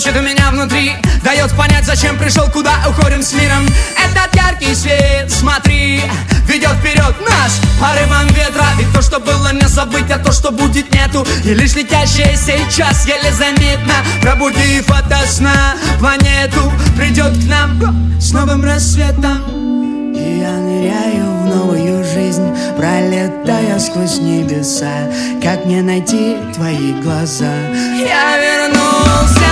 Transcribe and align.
Звучит 0.00 0.20
у 0.20 0.22
меня 0.22 0.50
внутри. 0.50 0.92
Дает 1.24 1.50
понять, 1.56 1.86
зачем 1.86 2.18
пришел, 2.18 2.46
куда 2.50 2.72
уходим 2.86 3.22
с 3.22 3.32
миром. 3.32 3.66
Этот 3.96 4.34
яркий 4.34 4.74
свет, 4.74 5.30
смотри, 5.30 6.02
ведет 6.46 6.72
вперед 6.80 7.14
наш 7.26 7.52
порывом 7.80 8.26
ветра. 8.28 8.66
Ведь 8.76 8.92
то, 8.92 9.00
что 9.00 9.20
было, 9.20 9.52
не 9.54 9.66
забыть, 9.66 10.10
а 10.10 10.18
то, 10.18 10.32
что 10.32 10.50
будет, 10.50 10.92
нету. 10.92 11.26
И 11.44 11.54
лишь 11.54 11.74
летящее 11.74 12.36
сейчас 12.36 13.06
еле 13.06 13.32
заметно. 13.32 13.94
Пробудив 14.20 14.90
ото 14.90 15.18
сна 15.26 15.76
планету 15.98 16.72
Придет 16.96 17.32
к 17.32 17.48
нам 17.48 18.20
с 18.20 18.32
новым 18.32 18.64
рассветом. 18.64 20.12
И 20.14 20.40
я 20.40 20.52
ныряю 20.52 21.42
в 21.42 21.46
новую 21.46 22.04
жизнь 22.04 22.46
Пролетая 22.76 23.78
сквозь 23.78 24.18
небеса. 24.18 25.08
Как 25.42 25.64
мне 25.64 25.80
найти 25.80 26.36
твои 26.54 26.92
глаза? 27.02 27.52
Я 27.98 28.36
вернулся 28.36 29.45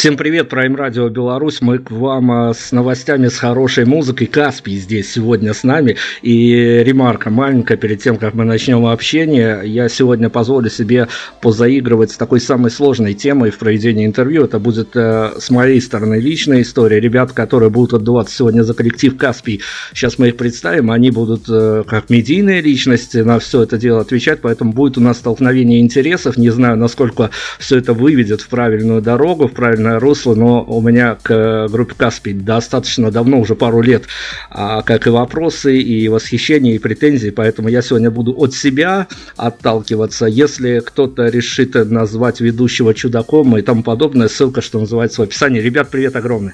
Всем 0.00 0.16
привет, 0.16 0.50
Prime 0.50 0.76
Radio 0.76 1.10
Беларусь. 1.10 1.60
Мы 1.60 1.78
к 1.78 1.90
вам 1.90 2.32
а, 2.32 2.54
с 2.54 2.72
новостями, 2.72 3.28
с 3.28 3.36
хорошей 3.36 3.84
музыкой. 3.84 4.28
Каспий 4.28 4.78
здесь 4.78 5.12
сегодня 5.12 5.52
с 5.52 5.62
нами. 5.62 5.98
И 6.22 6.82
ремарка 6.82 7.28
маленькая 7.28 7.76
перед 7.76 8.02
тем, 8.02 8.16
как 8.16 8.32
мы 8.32 8.46
начнем 8.46 8.86
общение. 8.86 9.60
Я 9.62 9.90
сегодня 9.90 10.30
позволю 10.30 10.70
себе 10.70 11.08
позаигрывать 11.42 12.12
с 12.12 12.16
такой 12.16 12.40
самой 12.40 12.70
сложной 12.70 13.12
темой 13.12 13.50
в 13.50 13.58
проведении 13.58 14.06
интервью. 14.06 14.44
Это 14.44 14.58
будет 14.58 14.96
э, 14.96 15.32
с 15.38 15.50
моей 15.50 15.82
стороны 15.82 16.14
личная 16.14 16.62
история. 16.62 16.98
Ребята, 16.98 17.34
которые 17.34 17.68
будут 17.68 17.92
отдуваться 17.92 18.34
сегодня 18.34 18.62
за 18.62 18.72
коллектив 18.72 19.14
Каспий, 19.18 19.60
сейчас 19.92 20.18
мы 20.18 20.28
их 20.28 20.38
представим. 20.38 20.92
Они 20.92 21.10
будут 21.10 21.42
э, 21.50 21.84
как 21.86 22.08
медийные 22.08 22.62
личности 22.62 23.18
на 23.18 23.38
все 23.38 23.64
это 23.64 23.76
дело 23.76 24.00
отвечать, 24.00 24.40
поэтому 24.40 24.72
будет 24.72 24.96
у 24.96 25.02
нас 25.02 25.18
столкновение 25.18 25.78
интересов. 25.78 26.38
Не 26.38 26.48
знаю, 26.48 26.78
насколько 26.78 27.28
все 27.58 27.76
это 27.76 27.92
выведет 27.92 28.40
в 28.40 28.48
правильную 28.48 29.02
дорогу, 29.02 29.46
в 29.46 29.52
правильное 29.52 29.89
правильное 29.90 30.00
русло, 30.00 30.34
но 30.34 30.64
у 30.64 30.80
меня 30.80 31.16
к 31.20 31.30
э, 31.30 31.68
группе 31.68 31.94
Каспий 31.96 32.32
достаточно 32.32 33.10
давно, 33.10 33.40
уже 33.40 33.54
пару 33.54 33.80
лет, 33.82 34.04
а, 34.50 34.82
как 34.82 35.06
и 35.06 35.10
вопросы, 35.10 35.78
и 35.78 36.08
восхищения, 36.08 36.74
и 36.74 36.78
претензии, 36.78 37.30
поэтому 37.30 37.68
я 37.68 37.82
сегодня 37.82 38.10
буду 38.10 38.34
от 38.36 38.54
себя 38.54 39.06
отталкиваться. 39.36 40.26
Если 40.26 40.80
кто-то 40.80 41.28
решит 41.28 41.74
назвать 41.74 42.40
ведущего 42.40 42.94
чудаком 42.94 43.56
и 43.56 43.62
тому 43.62 43.82
подобное, 43.82 44.28
ссылка, 44.28 44.60
что 44.60 44.80
называется, 44.80 45.22
в 45.22 45.24
описании. 45.24 45.60
Ребят, 45.60 45.90
привет 45.90 46.16
огромный. 46.16 46.52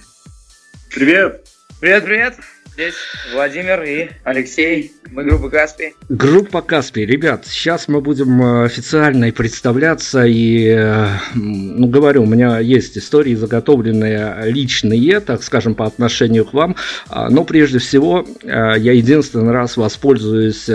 Привет. 0.95 1.47
Привет, 1.81 2.05
привет. 2.05 2.56
Здесь 2.77 2.97
Владимир 3.33 3.83
и 3.85 4.11
Алексей. 4.23 4.93
Мы 5.11 5.25
группа 5.25 5.49
Каспий. 5.49 5.95
Группа 6.11 6.61
Каспий. 6.61 7.07
Ребят, 7.07 7.47
сейчас 7.47 7.89
мы 7.89 8.03
будем 8.03 8.43
э, 8.43 8.65
официально 8.67 9.33
представляться. 9.33 10.27
И, 10.27 10.67
э, 10.69 11.09
ну, 11.35 11.87
говорю, 11.87 12.25
у 12.25 12.27
меня 12.27 12.59
есть 12.59 12.99
истории 12.99 13.35
заготовленные 13.35 14.51
личные, 14.53 15.21
так 15.21 15.43
скажем, 15.43 15.75
по 15.75 15.87
отношению 15.87 16.45
к 16.45 16.53
вам. 16.53 16.77
А, 17.09 17.31
но 17.31 17.45
прежде 17.45 17.79
всего, 17.79 18.27
э, 18.43 18.75
я 18.77 18.93
единственный 18.93 19.53
раз 19.53 19.79
воспользуюсь 19.79 20.69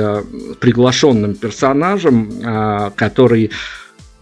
приглашенным 0.59 1.35
персонажем, 1.35 2.91
который 2.95 3.51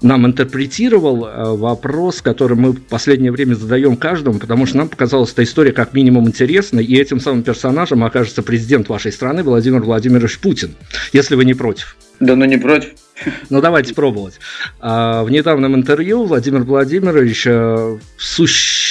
нам 0.02 0.26
интерпретировал 0.26 1.26
э, 1.26 1.56
вопрос, 1.56 2.22
который 2.22 2.58
мы 2.58 2.72
в 2.72 2.82
последнее 2.82 3.32
время 3.32 3.56
задаем 3.56 3.98
каждому, 3.98 4.40
потому 4.40 4.66
что 4.66 4.78
нам 4.78 4.90
показалась 4.90 5.32
эта 5.32 5.44
история 5.44 5.72
как 5.72 5.94
минимум 5.94 6.28
интересной, 6.28 6.86
и 6.86 6.98
этим 6.98 7.20
самым 7.20 7.44
персонажем 7.44 8.04
окажется 8.04 8.44
президент 8.44 8.90
вашей 8.90 9.12
страны 9.12 9.44
Владимир 9.44 9.82
Владимирович 9.82 10.40
Путин, 10.40 10.76
если 11.14 11.36
вы 11.36 11.46
не 11.46 11.54
против. 11.54 11.96
Да 12.20 12.36
ну 12.36 12.46
не 12.46 12.58
против. 12.58 12.90
Ну, 13.50 13.62
давайте 13.62 13.94
пробовать. 13.94 14.40
А, 14.80 15.24
в 15.24 15.30
недавнем 15.30 15.76
интервью 15.76 16.24
Владимир 16.24 16.64
Владимирович 16.64 17.46
э, 17.46 17.98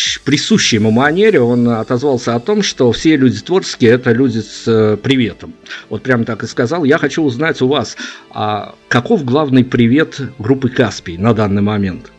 сущ 0.08 0.20
присущей 0.20 0.76
ему 0.76 0.90
манере 0.90 1.40
он 1.40 1.68
отозвался 1.68 2.34
о 2.34 2.40
том, 2.40 2.62
что 2.62 2.90
все 2.92 3.16
люди 3.16 3.40
творческие– 3.40 3.90
это 3.92 4.12
люди 4.12 4.38
с 4.38 4.66
э, 4.66 4.96
приветом. 4.96 5.54
Вот 5.90 6.02
прям 6.02 6.24
так 6.24 6.42
и 6.42 6.46
сказал. 6.46 6.84
Я 6.84 6.98
хочу 6.98 7.22
узнать 7.22 7.60
у 7.60 7.68
вас, 7.68 7.96
а 8.30 8.74
каков 8.88 9.24
главный 9.24 9.64
привет 9.64 10.20
группы 10.38 10.68
«Каспий» 10.70 11.18
на 11.18 11.34
данный 11.34 11.62
момент? 11.62 12.10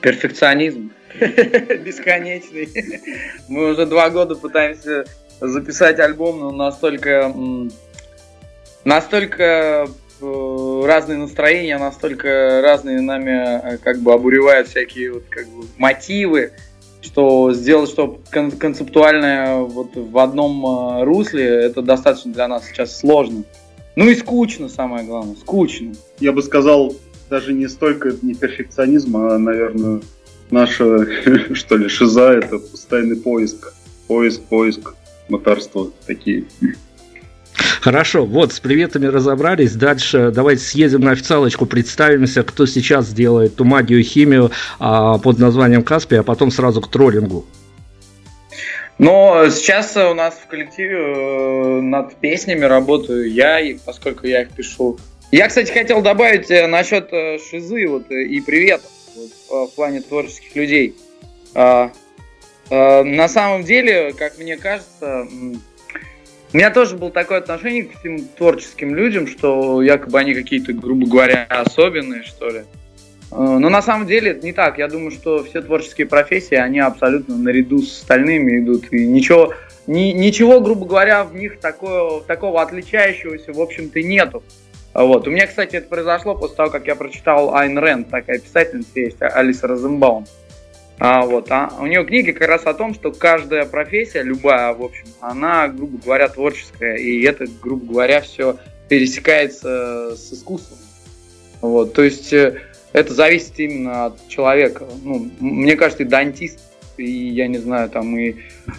Перфекционизм. 0.00 0.90
Бесконечный. 1.20 2.68
Мы 3.48 3.72
уже 3.72 3.86
два 3.86 4.10
года 4.10 4.34
пытаемся 4.34 5.04
записать 5.40 5.98
альбом, 5.98 6.40
но 6.40 6.50
настолько 6.50 7.34
настолько 8.84 9.88
разные 10.20 11.18
настроения, 11.18 11.78
настолько 11.78 12.60
разные 12.62 13.00
нами 13.00 13.74
э, 13.74 13.78
как 13.78 14.00
бы 14.00 14.12
обуревают 14.12 14.68
всякие 14.68 15.12
вот 15.12 15.24
как 15.28 15.46
бы 15.48 15.64
мотивы, 15.76 16.52
что 17.00 17.52
сделать 17.52 17.90
что 17.90 18.20
концептуальное 18.30 19.56
вот 19.56 19.96
в 19.96 20.18
одном 20.18 20.64
э, 20.66 21.04
русле, 21.04 21.44
это 21.44 21.82
достаточно 21.82 22.32
для 22.32 22.48
нас 22.48 22.66
сейчас 22.66 22.98
сложно. 22.98 23.44
Ну 23.96 24.08
и 24.08 24.14
скучно, 24.14 24.68
самое 24.68 25.04
главное, 25.04 25.36
скучно. 25.36 25.92
Я 26.20 26.32
бы 26.32 26.42
сказал, 26.42 26.94
даже 27.28 27.52
не 27.52 27.68
столько 27.68 28.14
не 28.22 28.34
перфекционизм, 28.34 29.16
а, 29.16 29.38
наверное, 29.38 30.00
наша, 30.50 31.06
что 31.54 31.76
ли, 31.76 31.88
шиза, 31.88 32.32
это 32.32 32.58
постоянный 32.58 33.16
поиск. 33.16 33.74
Поиск, 34.06 34.42
поиск, 34.42 34.94
моторство 35.28 35.90
такие. 36.06 36.44
Хорошо, 37.80 38.24
вот 38.24 38.52
с 38.52 38.60
приветами 38.60 39.06
разобрались. 39.06 39.72
Дальше 39.74 40.30
давайте 40.34 40.62
съездим 40.62 41.00
на 41.00 41.12
официалочку, 41.12 41.66
представимся, 41.66 42.42
кто 42.42 42.66
сейчас 42.66 43.12
делает 43.12 43.56
ту 43.56 43.64
магию 43.64 44.02
химию 44.02 44.50
а, 44.78 45.18
под 45.18 45.38
названием 45.38 45.82
Каспи, 45.82 46.16
а 46.16 46.22
потом 46.22 46.50
сразу 46.50 46.80
к 46.80 46.90
троллингу. 46.90 47.46
Но 48.98 49.48
сейчас 49.50 49.96
у 49.96 50.12
нас 50.14 50.34
в 50.34 50.48
коллективе 50.48 50.96
э, 50.96 51.80
над 51.80 52.16
песнями 52.16 52.64
работаю 52.64 53.30
я, 53.32 53.60
и 53.60 53.74
поскольку 53.74 54.26
я 54.26 54.42
их 54.42 54.50
пишу. 54.50 54.98
Я, 55.30 55.46
кстати, 55.46 55.70
хотел 55.70 56.02
добавить 56.02 56.50
э, 56.50 56.66
насчет 56.66 57.12
э, 57.12 57.38
шизы 57.38 57.86
вот, 57.86 58.10
и 58.10 58.40
приветов 58.40 58.90
вот, 59.48 59.70
в 59.70 59.74
плане 59.76 60.00
творческих 60.00 60.56
людей. 60.56 60.96
А, 61.54 61.92
на 62.70 63.28
самом 63.28 63.64
деле, 63.64 64.12
как 64.12 64.36
мне 64.36 64.58
кажется, 64.58 65.26
у 66.52 66.56
меня 66.56 66.70
тоже 66.70 66.96
было 66.96 67.10
такое 67.10 67.38
отношение 67.38 67.84
к 67.84 67.98
всем 67.98 68.20
творческим 68.36 68.94
людям, 68.94 69.26
что 69.26 69.82
якобы 69.82 70.18
они 70.18 70.34
какие-то, 70.34 70.72
грубо 70.72 71.06
говоря, 71.06 71.46
особенные, 71.48 72.22
что 72.22 72.48
ли. 72.48 72.62
Э, 73.30 73.58
но 73.58 73.68
на 73.68 73.82
самом 73.82 74.06
деле 74.06 74.30
это 74.30 74.44
не 74.44 74.52
так. 74.52 74.78
Я 74.78 74.88
думаю, 74.88 75.10
что 75.10 75.44
все 75.44 75.60
творческие 75.60 76.06
профессии, 76.06 76.54
они 76.54 76.78
абсолютно 76.78 77.36
наряду 77.36 77.82
с 77.82 78.00
остальными 78.00 78.60
идут. 78.60 78.90
И 78.92 79.06
ничего, 79.06 79.52
ни, 79.86 80.12
ничего 80.12 80.60
грубо 80.60 80.86
говоря, 80.86 81.24
в 81.24 81.34
них 81.34 81.60
такого, 81.60 82.22
такого 82.22 82.62
отличающегося, 82.62 83.52
в 83.52 83.60
общем-то, 83.60 84.02
нету. 84.02 84.42
Вот. 84.94 85.28
У 85.28 85.30
меня, 85.30 85.46
кстати, 85.46 85.76
это 85.76 85.88
произошло 85.88 86.34
после 86.34 86.56
того, 86.56 86.70
как 86.70 86.86
я 86.86 86.96
прочитал 86.96 87.54
Айн 87.54 87.76
Рэнд, 87.78 88.08
такая 88.08 88.38
писательница 88.38 88.88
есть, 88.94 89.18
Алиса 89.20 89.68
Розенбаум. 89.68 90.26
А, 91.00 91.24
вот, 91.24 91.46
а 91.50 91.72
у 91.80 91.86
нее 91.86 92.04
книги 92.04 92.32
как 92.32 92.48
раз 92.48 92.66
о 92.66 92.74
том, 92.74 92.92
что 92.92 93.12
каждая 93.12 93.66
профессия, 93.66 94.22
любая, 94.22 94.74
в 94.74 94.82
общем, 94.82 95.06
она, 95.20 95.68
грубо 95.68 95.98
говоря, 95.98 96.28
творческая. 96.28 96.96
И 96.96 97.22
это, 97.22 97.46
грубо 97.62 97.92
говоря, 97.92 98.20
все 98.20 98.56
пересекается 98.88 100.16
с 100.16 100.32
искусством. 100.32 100.78
Вот, 101.60 101.92
то 101.92 102.02
есть 102.02 102.32
э, 102.32 102.60
это 102.92 103.14
зависит 103.14 103.58
именно 103.58 104.06
от 104.06 104.28
человека. 104.28 104.86
Ну, 105.02 105.30
мне 105.40 105.76
кажется, 105.76 106.02
и 106.02 106.06
дантист, 106.06 106.60
и 106.96 107.10
я 107.10 107.46
не 107.46 107.58
знаю, 107.58 107.90
там 107.90 108.16
и 108.18 108.36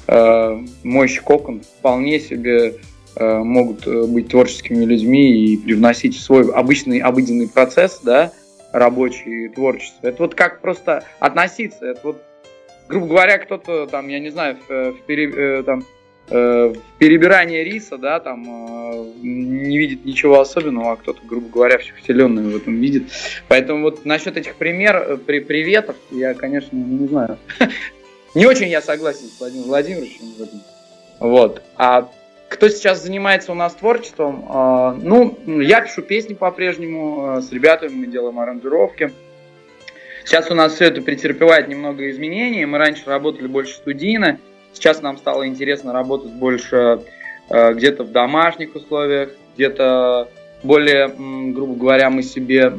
э, 0.08 0.64
мойщик 0.84 1.30
окон 1.30 1.62
вполне 1.62 2.20
себе 2.20 2.76
э, 3.16 3.38
могут 3.38 3.88
э, 3.88 4.06
быть 4.08 4.30
творческими 4.30 4.84
людьми 4.84 5.46
и 5.46 5.58
привносить 5.58 6.18
в 6.18 6.22
свой 6.22 6.52
обычный 6.52 7.00
обыденный 7.00 7.48
процесс, 7.48 8.00
да, 8.04 8.34
рабочее 8.72 9.50
творчество. 9.50 10.08
Это 10.08 10.24
вот 10.24 10.36
как 10.36 10.62
просто 10.62 11.04
относиться. 11.20 11.86
Это 11.86 12.00
вот, 12.04 12.24
грубо 12.88 13.08
говоря, 13.08 13.38
кто-то 13.38 13.88
там, 13.88 14.08
я 14.08 14.20
не 14.20 14.30
знаю, 14.30 14.58
в, 14.68 14.92
в, 14.92 15.02
пере, 15.06 15.32
э, 15.32 15.64
там, 15.64 15.84
э, 16.30 16.74
в 16.76 16.98
перебирании 16.98 17.64
риса, 17.64 17.98
да, 17.98 18.20
там 18.20 18.44
э, 18.44 19.06
не 19.22 19.78
видит 19.78 20.06
ничего 20.06 20.40
особенного, 20.40 20.94
а 20.94 20.96
кто-то, 20.96 21.20
грубо 21.26 21.50
говоря, 21.50 21.78
всю 21.78 21.96
вселенную 21.96 22.52
в 22.52 22.58
этом 22.58 22.76
видит. 22.80 23.04
Поэтому 23.48 23.84
вот 23.84 24.06
насчет 24.06 24.38
этих 24.38 24.56
пример, 24.56 25.18
при, 25.26 25.40
приветов 25.40 25.96
я, 26.12 26.34
конечно, 26.34 26.76
не 26.76 27.08
знаю. 27.08 27.38
Не 28.36 28.46
очень 28.46 28.68
я 28.68 28.80
согласен 28.80 29.26
с 29.26 29.40
Владимиром 29.40 29.70
Владимировичем. 29.70 30.22
Вот. 31.20 31.64
А 31.78 32.12
кто 32.50 32.68
сейчас 32.68 33.04
занимается 33.04 33.52
у 33.52 33.56
нас 33.56 33.76
творчеством? 33.76 34.46
А, 34.50 34.94
ну, 34.94 35.38
я 35.62 35.82
пишу 35.82 36.02
песни 36.02 36.34
по-прежнему, 36.34 37.30
а, 37.30 37.42
с 37.42 37.52
ребятами 37.52 37.94
мы 37.94 38.08
делаем 38.08 38.40
аранжировки. 38.40 39.14
Сейчас 40.26 40.50
у 40.52 40.56
нас 40.56 40.74
все 40.74 40.86
это 40.86 41.02
претерпевает 41.02 41.68
немного 41.68 42.10
изменений. 42.10 42.66
Мы 42.66 42.78
раньше 42.80 43.04
работали 43.06 43.48
больше 43.48 43.76
студийно, 43.76 44.40
сейчас 44.74 45.02
нам 45.02 45.18
стало 45.18 45.48
интересно 45.48 45.94
работать 45.94 46.32
больше 46.32 47.04
а, 47.50 47.74
где-то 47.74 48.04
в 48.04 48.12
домашних 48.12 48.76
условиях, 48.76 49.30
где-то 49.56 50.30
более, 50.64 51.08
грубо 51.54 51.76
говоря, 51.76 52.10
мы 52.10 52.24
себе 52.24 52.74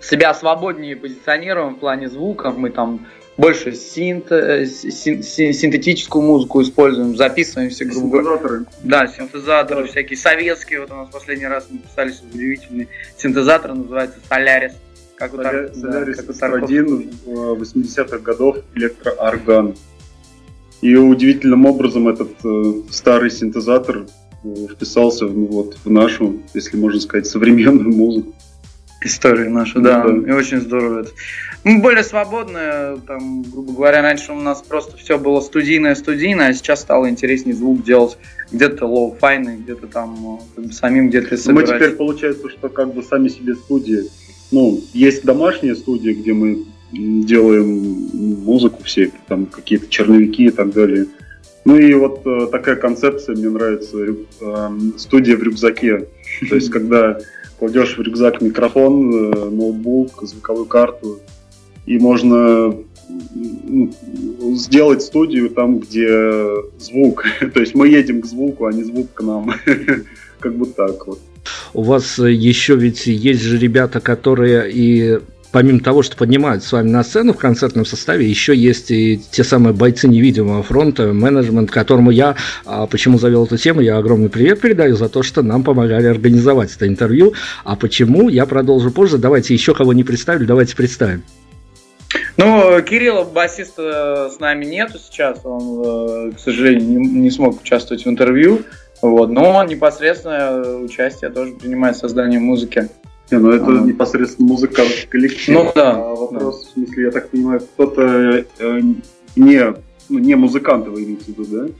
себя 0.00 0.34
свободнее 0.34 0.96
позиционируем 0.96 1.74
в 1.74 1.78
плане 1.78 2.08
звука. 2.08 2.50
Мы 2.50 2.70
там 2.70 3.06
больше 3.36 3.72
синт, 3.72 4.30
э, 4.30 4.66
син, 4.66 5.22
син, 5.22 5.52
синтетическую 5.52 6.22
музыку 6.22 6.62
используем, 6.62 7.16
записываемся, 7.16 7.84
грубо 7.84 8.18
Синтезаторы. 8.18 8.64
Да, 8.82 9.06
синтезаторы, 9.06 9.82
да. 9.82 9.88
всякие 9.88 10.16
советские. 10.18 10.80
Вот 10.80 10.90
у 10.90 10.94
нас 10.94 11.08
последний 11.10 11.46
раз 11.46 11.66
мы 11.70 11.78
писали 11.78 12.12
удивительный 12.32 12.88
синтезатор, 13.16 13.74
называется 13.74 14.18
Солярис. 14.28 14.72
Как 15.16 15.32
Солярис, 15.32 15.80
Солярис 15.80 16.18
да, 16.18 16.46
один 16.46 17.10
80-х 17.24 18.18
годов 18.18 18.58
электроорган. 18.74 19.76
И 20.82 20.96
удивительным 20.96 21.64
образом 21.64 22.08
этот 22.08 22.32
э, 22.44 22.72
старый 22.90 23.30
синтезатор 23.30 24.04
э, 24.42 24.66
вписался 24.70 25.26
в, 25.26 25.32
вот, 25.32 25.76
в 25.84 25.90
нашу, 25.90 26.42
если 26.54 26.76
можно 26.76 27.00
сказать, 27.00 27.26
современную 27.26 27.92
музыку 27.92 28.34
историю 29.06 29.50
нашу, 29.50 29.80
да, 29.80 30.02
да. 30.02 30.10
и 30.10 30.34
очень 30.34 30.60
здорово 30.60 31.00
это. 31.00 31.10
Мы 31.64 31.80
более 31.80 32.02
свободные, 32.02 32.98
там, 33.06 33.42
грубо 33.42 33.72
говоря, 33.72 34.02
раньше 34.02 34.32
у 34.32 34.40
нас 34.40 34.62
просто 34.62 34.96
все 34.96 35.18
было 35.18 35.40
студийное, 35.40 35.94
студийное, 35.94 36.48
а 36.48 36.54
сейчас 36.54 36.80
стало 36.80 37.08
интереснее 37.08 37.54
звук 37.54 37.84
делать 37.84 38.18
где-то 38.50 38.86
лоу-файный, 38.86 39.58
где-то 39.58 39.86
там 39.86 40.38
э, 40.40 40.42
как 40.56 40.64
бы, 40.66 40.72
самим 40.72 41.08
где-то 41.08 41.36
собирать. 41.36 41.70
Мы 41.70 41.76
теперь 41.76 41.90
получается, 41.96 42.48
что 42.48 42.68
как 42.68 42.92
бы 42.92 43.02
сами 43.02 43.28
себе 43.28 43.54
студии, 43.54 44.04
ну, 44.50 44.80
есть 44.92 45.24
домашние 45.24 45.76
студии, 45.76 46.10
где 46.10 46.32
мы 46.32 46.64
делаем 46.92 48.10
музыку 48.44 48.82
все, 48.82 49.10
там 49.28 49.46
какие-то 49.46 49.88
черновики 49.88 50.46
и 50.46 50.50
так 50.50 50.72
далее. 50.72 51.06
Ну 51.64 51.76
и 51.78 51.94
вот 51.94 52.22
э, 52.26 52.48
такая 52.50 52.76
концепция 52.76 53.36
мне 53.36 53.48
нравится, 53.48 53.96
э, 53.98 54.70
студия 54.98 55.36
в 55.36 55.42
рюкзаке. 55.42 56.08
То 56.48 56.54
есть, 56.56 56.70
когда 56.72 57.18
кладешь 57.62 57.96
в 57.96 58.02
рюкзак 58.02 58.40
микрофон, 58.40 59.14
э, 59.14 59.50
ноутбук, 59.50 60.22
звуковую 60.22 60.66
карту, 60.66 61.20
и 61.86 61.96
можно 61.96 62.74
сделать 64.56 65.02
студию 65.02 65.48
там, 65.48 65.78
где 65.78 66.42
звук. 66.80 67.24
То 67.54 67.60
есть 67.60 67.76
мы 67.76 67.86
едем 67.86 68.20
к 68.20 68.26
звуку, 68.26 68.66
а 68.66 68.72
не 68.72 68.82
звук 68.82 69.14
к 69.14 69.22
нам. 69.22 69.54
Как 70.40 70.56
бы 70.56 70.66
так 70.66 71.06
вот. 71.06 71.20
У 71.72 71.82
вас 71.82 72.18
еще 72.18 72.74
ведь 72.74 73.06
есть 73.06 73.42
же 73.42 73.58
ребята, 73.58 74.00
которые 74.00 74.68
и 74.72 75.20
помимо 75.52 75.80
того, 75.80 76.02
что 76.02 76.16
поднимают 76.16 76.64
с 76.64 76.72
вами 76.72 76.88
на 76.88 77.04
сцену 77.04 77.34
в 77.34 77.38
концертном 77.38 77.84
составе, 77.84 78.28
еще 78.28 78.56
есть 78.56 78.90
и 78.90 79.20
те 79.30 79.44
самые 79.44 79.74
бойцы 79.74 80.08
невидимого 80.08 80.62
фронта, 80.62 81.12
менеджмент, 81.12 81.70
которому 81.70 82.10
я, 82.10 82.34
а 82.64 82.86
почему 82.86 83.18
завел 83.18 83.44
эту 83.44 83.58
тему, 83.58 83.80
я 83.80 83.98
огромный 83.98 84.30
привет 84.30 84.60
передаю 84.60 84.96
за 84.96 85.08
то, 85.08 85.22
что 85.22 85.42
нам 85.42 85.62
помогали 85.62 86.06
организовать 86.06 86.74
это 86.74 86.88
интервью. 86.88 87.34
А 87.64 87.76
почему, 87.76 88.28
я 88.28 88.46
продолжу 88.46 88.90
позже. 88.90 89.18
Давайте 89.18 89.54
еще 89.54 89.74
кого 89.74 89.92
не 89.92 90.04
представили, 90.04 90.44
давайте 90.44 90.74
представим. 90.74 91.22
Ну, 92.36 92.80
Кирилла, 92.82 93.24
басиста, 93.24 94.30
с 94.30 94.40
нами 94.40 94.64
нету 94.64 94.98
сейчас, 94.98 95.40
он, 95.44 96.30
э, 96.30 96.32
к 96.32 96.38
сожалению, 96.38 97.00
не, 97.00 97.30
смог 97.30 97.60
участвовать 97.60 98.04
в 98.04 98.08
интервью, 98.08 98.62
вот, 99.02 99.30
но 99.30 99.50
он 99.50 99.66
непосредственно 99.66 100.78
участие 100.78 101.30
тоже 101.30 101.52
принимает 101.52 101.96
в 101.96 102.00
создании 102.00 102.38
музыки. 102.38 102.88
Не, 103.32 103.38
ну 103.38 103.50
это 103.50 103.66
а. 103.66 103.80
непосредственно 103.80 104.48
музыкальный 104.48 105.06
коллектив. 105.08 105.54
Ну 105.54 105.72
да. 105.74 105.92
А 105.92 106.14
вопрос, 106.14 106.64
да. 106.64 106.68
в 106.68 106.72
смысле, 106.72 107.04
я 107.04 107.10
так 107.10 107.30
понимаю, 107.30 107.60
кто-то 107.60 108.44
э, 108.58 108.80
не, 109.36 109.74
ну, 110.10 110.18
не 110.18 110.34
музыканты 110.34 110.90
вы 110.90 111.04
имеете 111.04 111.24
в 111.24 111.28
виду, 111.28 111.44
да? 111.46 111.72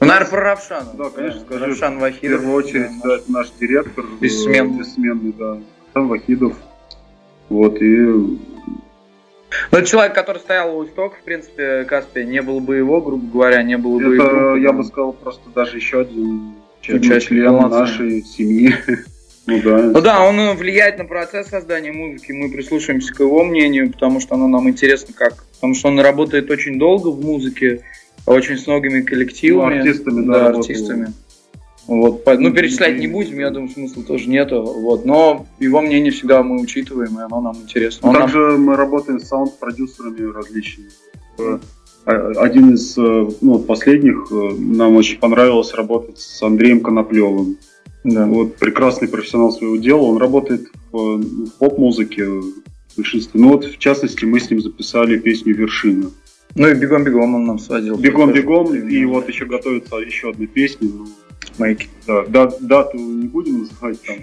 Ну, 0.00 0.06
наверное, 0.06 0.30
про 0.30 0.40
Равшана. 0.42 0.92
Да, 0.98 1.08
конечно, 1.08 1.40
скажи. 1.40 1.64
Равшан 1.64 1.98
Вахидов. 1.98 2.40
В 2.40 2.42
первую 2.42 2.54
очередь, 2.54 2.90
да, 3.02 3.14
это 3.16 3.32
наш 3.32 3.50
директор. 3.58 4.04
Э, 4.04 4.08
бессменный. 4.20 4.78
Бессменный, 4.78 5.32
да. 5.32 5.58
Равшан 5.94 6.08
Вахидов. 6.08 6.56
Вот, 7.48 7.80
и 7.80 7.96
Ну, 7.96 8.38
это 9.70 9.86
человек, 9.86 10.14
который 10.14 10.38
стоял 10.38 10.76
у 10.76 10.84
истоков, 10.84 11.18
в 11.18 11.22
принципе, 11.22 11.84
Каспия, 11.84 12.24
не 12.24 12.42
было 12.42 12.60
бы 12.60 12.76
его, 12.76 13.00
грубо 13.00 13.26
говоря, 13.26 13.62
не 13.62 13.78
было 13.78 13.98
бы 13.98 14.16
Это, 14.16 14.24
его. 14.24 14.56
я 14.56 14.72
бы 14.72 14.84
сказал, 14.84 15.14
просто 15.14 15.48
даже 15.54 15.78
еще 15.78 16.00
один 16.00 16.56
член, 16.82 17.70
нашей 17.70 18.22
семьи. 18.22 18.74
Ну 19.50 19.60
да. 19.62 19.78
Ну 19.78 20.00
да, 20.00 20.24
он 20.24 20.38
э, 20.38 20.54
влияет 20.54 20.98
на 20.98 21.04
процесс 21.04 21.48
создания 21.48 21.92
музыки, 21.92 22.32
мы 22.32 22.50
прислушиваемся 22.50 23.12
к 23.12 23.20
его 23.20 23.42
мнению, 23.44 23.90
потому 23.92 24.20
что 24.20 24.36
оно 24.36 24.46
нам 24.46 24.68
интересно 24.68 25.12
как. 25.12 25.44
Потому 25.54 25.74
что 25.74 25.88
он 25.88 25.98
работает 26.00 26.50
очень 26.50 26.78
долго 26.78 27.08
в 27.08 27.20
музыке, 27.24 27.82
очень 28.26 28.56
с 28.56 28.66
многими 28.66 29.02
коллективами. 29.02 29.74
Ну, 29.74 29.80
артистами, 29.80 30.26
да, 30.26 30.32
да, 30.32 30.38
работал. 30.48 30.60
артистами. 30.60 31.12
Вот, 31.86 32.24
ну, 32.38 32.52
перечислять 32.52 32.98
не 32.98 33.08
будем, 33.08 33.40
я 33.40 33.50
думаю, 33.50 33.68
смысла 33.70 34.04
тоже 34.04 34.28
нету. 34.28 34.62
Вот, 34.62 35.04
но 35.04 35.46
его 35.58 35.80
мнение 35.80 36.12
всегда 36.12 36.42
мы 36.44 36.60
учитываем, 36.60 37.18
и 37.18 37.22
оно 37.22 37.40
нам 37.40 37.56
интересно. 37.56 38.08
Он 38.08 38.14
нам- 38.14 38.22
Также 38.22 38.38
мы 38.56 38.76
работаем 38.76 39.18
с 39.18 39.24
саунд-продюсерами 39.26 40.32
различными. 40.32 40.90
Э, 41.38 41.58
Один 42.06 42.74
из 42.74 42.96
э, 42.96 43.28
ну, 43.40 43.58
последних 43.58 44.30
нам 44.30 44.96
очень 44.96 45.18
понравилось 45.18 45.74
работать 45.74 46.18
с 46.18 46.42
Андреем 46.42 46.80
Коноплевым. 46.80 47.58
Да. 48.04 48.26
Вот 48.26 48.56
прекрасный 48.56 49.08
профессионал 49.08 49.52
своего 49.52 49.76
дела. 49.76 50.02
Он 50.02 50.18
работает 50.18 50.68
в, 50.92 51.18
в 51.18 51.50
поп-музыке 51.58 52.26
в 52.26 52.44
большинстве. 52.96 53.40
Ну 53.40 53.50
вот, 53.50 53.64
в 53.64 53.78
частности, 53.78 54.24
мы 54.24 54.40
с 54.40 54.50
ним 54.50 54.60
записали 54.60 55.18
песню 55.18 55.54
«Вершина». 55.54 56.10
Ну 56.56 56.68
и 56.68 56.74
бегом-бегом 56.74 57.34
он 57.34 57.44
нам 57.44 57.58
сводил. 57.58 57.96
Бегом-бегом, 57.96 58.74
и 58.74 59.04
вот 59.04 59.28
еще 59.28 59.46
готовится 59.46 59.96
еще 59.96 60.30
одна 60.30 60.46
песня. 60.46 60.88
Ну, 60.92 61.06
Мейки. 61.58 61.88
да, 62.06 62.24
да- 62.26 62.52
дату 62.60 62.98
не 62.98 63.28
будем 63.28 63.60
называть 63.60 64.02
там 64.02 64.16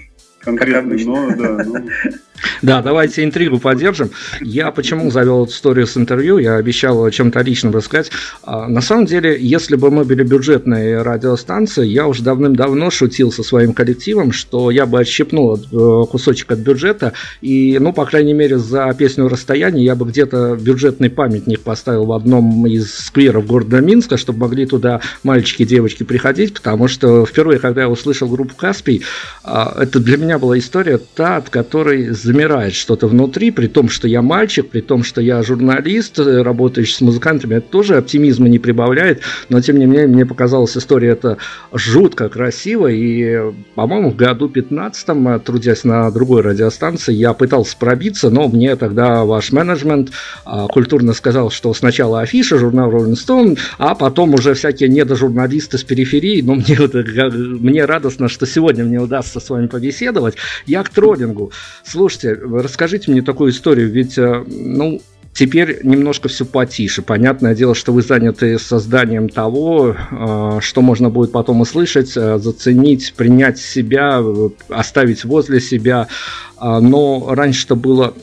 конкретно, 0.48 0.92
обычно. 0.92 1.12
но 1.13 1.36
да, 1.36 1.63
ну, 1.66 1.75
Да, 2.62 2.82
давайте 2.82 3.24
интригу 3.24 3.60
поддержим. 3.60 4.12
Я 4.42 4.72
почему 4.72 5.12
завел 5.12 5.44
эту 5.44 5.51
историю 5.51 5.88
с 5.88 5.98
интервью, 5.98 6.38
я 6.38 6.56
обещал 6.56 7.10
чем-то 7.10 7.42
личном 7.42 7.74
рассказать. 7.74 8.12
А, 8.44 8.68
на 8.68 8.82
самом 8.82 9.06
деле, 9.06 9.38
если 9.39 9.75
бы 9.75 9.92
мы 9.92 10.06
были 10.06 10.24
бюджетной 10.24 11.01
радиостанцией, 11.01 11.92
я 11.92 12.08
уже 12.08 12.24
давным-давно 12.24 12.89
шутил 12.89 13.32
со 13.32 13.44
своим 13.44 13.74
коллективом, 13.74 14.32
что 14.32 14.72
я 14.72 14.86
бы 14.86 15.00
отщепнул 15.00 15.54
от- 15.54 15.68
э, 15.72 16.06
кусочек 16.10 16.51
от 16.51 16.60
бюджета, 16.60 17.13
и, 17.42 17.77
ну, 17.80 17.94
по 17.94 18.06
крайней 18.06 18.34
мере, 18.34 18.58
за 18.58 18.94
песню 18.98 19.27
«Расстояние» 19.27 19.86
я 19.86 19.96
бы 19.96 20.06
где-то 20.06 20.58
бюджетный 20.60 21.10
памятник 21.10 21.62
поставил 21.62 22.06
в 22.06 22.12
одном 22.13 22.66
из 22.68 22.94
скверов 22.94 23.46
города 23.46 23.82
Минска, 23.82 24.18
чтобы 24.18 24.39
могли 24.39 24.66
туда 24.66 25.01
мальчики 25.24 25.63
и 25.63 25.66
девочки 25.66 26.04
приходить, 26.04 26.54
потому 26.54 26.88
что 26.88 27.25
впервые, 27.25 27.60
когда 27.60 27.82
я 27.82 27.89
услышал 27.89 28.27
группу 28.27 28.56
«Каспий», 28.56 29.04
а, 29.44 29.75
это 29.80 30.00
для 30.00 30.18
была 30.38 30.58
история 30.58 30.98
та, 30.98 31.38
от 31.38 31.50
которой 31.50 32.10
замирает 32.10 32.74
что-то 32.74 33.08
внутри, 33.08 33.51
при 33.51 33.67
том, 33.67 33.89
что 33.89 34.08
я 34.08 34.22
мальчик, 34.22 34.70
при 34.70 34.82
том, 34.82 35.03
что 35.03 35.22
я 35.22 35.41
журналист, 35.44 36.20
э, 36.20 36.41
работающий 36.41 36.96
с 36.96 37.01
музыкантами, 37.01 37.56
это 37.56 37.70
тоже 37.70 37.98
оптимизма 37.98 38.48
не 38.50 38.60
прибавляет, 38.60 39.22
но 39.50 39.62
тем 39.62 39.77
не 39.77 39.86
менее 39.86 40.08
мне 40.08 40.25
показалась 40.25 40.77
история 40.77 41.10
эта 41.10 41.38
жутко 41.74 42.29
красиво, 42.29 42.88
и, 42.88 43.51
по-моему, 43.75 44.12
в 44.12 44.15
году 44.15 44.50
15 44.50 45.08
э, 45.10 45.39
трудясь 45.44 45.84
на 45.84 46.10
другой 46.12 46.41
радиостанции, 46.41 47.13
я 47.13 47.34
пытался 47.34 47.77
пробиться, 47.77 48.29
но 48.29 48.48
мне 48.48 48.75
тогда 48.75 49.24
ваш 49.24 49.51
менеджмент 49.51 50.12
а, 50.46 50.67
культурно 50.67 51.13
сказал, 51.13 51.50
что 51.51 51.74
сначала 51.74 52.22
афиша, 52.22 52.58
журнал 52.58 52.91
Rolling 52.91 53.13
Stone, 53.13 53.58
а 53.77 53.96
потом 53.96 54.34
уже 54.34 54.53
всякие 54.53 54.89
недожурналисты 54.89 55.77
с 55.77 55.84
периферии, 55.84 56.41
но 56.41 56.56
мне, 56.56 56.77
мне 56.79 57.86
радостно, 57.86 58.27
что 58.27 58.46
сегодня 58.46 58.84
мне 58.84 59.00
удастся 59.00 59.39
с 59.39 59.50
вами 59.50 59.67
побеседовать. 59.67 60.26
Я 60.65 60.84
к 60.84 60.89
троллингу. 60.89 61.51
Слушайте, 61.84 62.34
расскажите 62.34 63.12
мне 63.12 63.22
такую 63.22 63.51
историю, 63.51 63.89
ведь, 63.89 64.17
э, 64.17 64.43
ну, 64.48 65.01
Теперь 65.38 65.81
немножко 65.84 66.29
все 66.29 66.46
потише. 66.46 67.03
Понятное 67.03 67.53
дело, 67.53 67.75
что 67.75 67.93
вы 67.93 68.01
заняты 68.01 68.57
созданием 68.57 69.29
того, 69.29 69.96
э, 69.96 70.60
что 70.62 70.81
можно 70.81 71.12
будет 71.12 71.31
потом 71.31 71.62
услышать, 71.62 72.17
э, 72.17 72.39
заценить, 72.39 73.13
принять 73.15 73.60
себя, 73.60 74.19
оставить 74.67 75.25
возле 75.25 75.62
себя. 75.62 76.07
А, 76.57 76.81
Но 76.81 77.36
раньше-то 77.36 77.75
было 77.75 78.15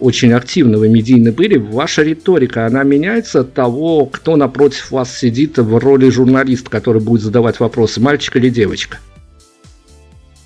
очень 0.00 0.32
активно, 0.32 0.78
вы 0.78 0.88
медийны 0.88 1.30
были. 1.30 1.58
Ваша 1.58 2.02
риторика, 2.02 2.66
она 2.66 2.82
меняется 2.82 3.42
от 3.42 3.54
того, 3.54 4.06
кто 4.06 4.34
напротив 4.34 4.90
вас 4.90 5.16
сидит 5.16 5.58
в 5.58 5.78
роли 5.78 6.08
журналиста, 6.10 6.68
который 6.68 7.00
будет 7.00 7.22
задавать 7.22 7.60
вопросы, 7.60 8.00
мальчик 8.00 8.34
или 8.34 8.48
девочка? 8.48 8.98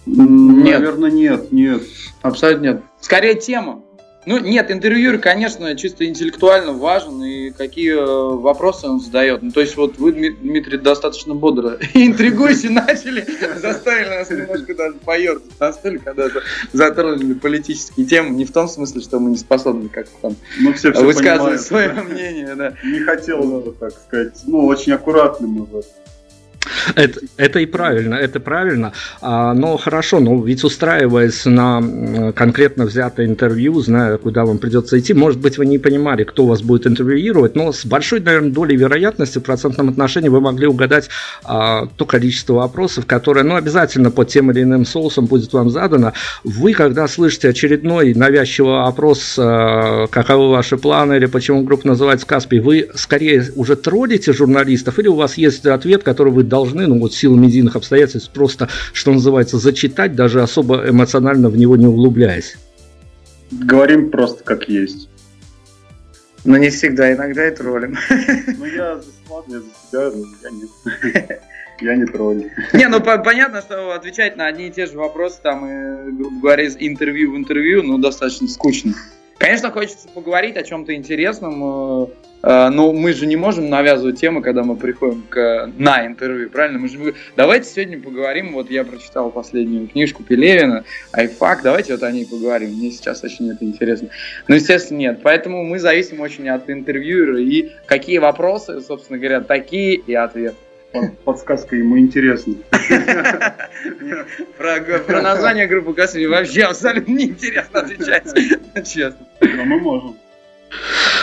Нет. 0.06 0.78
наверное, 0.80 1.10
нет, 1.10 1.52
нет. 1.52 1.82
Абсолютно 2.22 2.62
нет. 2.64 2.82
Скорее 3.00 3.34
тема. 3.34 3.82
Ну, 4.26 4.38
нет, 4.38 4.70
интервьюер, 4.70 5.18
конечно, 5.18 5.74
чисто 5.76 6.04
интеллектуально 6.04 6.72
важен, 6.74 7.24
и 7.24 7.50
какие 7.52 7.94
э, 7.94 8.36
вопросы 8.36 8.86
он 8.86 9.00
задает. 9.00 9.40
Ну, 9.40 9.50
то 9.50 9.62
есть, 9.62 9.78
вот 9.78 9.96
вы, 9.98 10.10
Дми- 10.12 10.36
Дмитрий, 10.42 10.76
достаточно 10.76 11.34
бодро 11.34 11.78
интригующе 11.94 12.68
начали, 12.68 13.24
заставили 13.62 14.08
нас 14.10 14.28
немножко 14.28 14.74
даже 14.74 14.92
поерзать 15.06 15.58
на 15.58 15.72
стуле, 15.72 15.98
когда 16.00 16.28
за- 16.28 16.42
затронули 16.74 17.32
политические 17.32 18.04
темы. 18.04 18.30
Не 18.36 18.44
в 18.44 18.52
том 18.52 18.68
смысле, 18.68 19.00
что 19.00 19.18
мы 19.20 19.30
не 19.30 19.38
способны 19.38 19.88
как-то 19.88 20.12
там 20.20 20.36
Ну, 20.60 20.74
все 20.74 20.92
все 20.92 21.02
высказывать 21.02 21.66
понимают. 21.66 21.94
свое 21.96 22.02
мнение, 22.02 22.54
да. 22.56 22.74
Не 22.84 23.00
хотел 23.00 23.38
бы, 23.42 23.72
так 23.72 23.92
сказать, 23.92 24.34
ну, 24.46 24.66
очень 24.66 24.92
аккуратно 24.92 25.46
мы 25.46 25.64
в 25.64 25.76
этом. 25.76 25.90
Это, 26.94 27.20
это 27.36 27.60
и 27.60 27.66
правильно, 27.66 28.14
это 28.14 28.38
правильно. 28.40 28.92
А, 29.20 29.54
но 29.54 29.76
хорошо, 29.76 30.20
но 30.20 30.42
ведь 30.42 30.62
устраиваясь 30.64 31.44
на 31.46 32.32
конкретно 32.34 32.84
взятое 32.84 33.26
интервью, 33.26 33.80
зная, 33.80 34.18
куда 34.18 34.44
вам 34.44 34.58
придется 34.58 34.98
идти, 34.98 35.14
может 35.14 35.40
быть, 35.40 35.58
вы 35.58 35.66
не 35.66 35.78
понимали, 35.78 36.24
кто 36.24 36.46
вас 36.46 36.62
будет 36.62 36.86
интервьюировать, 36.86 37.54
но 37.56 37.72
с 37.72 37.84
большой, 37.84 38.20
наверное, 38.20 38.50
долей 38.50 38.76
вероятности 38.76 39.38
в 39.38 39.42
процентном 39.42 39.88
отношении 39.88 40.28
вы 40.28 40.40
могли 40.40 40.66
угадать 40.66 41.08
а, 41.44 41.86
то 41.86 42.04
количество 42.04 42.54
вопросов, 42.54 43.06
которое, 43.06 43.42
ну, 43.42 43.56
обязательно 43.56 44.10
под 44.10 44.28
тем 44.28 44.50
или 44.50 44.62
иным 44.62 44.84
соусом 44.84 45.26
будет 45.26 45.52
вам 45.52 45.70
задано. 45.70 46.12
Вы, 46.44 46.74
когда 46.74 47.08
слышите 47.08 47.48
очередной 47.48 48.14
навязчивый 48.14 48.82
опрос, 48.82 49.36
а, 49.38 50.06
каковы 50.08 50.50
ваши 50.50 50.76
планы 50.76 51.14
или 51.14 51.26
почему 51.26 51.62
группа 51.62 51.86
называется 51.86 52.26
Каспий, 52.26 52.60
вы 52.60 52.90
скорее 52.94 53.46
уже 53.56 53.76
троллите 53.76 54.32
журналистов 54.32 54.98
или 54.98 55.08
у 55.08 55.14
вас 55.14 55.38
есть 55.38 55.64
ответ, 55.66 56.02
который 56.02 56.32
вы 56.32 56.44
должны, 56.50 56.86
ну 56.86 56.98
вот 56.98 57.14
силу 57.14 57.36
медийных 57.36 57.76
обстоятельств, 57.76 58.30
просто, 58.30 58.68
что 58.92 59.12
называется, 59.12 59.56
зачитать, 59.56 60.14
даже 60.14 60.42
особо 60.42 60.90
эмоционально 60.90 61.48
в 61.48 61.56
него 61.56 61.76
не 61.76 61.86
углубляясь? 61.86 62.56
Говорим 63.50 64.10
просто 64.10 64.44
как 64.44 64.68
есть. 64.68 65.08
Но 66.44 66.56
не 66.56 66.70
всегда, 66.70 67.12
иногда 67.12 67.48
и 67.48 67.54
троллим. 67.54 67.96
Ну, 68.58 68.64
я 68.66 68.96
за 68.96 69.10
я 69.48 69.60
за 69.60 69.64
себя, 69.64 70.10
но 70.10 70.24
я 70.42 70.50
не, 70.50 71.40
я 71.86 71.96
не 71.96 72.06
тролль. 72.06 72.50
Не, 72.72 72.88
ну 72.88 73.00
по- 73.00 73.18
понятно, 73.18 73.60
что 73.60 73.92
отвечать 73.92 74.36
на 74.36 74.46
одни 74.46 74.68
и 74.68 74.70
те 74.70 74.86
же 74.86 74.96
вопросы, 74.96 75.38
там, 75.42 75.66
и, 75.66 76.12
грубо 76.12 76.40
говоря, 76.40 76.64
из 76.64 76.76
интервью 76.78 77.32
в 77.32 77.36
интервью, 77.36 77.82
ну, 77.82 77.98
достаточно 77.98 78.48
скучно. 78.48 78.94
Конечно, 79.38 79.70
хочется 79.70 80.08
поговорить 80.08 80.56
о 80.56 80.62
чем-то 80.62 80.94
интересном, 80.94 82.04
э, 82.04 82.06
но 82.42 82.92
мы 82.92 83.12
же 83.12 83.26
не 83.26 83.36
можем 83.36 83.68
навязывать 83.68 84.18
темы, 84.20 84.42
когда 84.42 84.62
мы 84.62 84.76
приходим 84.76 85.22
к, 85.28 85.70
на 85.76 86.06
интервью, 86.06 86.50
правильно? 86.50 86.78
Мы 86.78 86.88
же 86.88 87.14
давайте 87.36 87.68
сегодня 87.68 88.00
поговорим, 88.00 88.52
вот 88.52 88.70
я 88.70 88.84
прочитал 88.84 89.30
последнюю 89.30 89.88
книжку 89.88 90.22
Пелевина, 90.22 90.84
Айфак, 91.12 91.62
давайте 91.62 91.92
вот 91.92 92.02
о 92.02 92.10
ней 92.12 92.26
поговорим, 92.26 92.70
мне 92.70 92.90
сейчас 92.90 93.22
очень 93.24 93.50
это 93.50 93.64
интересно. 93.64 94.08
Ну, 94.48 94.54
естественно, 94.54 94.98
нет, 94.98 95.20
поэтому 95.22 95.64
мы 95.64 95.78
зависим 95.78 96.20
очень 96.20 96.48
от 96.48 96.70
интервьюера, 96.70 97.40
и 97.40 97.72
какие 97.86 98.18
вопросы, 98.18 98.80
собственно 98.80 99.18
говоря, 99.18 99.40
такие 99.40 99.94
и 99.94 100.14
ответы. 100.14 100.56
Под- 100.92 101.18
Подсказка 101.20 101.76
ему 101.76 101.98
интересна. 101.98 102.54
Про, 104.56 105.22
название 105.22 105.66
группы 105.66 105.94
Каспий 105.94 106.26
вообще 106.26 106.62
абсолютно 106.62 107.12
неинтересно 107.12 107.80
отвечать, 107.80 108.24
честно. 108.88 109.26
Но 109.40 109.64
мы 109.64 109.78
можем. 109.78 110.16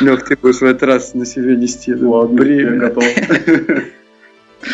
Лех, 0.01 0.25
ты 0.25 0.35
будешь 0.35 0.59
в 0.59 0.63
этот 0.63 0.83
раз 0.83 1.13
на 1.13 1.25
себе 1.25 1.55
нести. 1.55 1.93
Ладно, 1.93 2.43
я 2.43 2.71
готов. 2.71 3.03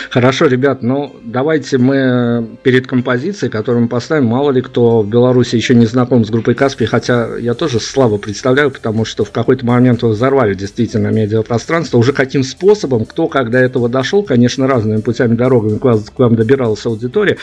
Хорошо, 0.10 0.46
ребят, 0.46 0.82
ну 0.82 1.16
давайте 1.24 1.78
мы 1.78 2.48
перед 2.64 2.88
композицией, 2.88 3.52
которую 3.52 3.84
мы 3.84 3.90
поставим, 3.90 4.26
мало 4.26 4.52
ли 4.52 4.62
кто 4.62 5.02
в 5.02 5.10
Беларуси 5.10 5.56
еще 5.56 5.76
не 5.76 5.86
знаком 5.86 6.24
с 6.24 6.30
группой 6.30 6.54
Каспий, 6.54 6.86
хотя 6.86 7.38
я 7.38 7.54
тоже 7.54 7.80
слабо 7.80 8.18
представляю, 8.18 8.72
потому 8.72 9.04
что 9.04 9.26
в 9.26 9.32
какой-то 9.32 9.66
момент 9.66 10.02
взорвали 10.04 10.54
действительно 10.54 11.08
медиапространство. 11.08 11.98
Уже 11.98 12.14
каким 12.14 12.44
способом, 12.44 13.06
кто 13.06 13.28
до 13.28 13.58
этого 13.58 13.90
дошел, 13.90 14.24
конечно, 14.24 14.68
разными 14.68 15.02
путями, 15.02 15.36
дорогами 15.36 15.80
к, 15.80 15.84
вас, 15.84 16.10
к 16.10 16.18
вам 16.18 16.36
добиралась 16.36 16.86
аудитория. 16.86 17.38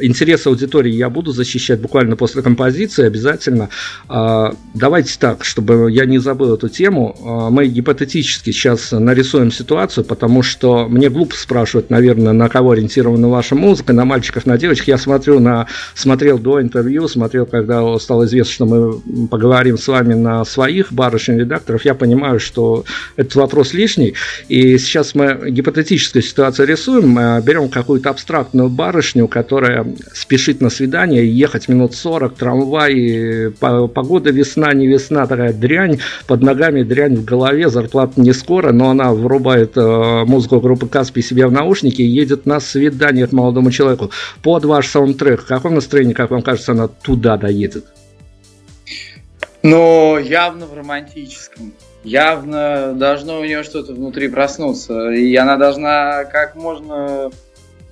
Интерес 0.00 0.46
аудитории 0.46 0.92
я 0.92 1.10
буду 1.10 1.32
защищать 1.32 1.80
буквально 1.80 2.16
после 2.16 2.42
композиции 2.42 3.04
обязательно. 3.04 3.68
А, 4.08 4.54
давайте 4.74 5.16
так, 5.18 5.44
чтобы 5.44 5.92
я 5.92 6.06
не 6.06 6.18
забыл 6.18 6.54
эту 6.54 6.68
тему, 6.68 7.16
а, 7.24 7.50
мы 7.50 7.66
гипотетически 7.66 8.50
сейчас 8.50 8.90
нарисуем 8.92 9.52
ситуацию, 9.52 10.04
потому 10.04 10.42
что 10.42 10.88
мне 10.88 11.08
глупо 11.10 11.36
спрашивать 11.36 11.83
знают, 11.84 11.90
наверное, 11.90 12.32
на 12.32 12.48
кого 12.48 12.72
ориентирована 12.72 13.28
ваша 13.28 13.54
музыка, 13.54 13.92
на 13.92 14.04
мальчиков, 14.04 14.46
на 14.46 14.58
девочек. 14.58 14.88
Я 14.88 14.98
смотрю 14.98 15.40
на, 15.40 15.66
смотрел 15.94 16.38
до 16.38 16.60
интервью, 16.60 17.08
смотрел, 17.08 17.46
когда 17.46 17.98
стало 17.98 18.24
известно, 18.24 18.52
что 18.52 18.66
мы 18.66 19.28
поговорим 19.28 19.78
с 19.78 19.88
вами 19.88 20.14
на 20.14 20.44
своих 20.44 20.92
барышень 20.92 21.38
редакторов, 21.38 21.84
я 21.84 21.94
понимаю, 21.94 22.40
что 22.40 22.84
этот 23.16 23.34
вопрос 23.34 23.74
лишний. 23.74 24.14
И 24.48 24.78
сейчас 24.78 25.14
мы 25.14 25.50
гипотетическую 25.50 26.22
ситуацию 26.22 26.68
рисуем, 26.68 27.08
мы 27.08 27.42
берем 27.44 27.68
какую-то 27.68 28.10
абстрактную 28.10 28.68
барышню, 28.68 29.28
которая 29.28 29.86
спешит 30.12 30.60
на 30.60 30.70
свидание, 30.70 31.26
ехать 31.26 31.68
минут 31.68 31.94
40, 31.94 32.34
трамвай, 32.34 33.52
погода 33.60 34.30
весна, 34.30 34.72
не 34.74 34.86
весна, 34.86 35.26
такая 35.26 35.52
дрянь, 35.52 35.98
под 36.26 36.42
ногами 36.42 36.82
дрянь 36.82 37.16
в 37.16 37.24
голове, 37.24 37.68
зарплата 37.68 38.20
не 38.20 38.32
скоро, 38.32 38.72
но 38.72 38.90
она 38.90 39.12
врубает 39.12 39.76
э, 39.76 40.24
музыку 40.26 40.60
группы 40.60 40.86
Каспи 40.86 41.22
себе 41.22 41.46
в 41.46 41.52
наушники 41.52 41.73
и 41.82 42.04
едет 42.04 42.46
на 42.46 42.60
свидание 42.60 43.26
к 43.26 43.32
молодому 43.32 43.70
человеку. 43.70 44.10
Под 44.42 44.64
ваш 44.64 44.88
саундтрек, 44.88 45.42
в 45.42 45.46
каком 45.46 45.74
настроении, 45.74 46.12
как 46.12 46.30
вам 46.30 46.42
кажется, 46.42 46.72
она 46.72 46.88
туда 46.88 47.36
доедет? 47.36 47.86
Ну, 49.62 50.18
явно 50.18 50.66
в 50.66 50.74
романтическом. 50.74 51.72
Явно 52.04 52.92
должно 52.94 53.40
у 53.40 53.44
нее 53.44 53.62
что-то 53.62 53.94
внутри 53.94 54.28
проснуться. 54.28 55.10
И 55.10 55.34
она 55.36 55.56
должна 55.56 56.24
как 56.24 56.54
можно 56.54 57.30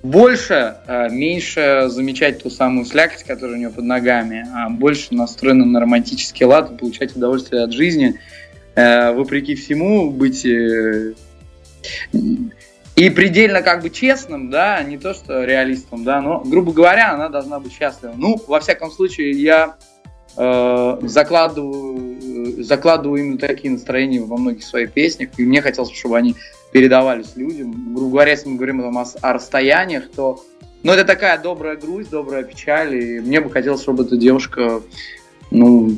больше, 0.03 0.75
а, 0.85 1.09
меньше 1.09 1.85
замечать 1.87 2.43
ту 2.43 2.49
самую 2.49 2.85
слякоть, 2.85 3.23
которая 3.23 3.55
у 3.55 3.57
нее 3.57 3.69
под 3.69 3.85
ногами, 3.85 4.45
а 4.53 4.69
больше 4.69 5.15
настроена 5.15 5.65
на 5.65 5.79
романтический 5.79 6.45
лад 6.45 6.77
получать 6.77 7.15
удовольствие 7.15 7.63
от 7.63 7.71
жизни, 7.71 8.19
э, 8.75 9.13
вопреки 9.13 9.55
всему 9.55 10.11
быть 10.11 10.45
э, 10.45 11.13
и 12.95 13.09
предельно 13.09 13.61
как 13.61 13.81
бы 13.81 13.89
честным, 13.89 14.49
да, 14.49 14.81
не 14.83 14.97
то 14.97 15.13
что 15.13 15.43
реалистом, 15.43 16.03
да, 16.03 16.21
но, 16.21 16.41
грубо 16.41 16.71
говоря, 16.71 17.13
она 17.13 17.29
должна 17.29 17.59
быть 17.59 17.73
счастлива. 17.73 18.13
Ну, 18.15 18.39
во 18.47 18.59
всяком 18.59 18.91
случае, 18.91 19.31
я 19.31 19.77
э, 20.37 20.97
закладываю, 21.01 22.63
закладываю 22.63 23.21
именно 23.21 23.37
такие 23.39 23.71
настроения 23.71 24.21
во 24.21 24.37
многих 24.37 24.63
своих 24.63 24.91
песнях, 24.91 25.29
и 25.37 25.43
мне 25.43 25.61
хотелось, 25.61 25.91
чтобы 25.91 26.17
они 26.17 26.35
передавались 26.71 27.35
людям. 27.35 27.95
Грубо 27.95 28.11
говоря, 28.11 28.31
если 28.31 28.49
мы 28.49 28.57
говорим 28.57 28.81
там, 28.81 28.97
о, 28.97 29.05
о 29.21 29.33
расстояниях, 29.33 30.09
то 30.15 30.43
ну, 30.83 30.91
это 30.91 31.05
такая 31.05 31.41
добрая 31.41 31.77
грусть, 31.77 32.09
добрая 32.09 32.43
печаль, 32.43 32.95
и 32.95 33.19
мне 33.19 33.39
бы 33.41 33.49
хотелось, 33.49 33.81
чтобы 33.81 34.03
эта 34.03 34.17
девушка, 34.17 34.81
ну, 35.49 35.97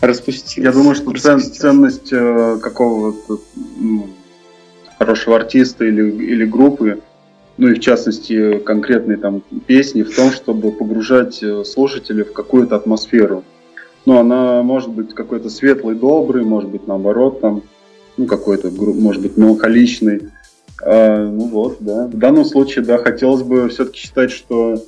распустилась. 0.00 0.66
Я 0.66 0.72
думаю, 0.72 0.94
что 0.94 1.12
цен, 1.12 1.40
ценность 1.40 2.12
э, 2.12 2.58
какого-то 2.62 3.40
ну, 3.76 4.10
хорошего 4.98 5.36
артиста 5.36 5.84
или, 5.84 6.02
или 6.02 6.44
группы, 6.44 7.00
ну 7.56 7.68
и 7.68 7.74
в 7.74 7.80
частности 7.80 8.58
конкретной 8.58 9.16
там 9.16 9.42
песни, 9.66 10.02
в 10.02 10.14
том, 10.14 10.30
чтобы 10.30 10.72
погружать 10.72 11.42
э, 11.42 11.64
слушателей 11.64 12.24
в 12.24 12.32
какую-то 12.32 12.76
атмосферу. 12.76 13.44
Ну, 14.04 14.18
она 14.18 14.62
может 14.62 14.90
быть 14.90 15.14
какой-то 15.14 15.50
светлый, 15.50 15.96
добрый, 15.96 16.44
может 16.44 16.70
быть 16.70 16.86
наоборот 16.86 17.40
там 17.40 17.62
ну, 18.16 18.26
какой-то, 18.26 18.70
может 18.70 19.22
быть, 19.22 19.36
меланхоличный. 19.36 20.30
А, 20.82 21.28
ну 21.28 21.48
вот, 21.48 21.78
да. 21.80 22.06
В 22.06 22.16
данном 22.16 22.44
случае, 22.44 22.84
да, 22.84 22.98
хотелось 22.98 23.42
бы 23.42 23.68
все-таки 23.68 23.98
считать, 23.98 24.30
что 24.30 24.82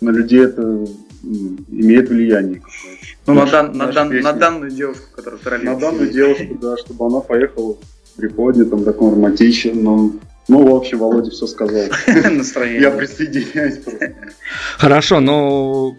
на 0.00 0.10
людей 0.10 0.44
это 0.44 0.86
имеет 1.22 2.08
влияние 2.08 2.62
Ну, 3.26 3.34
на, 3.34 3.46
дан, 3.46 3.76
на, 3.76 3.92
дан, 3.92 4.08
на 4.20 4.32
данную 4.32 4.72
девушку, 4.72 5.04
которая 5.14 5.62
На 5.62 5.76
данную 5.76 6.10
девушку, 6.10 6.58
да, 6.60 6.76
чтобы 6.76 7.06
она 7.06 7.20
поехала 7.20 7.76
там, 8.64 8.84
таком 8.84 9.14
романтичном, 9.14 10.20
ну, 10.48 10.66
в 10.66 10.74
общем, 10.74 10.98
Володя 10.98 11.30
все 11.30 11.46
сказал. 11.46 11.82
Настроение. 12.30 12.82
Я 12.82 12.90
присоединяюсь. 12.90 13.80
Хорошо, 14.76 15.20
но 15.20 15.96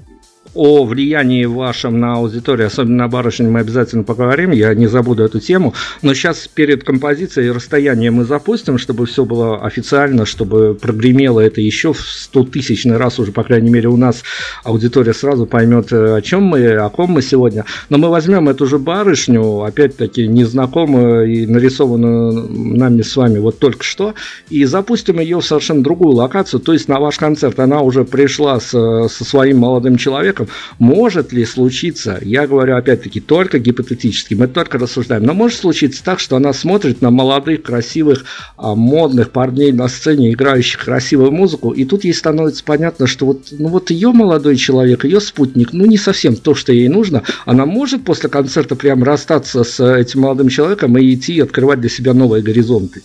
о 0.56 0.86
влиянии 0.86 1.46
вашем 1.46 2.00
на 2.00 2.16
аудиторию, 2.16 2.68
особенно 2.68 3.04
на 3.04 3.08
барышень, 3.08 3.50
мы 3.50 3.60
обязательно 3.60 4.04
поговорим, 4.04 4.52
я 4.52 4.74
не 4.74 4.88
забуду 4.88 5.24
эту 5.24 5.40
тему. 5.40 5.74
Но 6.02 6.14
сейчас 6.14 6.48
перед 6.48 6.84
композицией 6.84 7.52
расстояние 7.52 8.12
мы 8.12 8.26
запустим, 8.26 8.78
чтобы 8.78 9.06
все 9.06 9.26
было 9.26 9.63
официально, 9.66 10.26
чтобы 10.26 10.76
прогремело 10.76 11.39
это 11.39 11.62
еще 11.62 11.94
в 11.94 12.02
100 12.02 12.44
тысячный 12.46 12.98
раз 12.98 13.20
уже, 13.20 13.32
по 13.32 13.44
крайней 13.44 13.70
мере, 13.70 13.89
у 13.89 13.98
нас 13.98 14.24
аудитория 14.63 15.13
сразу 15.13 15.46
поймет, 15.46 15.92
э, 15.92 16.16
о 16.16 16.22
чем 16.22 16.44
мы, 16.44 16.74
о 16.74 16.89
ком 16.89 17.12
мы 17.12 17.22
сегодня. 17.22 17.66
Но 17.89 17.98
мы 17.98 18.10
возьмем 18.10 18.50
эту 18.50 18.66
же 18.66 18.78
барышню, 18.78 19.63
опять-таки 19.63 20.28
незнакомую 20.28 21.32
и 21.32 21.46
нарисованную 21.46 22.50
нами 22.78 23.02
с 23.02 23.16
вами 23.16 23.39
вот 23.39 23.60
только 23.60 23.84
что, 23.84 24.13
и 24.50 24.66
запустим 24.66 25.20
ее 25.20 25.39
в 25.39 25.46
совершенно 25.46 25.84
другую 25.84 26.16
локацию, 26.16 26.60
то 26.60 26.74
есть 26.74 26.88
на 26.88 27.00
ваш 27.00 27.18
концерт. 27.18 27.60
Она 27.60 27.82
уже 27.82 28.06
пришла 28.06 28.60
с, 28.60 28.70
со 28.70 29.26
своим 29.26 29.60
молодым 29.60 29.98
человеком, 29.98 30.42
человеком. 30.43 30.49
Может 30.79 31.34
ли 31.34 31.45
случиться, 31.45 32.19
я 32.21 32.47
говорю 32.47 32.75
опять-таки 32.75 33.19
только 33.19 33.60
гипотетически, 33.60 34.34
мы 34.34 34.47
только 34.47 34.77
рассуждаем, 34.77 35.23
но 35.23 35.34
может 35.34 35.60
случиться 35.60 36.03
так, 36.03 36.19
что 36.19 36.36
она 36.36 36.53
смотрит 36.53 37.01
на 37.01 37.12
молодых, 37.12 37.63
красивых, 37.63 38.25
а, 38.58 38.75
модных 38.75 39.32
парней 39.32 39.71
на 39.71 39.88
сцене, 39.88 40.32
играющих 40.32 40.84
красивую 40.84 41.32
музыку, 41.32 41.71
и 41.71 41.86
тут 41.86 42.03
ей 42.03 42.13
становится 42.13 42.63
понятно, 42.63 43.08
что 43.08 43.25
вот, 43.25 43.47
ну 43.51 43.69
вот 43.69 43.91
ее 43.91 44.12
молодой 44.12 44.56
человек, 44.56 45.03
ее 45.06 45.19
спутник, 45.19 45.73
ну 45.73 45.86
не 45.86 45.97
совсем 45.97 46.36
то, 46.36 46.56
что 46.56 46.73
ей 46.73 46.89
нужно, 46.89 47.23
она 47.45 47.65
может 47.65 48.03
после 48.03 48.29
концерта 48.29 48.75
прям 48.75 49.03
расстаться 49.03 49.63
с 49.63 49.84
этим 49.84 50.21
молодым 50.21 50.49
человеком 50.49 50.97
и 50.97 51.13
идти 51.13 51.39
открывать 51.39 51.79
для 51.79 51.89
себя 51.89 52.13
новые 52.13 52.43
горизонты. 52.43 53.01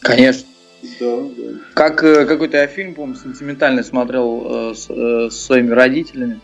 Конечно. 0.00 0.46
Да, 1.00 1.16
да. 1.36 1.46
Как 1.74 2.02
э, 2.02 2.24
какой-то 2.24 2.56
я 2.56 2.66
фильм, 2.66 2.94
помню, 2.94 3.16
сентиментальный 3.16 3.84
смотрел 3.84 4.70
э, 4.70 4.74
с, 4.74 4.86
э, 4.88 5.28
с 5.30 5.36
своими 5.44 5.72
родителями 5.72 6.40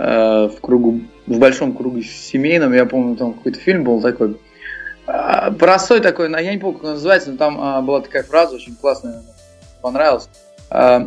э, 0.00 0.48
в 0.48 0.60
кругу, 0.60 1.00
в 1.26 1.38
большом 1.38 1.74
кругу 1.74 2.02
семейном. 2.02 2.72
Я 2.72 2.86
помню, 2.86 3.16
там 3.16 3.34
какой-то 3.34 3.58
фильм 3.60 3.84
был 3.84 4.00
такой. 4.00 4.36
Э, 5.06 5.50
простой 5.52 6.00
такой, 6.00 6.30
я 6.30 6.52
не 6.52 6.58
помню, 6.58 6.78
как 6.78 6.84
он 6.84 6.92
называется, 6.94 7.30
но 7.30 7.36
там 7.36 7.60
э, 7.60 7.82
была 7.82 8.00
такая 8.00 8.22
фраза 8.22 8.56
очень 8.56 8.74
классная, 8.74 9.22
понравилась. 9.82 10.28
Э, 10.70 11.00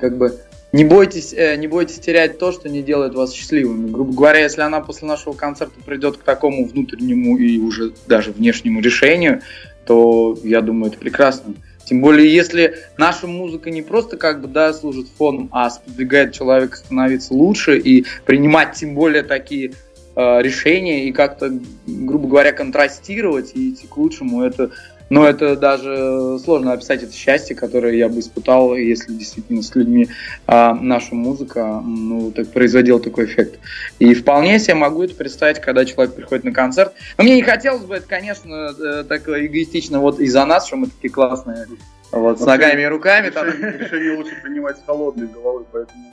как 0.00 0.18
бы 0.18 0.38
не 0.72 0.84
бойтесь, 0.84 1.34
э, 1.34 1.56
не 1.56 1.68
бойтесь 1.68 1.98
терять 1.98 2.38
то, 2.38 2.50
что 2.50 2.68
не 2.68 2.82
делает 2.82 3.14
вас 3.14 3.32
счастливыми. 3.32 3.90
Грубо 3.90 4.12
говоря, 4.14 4.40
если 4.40 4.62
она 4.62 4.80
после 4.80 5.06
нашего 5.06 5.34
концерта 5.34 5.74
придет 5.84 6.16
к 6.16 6.22
такому 6.22 6.66
внутреннему 6.66 7.36
и 7.36 7.58
уже 7.58 7.92
даже 8.06 8.32
внешнему 8.32 8.80
решению, 8.80 9.42
то 9.84 10.36
я 10.42 10.60
думаю, 10.62 10.90
это 10.90 10.98
прекрасно. 10.98 11.54
Тем 11.84 12.00
более, 12.00 12.32
если 12.32 12.76
наша 12.96 13.26
музыка 13.26 13.70
не 13.70 13.82
просто 13.82 14.16
как 14.16 14.40
бы, 14.40 14.48
да, 14.48 14.72
служит 14.72 15.08
фоном, 15.08 15.48
а 15.52 15.68
сподвигает 15.70 16.32
человека 16.32 16.76
становиться 16.76 17.34
лучше 17.34 17.78
и 17.78 18.06
принимать 18.24 18.74
тем 18.74 18.94
более 18.94 19.22
такие 19.22 19.72
э, 20.14 20.42
решения 20.42 21.08
и 21.08 21.12
как-то, 21.12 21.52
грубо 21.86 22.28
говоря, 22.28 22.52
контрастировать 22.52 23.52
и 23.54 23.70
идти 23.70 23.86
к 23.86 23.96
лучшему, 23.96 24.42
это 24.42 24.70
но 25.12 25.28
это 25.28 25.56
даже 25.56 26.38
сложно 26.42 26.72
описать 26.72 27.02
это 27.02 27.12
счастье, 27.12 27.54
которое 27.54 27.94
я 27.94 28.08
бы 28.08 28.20
испытал, 28.20 28.74
если 28.74 29.12
действительно 29.12 29.60
с 29.60 29.74
людьми 29.74 30.08
а, 30.46 30.72
наша 30.72 31.14
музыка 31.14 31.82
ну, 31.84 32.32
так 32.32 32.48
производила 32.48 32.98
такой 32.98 33.26
эффект. 33.26 33.58
И 33.98 34.14
вполне 34.14 34.58
себе 34.58 34.72
могу 34.72 35.02
это 35.02 35.14
представить, 35.14 35.60
когда 35.60 35.84
человек 35.84 36.14
приходит 36.14 36.44
на 36.44 36.52
концерт. 36.54 36.94
Но 37.18 37.24
мне 37.24 37.34
не 37.34 37.42
хотелось 37.42 37.82
бы 37.82 37.96
это, 37.96 38.08
конечно, 38.08 38.74
э, 38.74 39.04
так 39.06 39.28
эгоистично 39.28 40.00
вот 40.00 40.18
из-за 40.18 40.46
нас, 40.46 40.66
что 40.66 40.76
мы 40.76 40.86
такие 40.86 41.12
классные 41.12 41.66
вот, 42.10 42.40
с 42.40 42.46
ногами 42.46 42.80
и 42.80 42.86
руками. 42.86 43.28
Там. 43.28 43.48
Решение 43.50 44.16
лучше 44.16 44.34
принимать 44.42 44.78
с 44.78 44.82
холодной 44.86 45.26
головой, 45.26 45.66
поэтому 45.70 46.10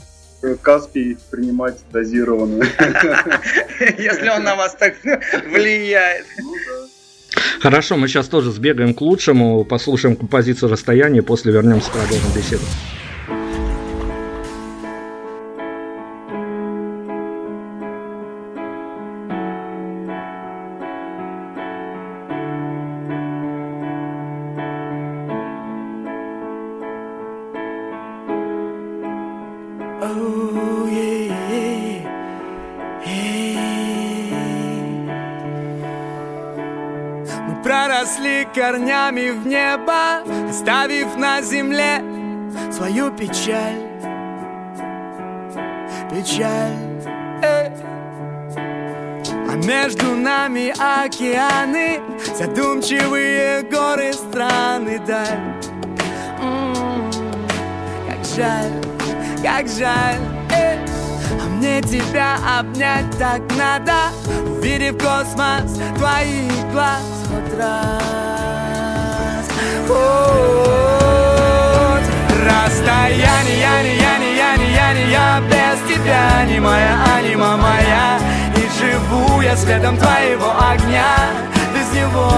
Каспий 0.61 1.17
принимать 1.31 1.77
дозированно. 1.89 2.65
Если 3.97 4.27
он 4.27 4.43
на 4.43 4.57
вас 4.57 4.75
так 4.75 4.95
влияет. 5.45 6.25
Ну 6.41 6.53
да. 6.53 6.98
Хорошо, 7.59 7.97
мы 7.97 8.07
сейчас 8.07 8.27
тоже 8.27 8.51
сбегаем 8.51 8.93
к 8.93 9.01
лучшему, 9.01 9.63
послушаем 9.65 10.15
композицию 10.15 10.71
расстояния, 10.71 11.21
после 11.21 11.51
вернемся, 11.51 11.91
продолжим 11.91 12.31
беседу. 12.35 12.63
Корнями 38.53 39.31
в 39.31 39.47
небо, 39.47 40.23
оставив 40.49 41.17
на 41.17 41.41
земле 41.41 42.01
свою 42.71 43.11
печаль. 43.11 43.81
Печаль. 46.09 46.75
Эй. 47.41 47.71
А 49.51 49.55
между 49.55 50.15
нами 50.15 50.73
океаны, 50.77 51.99
задумчивые 52.35 53.63
горы 53.63 54.13
страны 54.13 54.99
даль. 55.07 55.59
жаль, 58.39 58.71
как 59.43 59.67
жаль 59.67 60.21
э. 60.51 60.77
А 61.41 61.49
мне 61.49 61.81
тебя 61.81 62.37
обнять 62.57 63.05
так 63.17 63.41
надо 63.57 63.93
Увидев 64.47 64.97
космос 64.97 65.79
твоих 65.97 66.71
глаз 66.71 67.03
хоть 67.27 67.57
Вот 69.89 69.99
Расстояние, 72.45 73.59
я 73.59 73.81
не, 73.81 73.97
я 73.97 74.17
не, 74.19 74.35
я 74.37 74.55
не, 74.55 74.71
я 74.71 74.93
не, 74.93 75.11
я 75.11 75.41
без 75.41 75.79
тебя 75.91 76.45
Не 76.47 76.59
моя 76.59 77.03
анима 77.15 77.57
моя. 77.57 78.19
И 78.55 78.69
живу 78.79 79.41
я 79.41 79.57
светом 79.57 79.97
твоего 79.97 80.51
огня. 80.71 81.15
Без 81.73 81.91
него 81.99 82.31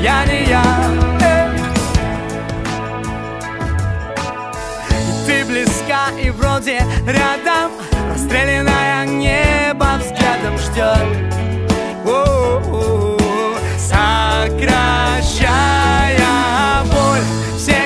я, 0.00 0.24
не 0.26 0.44
я. 0.44 0.62
И 4.90 5.26
ты 5.26 5.44
близка 5.44 6.10
и 6.22 6.30
вроде 6.30 6.82
рядом. 7.04 7.72
Расстрелянное 8.12 9.06
небо 9.06 9.98
взглядом 9.98 10.56
ждет. 10.58 11.34
Всех 15.34 15.43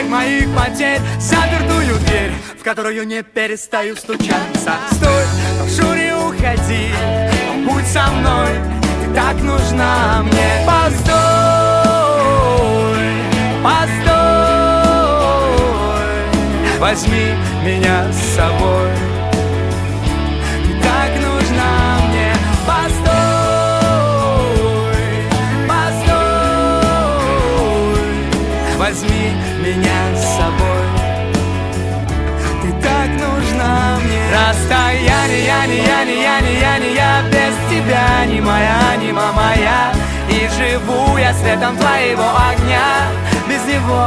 моих 0.08 0.48
потерь. 0.56 1.00
Запертую 1.20 1.98
дверь, 2.00 2.32
в 2.58 2.64
которую 2.64 3.06
не 3.06 3.22
перестаю 3.22 3.94
стучаться. 3.96 4.72
Стой, 4.92 5.24
прошу 5.58 5.94
не 5.94 6.14
уходи, 6.14 6.90
будь 7.64 7.86
со 7.86 8.10
мной. 8.10 8.48
Ты 9.04 9.14
так 9.14 9.36
нужна 9.42 10.22
мне. 10.22 10.66
Постой, 10.66 11.08
постой. 13.62 14.08
Возьми 16.78 17.34
меня 17.64 18.10
с 18.12 18.36
собой 18.36 18.97
светом 41.98 42.16
твоего 42.16 42.24
огня. 42.50 43.10
Без 43.48 43.64
него 43.64 44.06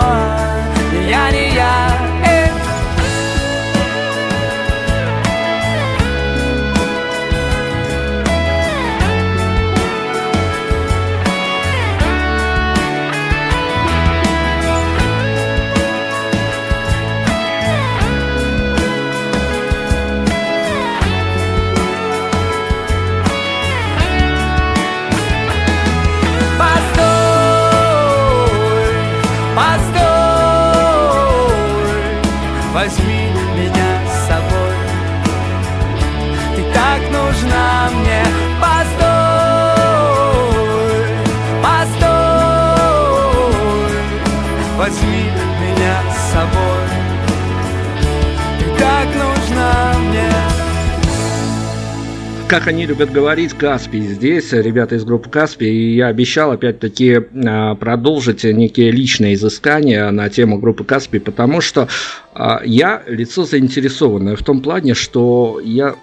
как 52.52 52.68
они 52.68 52.86
любят 52.86 53.14
говорить, 53.14 53.54
Каспий 53.54 54.02
здесь, 54.02 54.52
ребята 54.52 54.96
из 54.96 55.06
группы 55.06 55.30
Каспий, 55.30 55.70
и 55.70 55.96
я 55.96 56.08
обещал 56.08 56.52
опять-таки 56.52 57.22
а, 57.48 57.76
продолжить 57.76 58.44
некие 58.44 58.92
личные 58.92 59.36
изыскания 59.36 60.12
на 60.12 60.30
тему 60.30 60.60
группы 60.60 60.84
Каспий, 60.84 61.22
потому 61.22 61.62
что 61.62 61.88
а, 62.34 62.62
я 62.66 63.04
лицо 63.08 63.46
заинтересованное 63.46 64.36
в 64.36 64.44
том 64.44 64.60
плане, 64.60 64.96
что 64.96 65.62
я 65.64 65.96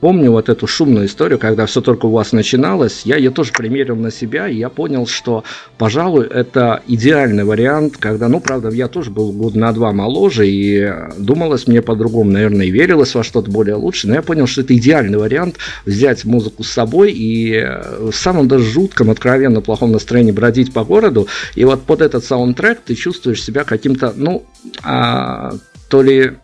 Помню 0.00 0.30
вот 0.30 0.48
эту 0.48 0.66
шумную 0.66 1.06
историю, 1.06 1.38
когда 1.38 1.66
все 1.66 1.82
только 1.82 2.06
у 2.06 2.10
вас 2.10 2.32
начиналось, 2.32 3.02
я 3.04 3.16
ее 3.16 3.30
тоже 3.30 3.52
примерил 3.52 3.96
на 3.96 4.10
себя, 4.10 4.48
и 4.48 4.56
я 4.56 4.70
понял, 4.70 5.06
что, 5.06 5.44
пожалуй, 5.76 6.26
это 6.26 6.82
идеальный 6.86 7.44
вариант, 7.44 7.98
когда, 7.98 8.28
ну, 8.28 8.40
правда, 8.40 8.70
я 8.70 8.88
тоже 8.88 9.10
был 9.10 9.30
год 9.32 9.54
на 9.54 9.72
два 9.72 9.92
моложе, 9.92 10.48
и 10.48 10.90
думалось 11.18 11.66
мне 11.66 11.82
по-другому, 11.82 12.30
наверное, 12.30 12.66
и 12.66 12.70
верилось 12.70 13.14
во 13.14 13.22
что-то 13.22 13.50
более 13.50 13.74
лучшее, 13.74 14.10
но 14.10 14.14
я 14.16 14.22
понял, 14.22 14.46
что 14.46 14.62
это 14.62 14.74
идеальный 14.74 15.18
вариант 15.18 15.56
взять 15.84 16.24
музыку 16.24 16.64
с 16.64 16.70
собой 16.70 17.12
и 17.12 17.62
в 17.98 18.12
самом 18.12 18.48
даже 18.48 18.64
жутком, 18.64 19.10
откровенно 19.10 19.60
плохом 19.60 19.92
настроении 19.92 20.32
бродить 20.32 20.72
по 20.72 20.82
городу, 20.82 21.28
и 21.54 21.64
вот 21.64 21.82
под 21.82 22.00
этот 22.00 22.24
саундтрек 22.24 22.80
ты 22.80 22.94
чувствуешь 22.94 23.42
себя 23.42 23.64
каким-то, 23.64 24.14
ну, 24.16 24.44
а, 24.82 25.52
то 25.90 26.02
ли 26.02 26.38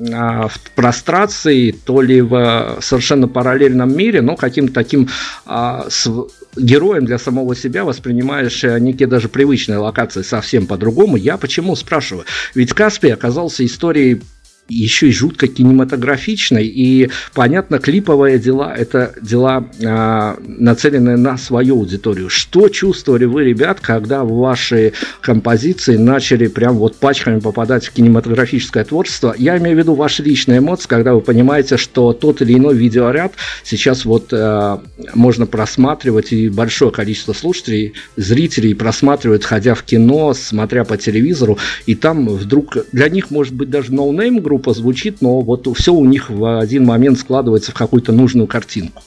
в 0.00 0.52
прострации, 0.74 1.72
то 1.72 2.00
ли 2.00 2.22
в 2.22 2.78
совершенно 2.80 3.28
параллельном 3.28 3.94
мире, 3.94 4.22
но 4.22 4.34
каким-то 4.34 4.72
таким 4.72 5.08
а, 5.44 5.86
с, 5.90 6.10
героем 6.56 7.04
для 7.04 7.18
самого 7.18 7.54
себя 7.54 7.84
воспринимаешь 7.84 8.64
э, 8.64 8.78
некие 8.80 9.06
даже 9.06 9.28
привычные 9.28 9.78
локации 9.78 10.22
совсем 10.22 10.66
по-другому. 10.66 11.16
Я 11.16 11.36
почему 11.36 11.76
спрашиваю? 11.76 12.24
Ведь 12.54 12.72
Каспий 12.72 13.12
оказался 13.12 13.64
историей 13.64 14.22
еще 14.70 15.08
и 15.08 15.12
жутко 15.12 15.46
кинематографичной, 15.46 16.66
и, 16.66 17.10
понятно, 17.34 17.78
клиповые 17.78 18.38
дела– 18.38 18.74
это 18.76 19.14
дела, 19.20 19.68
э, 19.78 20.36
нацеленные 20.46 21.16
на 21.16 21.36
свою 21.36 21.76
аудиторию. 21.76 22.28
Что 22.28 22.68
чувствовали 22.68 23.24
вы, 23.24 23.44
ребят, 23.44 23.80
когда 23.80 24.24
ваши 24.24 24.92
композиции 25.20 25.96
начали 25.96 26.46
прям 26.46 26.76
вот 26.76 26.96
пачками 26.96 27.40
попадать 27.40 27.86
в 27.86 27.92
кинематографическое 27.92 28.84
творчество? 28.84 29.34
Я 29.36 29.58
имею 29.58 29.76
в 29.76 29.78
виду 29.78 29.94
ваши 29.94 30.22
личные 30.22 30.58
эмоции, 30.58 30.88
когда 30.88 31.14
вы 31.14 31.20
понимаете, 31.20 31.76
что 31.76 32.12
тот 32.12 32.40
или 32.42 32.54
иной 32.54 32.76
видеоряд 32.76 33.34
сейчас 33.64 34.04
вот 34.04 34.32
э, 34.32 34.78
можно 35.14 35.46
просматривать, 35.46 36.32
и 36.32 36.48
большое 36.48 36.90
количество 36.90 37.32
слушателей, 37.32 37.94
зрителей 38.16 38.74
просматривают, 38.74 39.44
ходя 39.44 39.74
в 39.74 39.82
кино, 39.82 40.32
смотря 40.34 40.84
по 40.84 40.96
телевизору, 40.96 41.58
и 41.86 41.94
там 41.94 42.28
вдруг 42.28 42.76
для 42.92 43.08
них 43.08 43.30
может 43.30 43.54
быть 43.54 43.70
даже 43.70 43.92
ноунейм 43.92 44.40
группа, 44.40 44.59
глупо 44.60 44.78
звучит, 44.78 45.22
но 45.22 45.40
вот 45.40 45.66
все 45.76 45.92
у 45.92 46.04
них 46.04 46.28
в 46.28 46.60
один 46.60 46.84
момент 46.84 47.18
складывается 47.18 47.70
в 47.70 47.74
какую-то 47.74 48.12
нужную 48.12 48.46
картинку. 48.46 49.02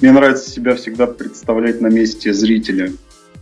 Мне 0.00 0.12
нравится 0.12 0.48
себя 0.48 0.76
всегда 0.76 1.06
представлять 1.06 1.80
на 1.80 1.88
месте 1.88 2.32
зрителя. 2.32 2.92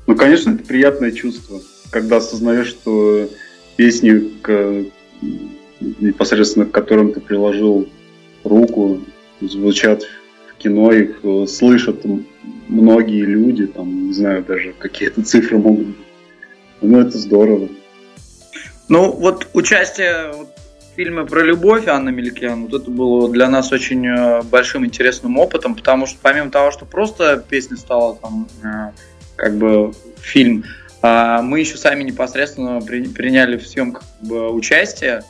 Ну, 0.06 0.16
конечно, 0.16 0.50
это 0.50 0.64
приятное 0.64 1.12
чувство, 1.12 1.61
когда 1.90 2.16
осознаешь, 2.16 2.68
что 2.68 3.28
песни, 3.76 4.32
к, 4.42 4.84
непосредственно 5.80 6.64
к 6.64 6.70
которым 6.70 7.12
ты 7.12 7.20
приложил 7.20 7.87
руку, 8.42 9.00
звучат 9.40 10.04
в 10.50 10.56
кино, 10.56 10.92
их 10.92 11.20
э, 11.22 11.46
слышат 11.46 12.04
многие 12.68 13.22
люди, 13.22 13.66
там, 13.66 14.08
не 14.08 14.12
знаю, 14.14 14.44
даже 14.48 14.74
какие-то 14.78 15.22
цифры 15.22 15.58
могут 15.58 15.87
быть. 15.88 15.96
Ну, 16.80 17.00
это 17.00 17.18
здорово. 17.18 17.68
Ну, 18.88 19.12
вот 19.12 19.48
участие 19.53 20.33
в 20.33 20.96
фильме 20.96 21.24
про 21.24 21.42
любовь 21.42 21.87
Анны 21.87 22.11
Меликян, 22.11 22.66
вот 22.66 22.83
это 22.83 22.90
было 22.90 23.31
для 23.31 23.48
нас 23.48 23.70
очень 23.70 24.07
э, 24.07 24.42
большим 24.42 24.87
интересным 24.87 25.38
опытом, 25.38 25.74
потому 25.74 26.07
что 26.07 26.18
помимо 26.22 26.51
того, 26.51 26.70
что 26.70 26.87
просто 26.87 27.44
песня 27.48 27.77
стала 27.77 28.16
там 28.16 28.48
э, 28.64 28.90
как 29.37 29.57
бы 29.57 29.92
фильм, 30.16 30.64
а 31.03 31.42
мы 31.42 31.61
еще 31.61 31.77
сами 31.77 32.03
непосредственно 32.03 32.81
приняли 32.81 33.57
в 33.57 33.66
съемках 33.66 34.03
как 34.20 34.29
бы, 34.29 34.51
участие. 34.51 35.22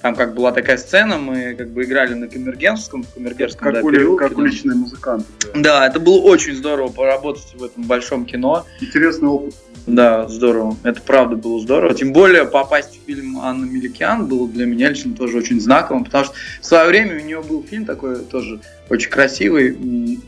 Там 0.00 0.14
как 0.14 0.34
была 0.34 0.50
такая 0.52 0.78
сцена, 0.78 1.18
мы 1.18 1.54
как 1.54 1.68
бы 1.68 1.84
играли 1.84 2.14
на 2.14 2.26
Камергенском, 2.26 3.02
в 3.02 3.12
Камергерском 3.12 3.64
как, 3.64 3.74
да, 3.74 3.80
ули, 3.82 3.96
переулке, 3.96 4.24
как 4.24 4.34
да. 4.34 4.42
уличные 4.42 4.76
музыканты. 4.76 5.26
Да. 5.52 5.60
да, 5.60 5.86
это 5.88 6.00
было 6.00 6.20
очень 6.20 6.54
здорово 6.54 6.88
поработать 6.90 7.54
в 7.54 7.62
этом 7.62 7.82
большом 7.82 8.24
кино. 8.24 8.64
Интересный 8.80 9.28
опыт 9.28 9.54
Да, 9.86 10.28
здорово. 10.28 10.76
Это 10.82 11.00
правда 11.00 11.36
было 11.36 11.60
здорово. 11.60 11.94
Тем 11.94 12.12
более 12.12 12.44
попасть 12.44 12.98
в 12.98 13.06
фильм 13.06 13.40
Анны 13.40 13.66
Меликян 13.66 14.26
было 14.26 14.48
для 14.48 14.66
меня 14.66 14.90
лично 14.90 15.14
тоже 15.14 15.38
очень 15.38 15.60
знаковым, 15.60 16.04
потому 16.04 16.24
что 16.24 16.34
в 16.60 16.66
свое 16.66 16.86
время 16.88 17.20
у 17.20 17.24
нее 17.24 17.42
был 17.42 17.64
фильм 17.64 17.84
такой 17.84 18.18
тоже 18.24 18.60
очень 18.88 19.10
красивый. 19.10 19.76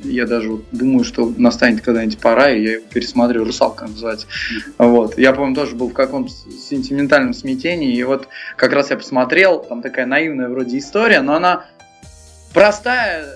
Я 0.05 0.27
даже 0.27 0.61
думаю, 0.73 1.05
что 1.05 1.33
настанет 1.37 1.83
когда-нибудь 1.83 2.19
пора, 2.19 2.51
и 2.51 2.63
я 2.63 2.73
его 2.75 2.85
пересмотрю. 2.93 3.45
«Русалка» 3.45 3.87
называется. 3.87 4.27
Вот. 4.79 5.19
Я, 5.19 5.33
по-моему, 5.33 5.55
тоже 5.55 5.75
был 5.75 5.89
в 5.89 5.95
каком-то 5.95 6.33
сентиментальном 6.33 7.35
смятении, 7.35 7.95
и 7.95 8.03
вот 8.05 8.29
как 8.57 8.73
раз 8.73 8.91
я 8.91 8.97
посмотрел, 8.97 9.61
там 9.61 9.83
такая 9.83 10.07
наивная 10.07 10.49
вроде 10.49 10.79
история, 10.79 11.21
но 11.23 11.35
она 11.35 11.65
простая, 12.55 13.27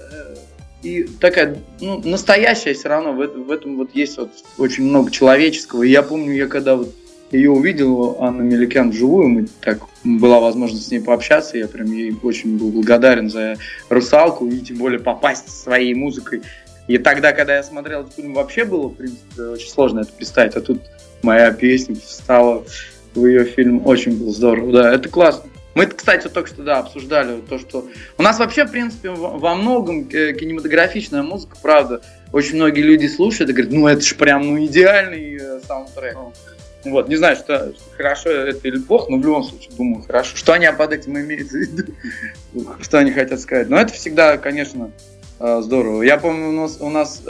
и 0.83 1.05
такая, 1.21 1.57
ну, 1.81 2.01
настоящая 2.05 2.75
все 2.75 2.89
равно, 2.89 3.13
в, 3.13 3.27
в 3.27 3.51
этом 3.51 3.77
вот 3.77 3.91
есть 3.95 4.19
вот 4.19 4.31
очень 4.59 4.85
много 4.85 5.11
человеческого. 5.11 5.83
И 5.83 5.91
я 5.91 6.03
помню, 6.03 6.35
я 6.35 6.47
когда 6.47 6.77
вот 6.77 6.95
ее 7.33 7.51
увидел, 7.51 8.19
Анна 8.21 8.43
Меликян 8.43 8.91
вживую, 8.91 9.29
мы 9.29 9.47
так, 9.61 9.81
была 10.05 10.39
возможность 10.39 10.87
с 10.87 10.91
ней 10.91 11.01
пообщаться, 11.01 11.59
я 11.59 11.67
прям 11.67 11.91
ей 11.91 12.15
очень 12.23 12.57
был 12.57 12.71
благодарен 12.71 13.29
за 13.31 13.57
«Русалку», 13.89 14.47
и 14.47 14.61
тем 14.61 14.77
более 14.77 15.01
попасть 15.01 15.49
своей 15.51 15.95
музыкой. 15.95 16.43
И 16.87 16.99
тогда, 16.99 17.33
когда 17.33 17.57
я 17.57 17.65
смотрел 17.65 18.03
этот 18.03 18.15
фильм, 18.15 18.35
вообще 18.35 18.65
было, 18.65 18.89
в 18.89 18.95
принципе, 18.95 19.43
очень 19.43 19.69
сложно 19.69 20.01
это 20.01 20.13
представить, 20.13 20.55
а 20.55 20.61
тут 20.61 20.81
моя 21.23 21.51
песня 21.51 21.97
встала 21.97 22.65
в 23.15 23.27
ее 23.27 23.45
фильм, 23.45 23.85
очень 23.85 24.17
было 24.17 24.31
здорово, 24.31 24.73
да, 24.73 24.95
это 24.95 25.09
классно. 25.09 25.51
Мы, 25.77 25.85
кстати, 25.85 26.29
только 26.29 26.49
что 26.49 26.63
да, 26.63 26.79
обсуждали 26.79 27.43
то, 27.43 27.59
что 27.59 27.87
у 28.17 28.23
нас 28.23 28.39
вообще, 28.39 28.65
в 28.65 28.71
принципе, 28.71 29.11
во 29.11 29.55
многом 29.55 30.09
э, 30.09 30.33
кинематографичная 30.33 31.23
музыка, 31.23 31.59
правда, 31.61 32.01
очень 32.33 32.55
многие 32.55 32.81
люди 32.81 33.07
слушают 33.07 33.51
и 33.51 33.53
говорят, 33.53 33.73
ну 33.75 33.87
это 33.87 34.01
же 34.01 34.15
прям 34.15 34.41
ну, 34.47 34.65
идеальный 34.65 35.37
э, 35.37 35.61
саундтрек. 35.67 36.17
Вот, 36.87 37.11
не 37.11 37.17
знаю, 37.17 37.37
что, 37.37 37.75
что 37.75 37.91
хорошо 37.95 38.31
это 38.31 38.67
или 38.67 38.79
плохо, 38.79 39.11
но 39.11 39.19
в 39.19 39.23
любом 39.23 39.45
случае 39.45 39.71
думаю, 39.77 40.03
хорошо. 40.03 40.35
Что 40.35 40.55
они 40.55 40.67
под 40.73 40.93
этим 40.95 41.19
имеют 41.19 41.51
в 41.51 41.55
виду? 41.55 41.93
что 42.81 42.99
они 42.99 43.11
хотят 43.11 43.39
сказать. 43.41 43.69
Но 43.69 43.77
это 43.79 43.93
всегда, 43.93 44.39
конечно, 44.39 44.91
э, 45.41 45.61
здорово. 45.63 46.05
Я 46.05 46.17
помню, 46.17 46.49
у 46.49 46.53
нас, 46.53 46.79
у 46.81 46.89
нас 46.89 47.23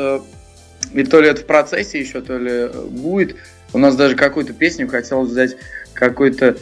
и 0.95 1.03
то 1.03 1.21
ли 1.21 1.31
это 1.31 1.41
в 1.41 1.47
процессе 1.47 1.99
еще, 1.99 2.21
то 2.21 2.39
ли 2.39 2.69
будет. 2.91 3.35
У 3.73 3.79
нас 3.79 3.97
даже 3.97 4.15
какую-то 4.15 4.53
песню 4.53 4.87
хотел 4.87 5.23
взять 5.23 5.57
какой-то 5.95 6.57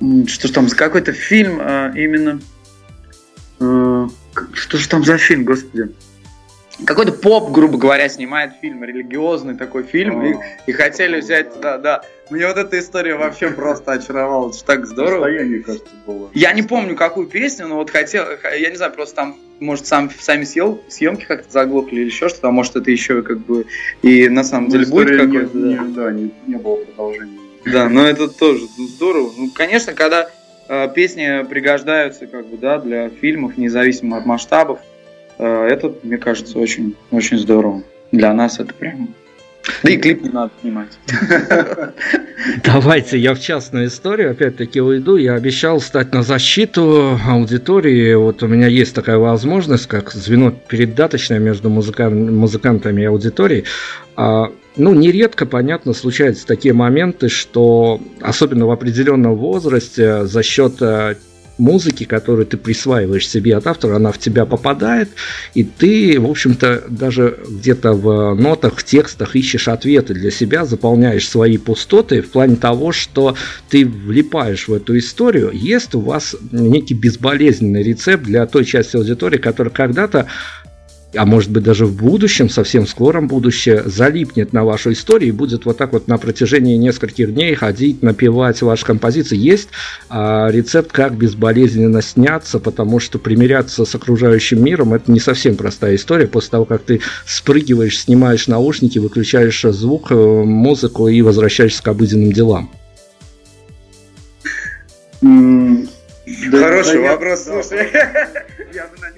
что 0.00 0.48
ж 0.48 0.50
там, 0.50 0.68
какой-то 0.68 1.12
фильм 1.12 1.58
а, 1.60 1.92
именно... 1.94 2.40
А, 3.60 4.08
что 4.52 4.76
же 4.76 4.88
там 4.88 5.04
за 5.04 5.18
фильм, 5.18 5.44
господи? 5.44 5.90
Какой-то 6.84 7.12
поп, 7.12 7.52
грубо 7.52 7.78
говоря, 7.78 8.06
снимает 8.10 8.52
фильм, 8.60 8.84
религиозный 8.84 9.56
такой 9.56 9.82
фильм, 9.84 10.22
и, 10.22 10.34
и 10.66 10.72
хотели 10.72 11.20
взять, 11.20 11.58
да, 11.60 11.78
да. 11.78 12.02
Мне 12.28 12.46
вот 12.46 12.58
эта 12.58 12.78
история 12.78 13.16
вообще 13.16 13.50
просто 13.50 13.92
очаровала, 13.92 14.50
это 14.50 14.62
так 14.62 14.86
здорово. 14.86 15.24
Кажется, 15.64 15.88
было. 16.06 16.28
Я 16.34 16.52
не 16.52 16.62
помню, 16.62 16.94
какую 16.94 17.28
песню, 17.28 17.66
но 17.68 17.76
вот 17.76 17.88
хотел, 17.88 18.26
я 18.58 18.68
не 18.68 18.76
знаю, 18.76 18.92
просто 18.92 19.16
там, 19.16 19.36
может, 19.58 19.86
сам, 19.86 20.10
сами 20.20 20.44
съел, 20.44 20.82
съемки 20.88 21.24
как-то 21.24 21.50
заглохли 21.50 22.00
или 22.00 22.06
еще 22.06 22.28
что-то, 22.28 22.48
а 22.48 22.50
может, 22.50 22.76
это 22.76 22.90
еще 22.90 23.22
как 23.22 23.38
бы 23.38 23.64
и 24.02 24.28
на 24.28 24.44
самом 24.44 24.68
деле 24.68 24.84
будет 24.84 25.16
какой-то. 25.16 25.56
Да 25.94 26.12
не, 26.12 26.30
не 26.46 26.56
было 26.56 26.76
продолжения. 26.76 27.45
Да, 27.66 27.88
но 27.88 28.06
это 28.06 28.28
тоже 28.28 28.66
здорово. 28.78 29.32
Ну, 29.36 29.50
конечно, 29.50 29.92
когда 29.92 30.28
э, 30.68 30.88
песни 30.94 31.44
пригождаются 31.44 32.26
как 32.26 32.46
бы, 32.46 32.56
да, 32.56 32.78
для 32.78 33.08
фильмов, 33.08 33.58
независимо 33.58 34.18
от 34.18 34.26
масштабов, 34.26 34.78
э, 35.38 35.68
это, 35.70 35.92
мне 36.02 36.16
кажется, 36.16 36.58
очень, 36.58 36.96
очень 37.10 37.38
здорово. 37.38 37.82
Для 38.12 38.32
нас 38.32 38.60
это 38.60 38.72
прям 38.72 39.14
да 39.82 39.90
и 39.90 39.96
клип 39.96 40.22
не 40.22 40.30
надо 40.30 40.50
снимать. 40.60 40.98
Давайте 42.64 43.18
я 43.18 43.34
в 43.34 43.40
частную 43.40 43.86
историю 43.86 44.30
опять-таки 44.30 44.80
уйду. 44.80 45.16
Я 45.16 45.34
обещал 45.34 45.80
стать 45.80 46.12
на 46.12 46.22
защиту 46.22 47.18
аудитории. 47.26 48.14
Вот 48.14 48.42
у 48.42 48.46
меня 48.46 48.68
есть 48.68 48.94
такая 48.94 49.18
возможность, 49.18 49.86
как 49.86 50.12
звено 50.12 50.50
передаточное 50.50 51.38
между 51.38 51.68
музыкан- 51.68 52.30
музыкантами 52.30 53.02
и 53.02 53.06
аудиторией. 53.06 53.64
А, 54.16 54.50
ну, 54.76 54.94
нередко, 54.94 55.46
понятно, 55.46 55.92
случаются 55.94 56.46
такие 56.46 56.74
моменты, 56.74 57.28
что, 57.28 58.00
особенно 58.20 58.66
в 58.66 58.70
определенном 58.70 59.34
возрасте, 59.36 60.26
за 60.26 60.42
счет 60.42 60.80
э, 60.80 61.16
музыки, 61.58 62.04
которую 62.04 62.46
ты 62.46 62.56
присваиваешь 62.56 63.28
себе 63.28 63.56
от 63.56 63.66
автора, 63.66 63.96
она 63.96 64.12
в 64.12 64.18
тебя 64.18 64.46
попадает, 64.46 65.08
и 65.54 65.64
ты, 65.64 66.18
в 66.20 66.28
общем-то, 66.30 66.84
даже 66.88 67.38
где-то 67.48 67.92
в 67.92 68.34
нотах, 68.34 68.76
в 68.76 68.84
текстах 68.84 69.36
ищешь 69.36 69.68
ответы 69.68 70.14
для 70.14 70.30
себя, 70.30 70.64
заполняешь 70.64 71.28
свои 71.28 71.58
пустоты 71.58 72.22
в 72.22 72.30
плане 72.30 72.56
того, 72.56 72.92
что 72.92 73.36
ты 73.68 73.86
влипаешь 73.86 74.68
в 74.68 74.74
эту 74.74 74.98
историю. 74.98 75.50
Есть 75.52 75.94
у 75.94 76.00
вас 76.00 76.36
некий 76.52 76.94
безболезненный 76.94 77.82
рецепт 77.82 78.24
для 78.24 78.46
той 78.46 78.64
части 78.64 78.96
аудитории, 78.96 79.38
которая 79.38 79.72
когда-то 79.72 80.26
а 81.16 81.26
может 81.26 81.50
быть 81.50 81.62
даже 81.62 81.86
в 81.86 81.94
будущем, 81.94 82.48
совсем 82.48 82.86
скором 82.86 83.28
будущем, 83.28 83.82
залипнет 83.84 84.52
на 84.52 84.64
вашу 84.64 84.92
историю 84.92 85.28
и 85.28 85.32
будет 85.32 85.64
вот 85.64 85.76
так 85.76 85.92
вот 85.92 86.08
на 86.08 86.18
протяжении 86.18 86.76
нескольких 86.76 87.34
дней 87.34 87.54
ходить, 87.54 88.02
напевать 88.02 88.62
ваши 88.62 88.84
композиции. 88.84 89.36
Есть 89.36 89.68
а, 90.08 90.48
рецепт, 90.50 90.92
как 90.92 91.16
безболезненно 91.16 92.02
сняться, 92.02 92.58
потому 92.58 93.00
что 93.00 93.18
примиряться 93.18 93.84
с 93.84 93.94
окружающим 93.94 94.62
миром 94.62 94.94
это 94.94 95.10
не 95.10 95.20
совсем 95.20 95.56
простая 95.56 95.96
история. 95.96 96.26
После 96.26 96.50
того, 96.50 96.64
как 96.64 96.82
ты 96.82 97.00
спрыгиваешь, 97.26 97.98
снимаешь 98.00 98.46
наушники, 98.48 98.98
выключаешь 98.98 99.62
звук, 99.62 100.10
э, 100.10 100.14
музыку 100.14 101.08
и 101.08 101.22
возвращаешься 101.22 101.82
к 101.82 101.88
обыденным 101.88 102.32
делам. 102.32 102.70
Хороший 106.50 107.00
вопрос, 107.00 107.44
слушай. 107.44 107.88
Я 108.74 108.86
бы 108.86 108.98
на 109.00 109.10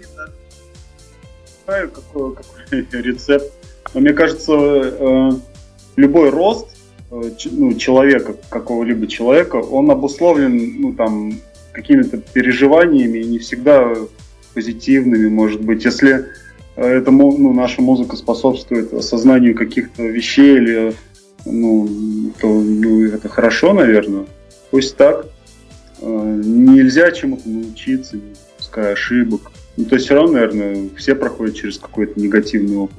знаю, 1.69 1.91
какой, 1.91 2.35
какой 2.35 3.03
рецепт. 3.03 3.53
Но 3.95 4.01
мне 4.01 4.13
кажется, 4.13 4.53
э, 4.55 5.31
любой 5.97 6.31
рост 6.31 6.67
э, 7.11 7.31
ну, 7.53 7.75
человека, 7.75 8.35
какого-либо 8.49 9.07
человека, 9.07 9.57
он 9.57 9.91
обусловлен 9.91 10.81
ну, 10.81 10.93
там, 10.95 11.35
какими-то 11.73 12.19
переживаниями, 12.19 13.19
не 13.19 13.39
всегда 13.39 13.95
позитивными, 14.55 15.29
может 15.29 15.61
быть. 15.61 15.85
Если 15.85 16.27
э, 16.77 16.87
это, 16.87 17.11
ну, 17.11 17.53
наша 17.53 17.83
музыка 17.83 18.17
способствует 18.17 18.93
осознанию 18.95 19.55
каких-то 19.55 20.03
вещей, 20.05 20.57
или, 20.57 20.95
ну, 21.45 22.33
то 22.41 22.49
ну, 22.49 23.05
это 23.07 23.29
хорошо, 23.29 23.75
наверное. 23.75 24.27
Пусть 24.71 24.97
так. 24.97 25.27
Нельзя 26.01 27.11
чему-то 27.11 27.49
научиться, 27.49 28.17
не 28.17 28.35
пускай 28.57 28.93
ошибок. 28.93 29.51
Ну, 29.79 29.85
то 29.85 29.95
есть 29.95 30.07
все 30.07 30.17
равно, 30.17 30.33
наверное, 30.33 30.89
все 30.97 31.15
проходят 31.15 31.55
через 31.55 31.79
какой-то 31.79 32.21
негативный 32.21 32.77
опыт. 32.77 32.99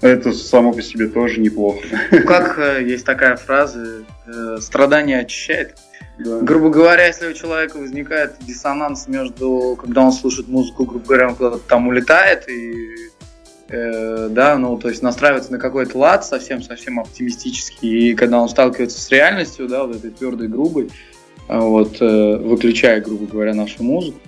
Это 0.00 0.32
само 0.32 0.72
по 0.72 0.80
себе 0.80 1.08
тоже 1.08 1.40
неплохо. 1.40 1.80
Ну, 2.10 2.22
как 2.22 2.58
э, 2.58 2.82
есть 2.84 3.04
такая 3.04 3.36
фраза, 3.36 4.02
э, 4.26 4.56
страдание 4.60 5.20
очищает. 5.20 5.76
Да. 6.18 6.38
Грубо 6.40 6.70
говоря, 6.70 7.06
если 7.06 7.28
у 7.28 7.34
человека 7.34 7.76
возникает 7.76 8.36
диссонанс 8.40 9.08
между, 9.08 9.76
когда 9.78 10.00
он 10.00 10.12
слушает 10.12 10.48
музыку, 10.48 10.86
грубо 10.86 11.04
говоря, 11.04 11.28
он 11.28 11.34
куда-то 11.34 11.58
там 11.58 11.86
улетает 11.88 12.48
и 12.48 12.96
э, 13.68 14.28
да, 14.30 14.56
ну, 14.56 14.78
то 14.78 14.88
есть 14.88 15.02
настраивается 15.02 15.52
на 15.52 15.58
какой-то 15.58 15.98
лад 15.98 16.24
совсем-совсем 16.24 16.98
оптимистический, 16.98 18.10
и 18.10 18.14
когда 18.14 18.40
он 18.40 18.48
сталкивается 18.48 18.98
с 18.98 19.10
реальностью, 19.10 19.68
да, 19.68 19.84
вот 19.84 19.96
этой 19.96 20.12
твердой, 20.12 20.48
грубой, 20.48 20.88
вот, 21.46 22.00
э, 22.00 22.36
выключая, 22.36 23.02
грубо 23.02 23.26
говоря, 23.26 23.52
нашу 23.52 23.82
музыку, 23.82 24.18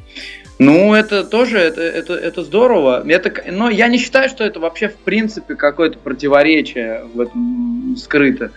ну, 0.59 0.94
это 0.94 1.23
тоже, 1.23 1.59
это, 1.59 1.81
это, 1.81 2.14
это 2.14 2.42
здорово. 2.42 3.09
Это, 3.09 3.33
но 3.51 3.71
я 3.71 3.87
не 3.87 3.99
считаю, 3.99 4.29
что 4.29 4.44
это 4.44 4.59
вообще 4.59 4.88
в 4.88 4.97
принципе 4.97 5.55
какое-то 5.55 5.99
противоречие 5.99 7.05
в 7.14 7.21
этом 7.21 7.97
скрыто. 7.97 8.51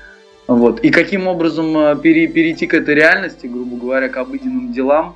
Вот. 0.47 0.79
И 0.81 0.89
каким 0.89 1.27
образом 1.27 1.77
э, 1.77 1.95
пере, 2.01 2.27
перейти 2.27 2.67
к 2.67 2.73
этой 2.73 2.95
реальности, 2.95 3.45
грубо 3.45 3.77
говоря, 3.77 4.09
к 4.09 4.17
обыденным 4.17 4.73
делам. 4.73 5.15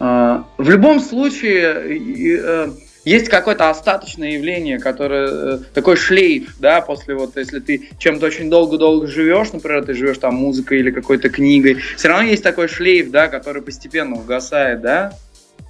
А, 0.00 0.44
в 0.58 0.68
любом 0.68 0.98
случае, 1.00 2.40
э, 2.42 2.68
есть 3.04 3.28
какое-то 3.28 3.70
остаточное 3.70 4.32
явление, 4.32 4.78
которое 4.80 5.28
э, 5.28 5.58
такой 5.72 5.96
шлейф, 5.96 6.56
да, 6.58 6.80
после 6.80 7.14
вот, 7.14 7.36
если 7.36 7.60
ты 7.60 7.88
чем-то 7.98 8.26
очень 8.26 8.50
долго-долго 8.50 9.06
живешь, 9.06 9.52
например, 9.52 9.84
ты 9.84 9.94
живешь 9.94 10.18
там 10.18 10.34
музыкой 10.34 10.80
или 10.80 10.90
какой-то 10.90 11.28
книгой, 11.28 11.76
все 11.96 12.08
равно 12.08 12.28
есть 12.28 12.42
такой 12.42 12.66
шлейф, 12.66 13.10
да, 13.10 13.28
который 13.28 13.62
постепенно 13.62 14.16
угасает, 14.16 14.80
да, 14.80 15.12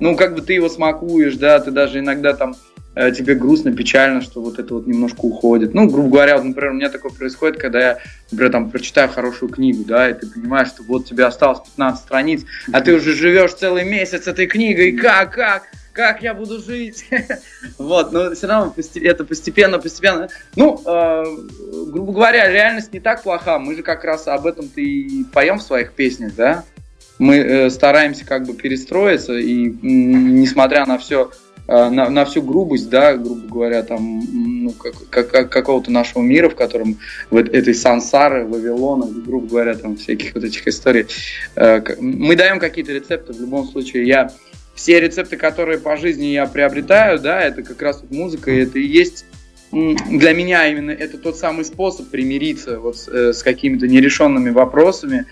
ну, 0.05 0.17
как 0.17 0.35
бы 0.35 0.43
ты 0.43 0.53
его 0.53 0.69
смакуешь, 0.69 1.37
да, 1.37 1.59
ты 1.61 1.71
даже 1.71 2.01
иногда 2.01 2.35
там 2.35 2.55
э, 2.95 3.11
тебе 3.13 3.35
грустно, 3.35 3.75
печально, 3.75 4.21
что 4.21 4.43
вот 4.43 4.59
это 4.59 4.75
вот 4.75 4.87
немножко 4.87 5.21
уходит. 5.21 5.73
Ну, 5.73 5.89
грубо 5.89 6.11
говоря, 6.11 6.37
вот, 6.37 6.45
например, 6.45 6.73
у 6.73 6.75
меня 6.75 6.91
такое 6.91 7.11
происходит, 7.11 7.59
когда 7.59 7.81
я, 7.81 7.99
например, 8.31 8.53
там 8.53 8.71
прочитаю 8.71 9.09
хорошую 9.09 9.51
книгу, 9.51 9.83
да, 9.85 10.11
и 10.11 10.13
ты 10.13 10.27
понимаешь, 10.27 10.69
что 10.69 10.83
вот 10.83 11.07
тебе 11.07 11.25
осталось 11.25 11.61
15 11.61 12.05
страниц, 12.05 12.45
а 12.71 12.83
ты 12.83 12.95
уже 12.95 13.15
живешь 13.15 13.55
целый 13.55 13.87
месяц 13.87 14.27
этой 14.27 14.47
книгой, 14.47 14.93
как, 14.93 15.33
как? 15.33 15.63
как 15.95 16.23
я 16.23 16.35
буду 16.35 16.61
жить? 16.61 17.07
вот, 17.79 18.13
но 18.13 18.35
все 18.35 18.47
равно 18.47 18.75
это 18.97 19.25
постепенно, 19.25 19.79
постепенно. 19.79 20.29
Ну, 20.55 20.83
э, 20.85 21.25
грубо 21.87 22.13
говоря, 22.13 22.51
реальность 22.51 22.93
не 22.93 23.01
так 23.01 23.23
плоха. 23.23 23.59
Мы 23.59 23.77
же 23.77 23.83
как 23.83 24.05
раз 24.05 24.27
об 24.27 24.45
этом-то 24.45 24.81
и 24.81 25.25
поем 25.33 25.59
в 25.59 25.63
своих 25.63 25.93
песнях, 25.93 26.35
да? 26.35 26.65
Мы 27.25 27.37
э, 27.37 27.71
стараемся 27.71 28.25
как 28.25 28.47
бы 28.47 28.55
перестроиться, 28.55 29.35
и 29.35 29.75
несмотря 29.83 30.87
на 30.87 30.99
все 30.99 31.31
Э, 31.67 31.89
на, 31.89 32.11
на 32.11 32.27
всю 32.27 32.43
грубость, 32.43 32.91
да, 32.91 33.15
грубо 33.15 33.49
говоря, 33.49 33.83
там, 33.83 34.21
ну, 34.33 34.73
как, 34.73 35.31
как, 35.31 35.51
какого-то 35.51 35.91
нашего 35.91 36.21
мира, 36.21 36.51
в 36.51 36.55
котором 36.55 36.99
в 37.31 37.37
этой 37.37 37.75
сансары, 37.75 38.45
Вавилона, 38.45 39.07
грубо 39.07 39.47
говоря, 39.47 39.75
там, 39.75 39.97
всяких 39.97 40.35
вот 40.35 40.45
этих 40.45 40.67
историй. 40.69 41.07
Э, 41.57 41.81
мы 41.99 42.37
даем 42.37 42.59
какие-то 42.59 42.93
рецепты, 42.93 43.33
в 43.33 43.41
любом 43.41 43.67
случае, 43.67 44.07
я 44.07 44.31
все 44.75 45.01
рецепты, 45.01 45.39
которые 45.39 45.79
по 45.79 45.97
жизни 45.97 46.27
я 46.27 46.45
приобретаю, 46.47 47.19
да, 47.19 47.41
это 47.41 47.63
как 47.63 47.81
раз 47.81 48.03
вот 48.03 48.11
музыка, 48.11 48.51
и 48.51 48.59
это 48.59 48.79
и 48.79 48.87
есть 48.87 49.25
для 49.73 50.33
меня 50.33 50.69
именно 50.69 50.93
это 50.93 51.19
тот 51.19 51.37
самый 51.37 51.65
способ 51.65 52.09
примириться 52.09 52.79
вот 52.79 52.97
с, 52.97 53.09
с 53.09 53.43
какими-то 53.43 53.89
нерешенными 53.89 54.51
вопросами, 54.51 55.27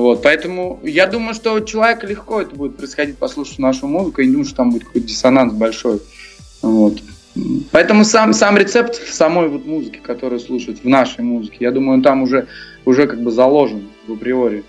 вот, 0.00 0.22
поэтому 0.22 0.80
я 0.82 1.06
думаю, 1.06 1.34
что 1.34 1.60
человеку 1.60 2.06
легко 2.06 2.40
это 2.40 2.54
будет 2.54 2.76
происходить, 2.76 3.18
послушав 3.18 3.58
нашу 3.58 3.86
музыку, 3.86 4.20
и 4.20 4.26
не 4.26 4.32
думаю, 4.32 4.46
что 4.46 4.56
там 4.56 4.70
будет 4.70 4.84
какой-то 4.84 5.06
диссонанс 5.06 5.52
большой. 5.52 6.00
Вот. 6.62 6.98
Поэтому 7.72 8.04
сам, 8.04 8.32
сам 8.32 8.56
рецепт 8.56 8.94
самой 8.94 9.48
вот 9.48 9.66
музыки, 9.66 10.00
которую 10.02 10.38
слушают 10.38 10.80
в 10.84 10.88
нашей 10.88 11.22
музыке, 11.22 11.58
я 11.60 11.72
думаю, 11.72 11.98
он 11.98 12.02
там 12.02 12.22
уже, 12.22 12.46
уже 12.84 13.06
как 13.06 13.20
бы 13.20 13.30
заложен 13.30 13.88
в 14.06 14.12
априори. 14.12 14.64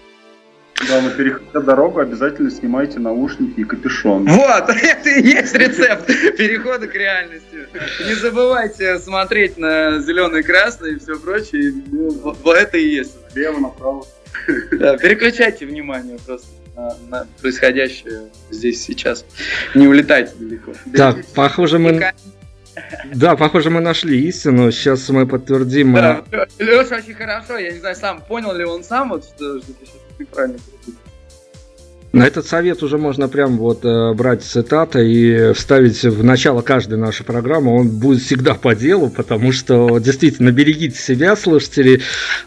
Да, 0.89 1.01
но 1.01 1.09
переходя 1.09 1.61
дорогу, 1.61 1.99
обязательно 1.99 2.51
снимайте 2.51 2.99
наушники 2.99 3.61
и 3.61 3.63
капюшон. 3.63 4.27
Вот, 4.27 4.69
это 4.69 5.09
и 5.09 5.25
есть 5.25 5.55
рецепт 5.55 6.07
перехода 6.37 6.87
к 6.87 6.93
реальности. 6.95 7.67
Не 8.05 8.13
забывайте 8.15 8.99
смотреть 8.99 9.57
на 9.57 9.99
зеленый, 9.99 10.43
красный 10.43 10.95
и 10.95 10.99
все 10.99 11.17
прочее. 11.17 11.73
Вот 12.43 12.57
это 12.57 12.77
и 12.77 12.87
есть. 12.87 13.15
Лево, 13.33 13.59
направо. 13.59 14.05
Да, 14.71 14.97
переключайте 14.97 15.65
внимание 15.65 16.17
просто 16.25 16.47
на, 16.75 16.95
на 17.09 17.27
происходящее 17.41 18.29
здесь 18.49 18.83
сейчас. 18.83 19.25
Не 19.73 19.87
улетайте 19.87 20.33
далеко. 20.37 20.73
Так, 20.95 21.25
похоже 21.33 21.79
мы... 21.79 22.13
Да, 23.13 23.37
похоже, 23.37 23.69
мы 23.69 23.79
нашли 23.79 24.27
истину. 24.27 24.69
Сейчас 24.69 25.07
мы 25.07 25.25
подтвердим. 25.25 25.93
Да, 25.93 26.25
Леша 26.59 26.97
очень 26.97 27.13
хорошо. 27.13 27.57
Я 27.57 27.71
не 27.71 27.79
знаю, 27.79 27.95
сам 27.95 28.21
понял 28.21 28.53
ли 28.53 28.65
он 28.65 28.83
сам, 28.83 29.11
вот 29.11 29.23
что, 29.23 29.61
что 29.61 29.71
ты 30.17 30.25
правильно 30.25 30.59
на 32.15 32.25
этот 32.25 32.47
совет 32.47 32.81
уже 32.81 32.97
можно 32.97 33.27
прям 33.27 33.57
вот 33.57 33.83
э, 33.83 34.13
брать 34.13 34.41
цитаты 34.41 35.05
и 35.05 35.51
вставить 35.51 36.01
в 36.01 36.23
начало 36.23 36.61
каждой 36.61 36.97
нашей 36.97 37.25
программы. 37.25 37.75
Он 37.75 37.89
будет 37.89 38.21
всегда 38.21 38.53
по 38.53 38.73
делу, 38.73 39.09
потому 39.09 39.51
что 39.51 39.99
действительно 39.99 40.53
берегите 40.53 40.97
себя, 40.97 41.35
слушатели, 41.35 41.99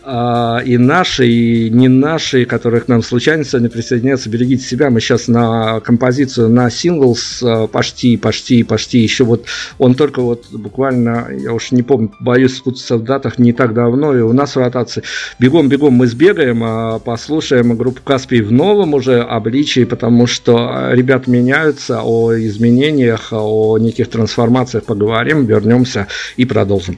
э, 0.05 0.57
и 0.65 0.79
наши, 0.79 1.29
и 1.29 1.69
не 1.69 1.89
наши, 1.89 2.47
которые 2.47 2.81
к 2.81 2.89
нам 2.89 3.03
случайно 3.03 3.45
сегодня 3.45 3.69
присоединяются. 3.69 4.31
Берегите 4.31 4.65
себя. 4.65 4.89
Мы 4.89 5.01
сейчас 5.01 5.29
на 5.29 5.81
композицию, 5.81 6.49
на 6.49 6.71
синглс 6.71 7.43
э, 7.43 7.69
почти, 7.71 8.17
почти, 8.17 8.63
почти. 8.63 9.01
Еще 9.01 9.25
вот 9.25 9.45
он 9.77 9.95
только 9.95 10.23
вот 10.23 10.47
буквально, 10.51 11.29
я 11.31 11.53
уж 11.53 11.73
не 11.73 11.83
помню, 11.83 12.11
боюсь 12.21 12.57
спутаться 12.57 12.97
в 12.97 13.05
датах, 13.05 13.39
не 13.39 13.53
так 13.53 13.75
давно, 13.75 14.17
и 14.17 14.23
у 14.23 14.33
нас 14.33 14.57
в 14.57 14.59
ротации. 14.59 15.03
Бегом, 15.39 15.69
бегом 15.69 15.93
мы 15.93 16.07
сбегаем, 16.07 16.65
э, 16.65 17.01
послушаем 17.01 17.77
группу 17.77 18.01
Каспий 18.03 18.41
в 18.41 18.51
новом 18.51 18.95
уже 18.95 19.21
обличии 19.21 19.58
различий, 19.59 19.87
потому 19.87 20.27
что 20.27 20.91
ребят 20.93 21.27
меняются, 21.27 22.01
о 22.03 22.33
изменениях, 22.35 23.33
о 23.33 23.79
неких 23.79 24.09
трансформациях 24.09 24.85
поговорим, 24.85 25.47
вернемся 25.47 26.07
и 26.37 26.45
продолжим. 26.45 26.97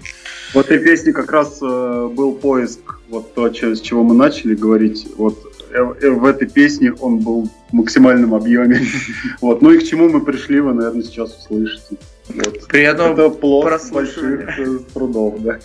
В 0.55 0.59
этой 0.59 0.79
песне 0.79 1.13
как 1.13 1.33
раз 1.33 1.59
э, 1.63 2.09
был 2.13 2.33
поиск, 2.33 2.81
вот 3.09 3.35
то, 3.35 3.47
с 3.47 3.81
чего 3.81 4.03
мы 4.03 4.15
начали 4.15 4.55
говорить, 4.55 5.07
вот 5.17 5.39
э, 5.73 5.95
э, 6.03 6.11
в 6.11 6.25
этой 6.25 6.49
песне 6.49 6.93
он 7.01 7.19
был 7.19 7.49
в 7.71 7.73
максимальном 7.73 8.35
объеме. 8.35 8.81
Вот. 9.41 9.63
Ну 9.63 9.71
и 9.71 9.79
к 9.79 9.85
чему 9.85 10.09
мы 10.09 10.21
пришли, 10.21 10.61
вы, 10.61 10.75
наверное, 10.75 11.03
сейчас 11.03 11.37
услышите. 11.39 11.97
Вот. 12.29 12.67
Приятного 12.69 13.13
Это 13.13 13.31
плод 13.31 13.83
больших 13.93 14.87
трудов, 14.93 15.35
да. 15.39 15.59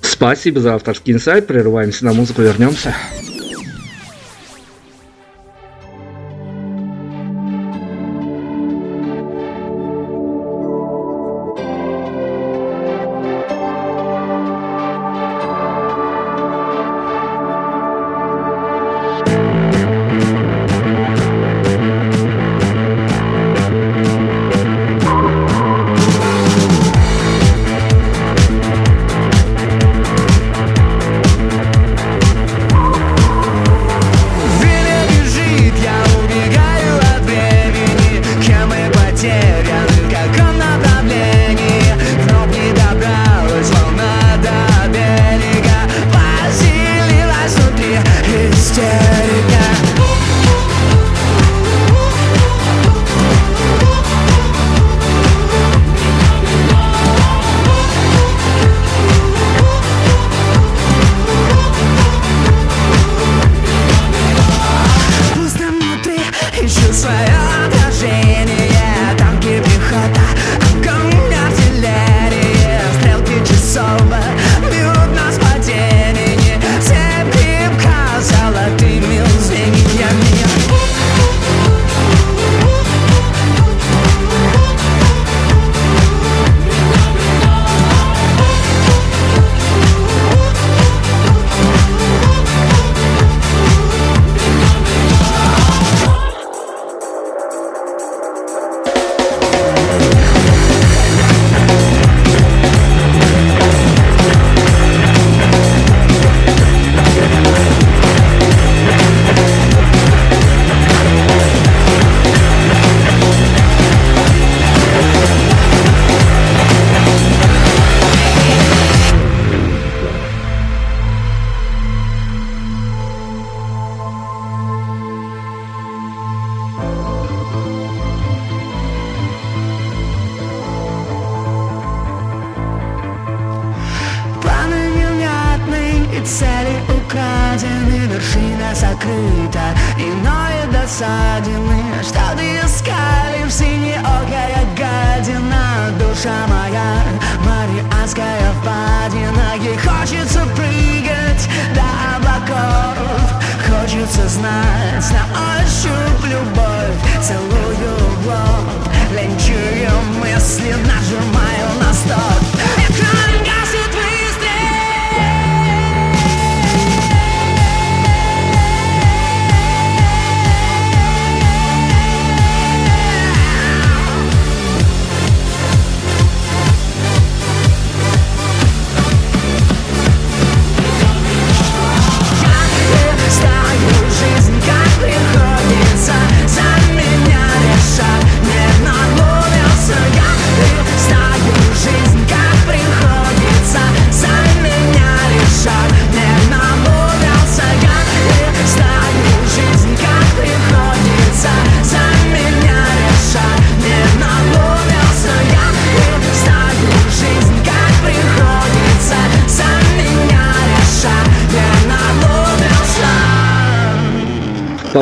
Спасибо 0.00 0.60
за 0.60 0.74
авторский 0.74 1.12
инсайт. 1.12 1.46
Прерываемся 1.46 2.04
на 2.04 2.12
музыку, 2.12 2.42
вернемся. 2.42 2.94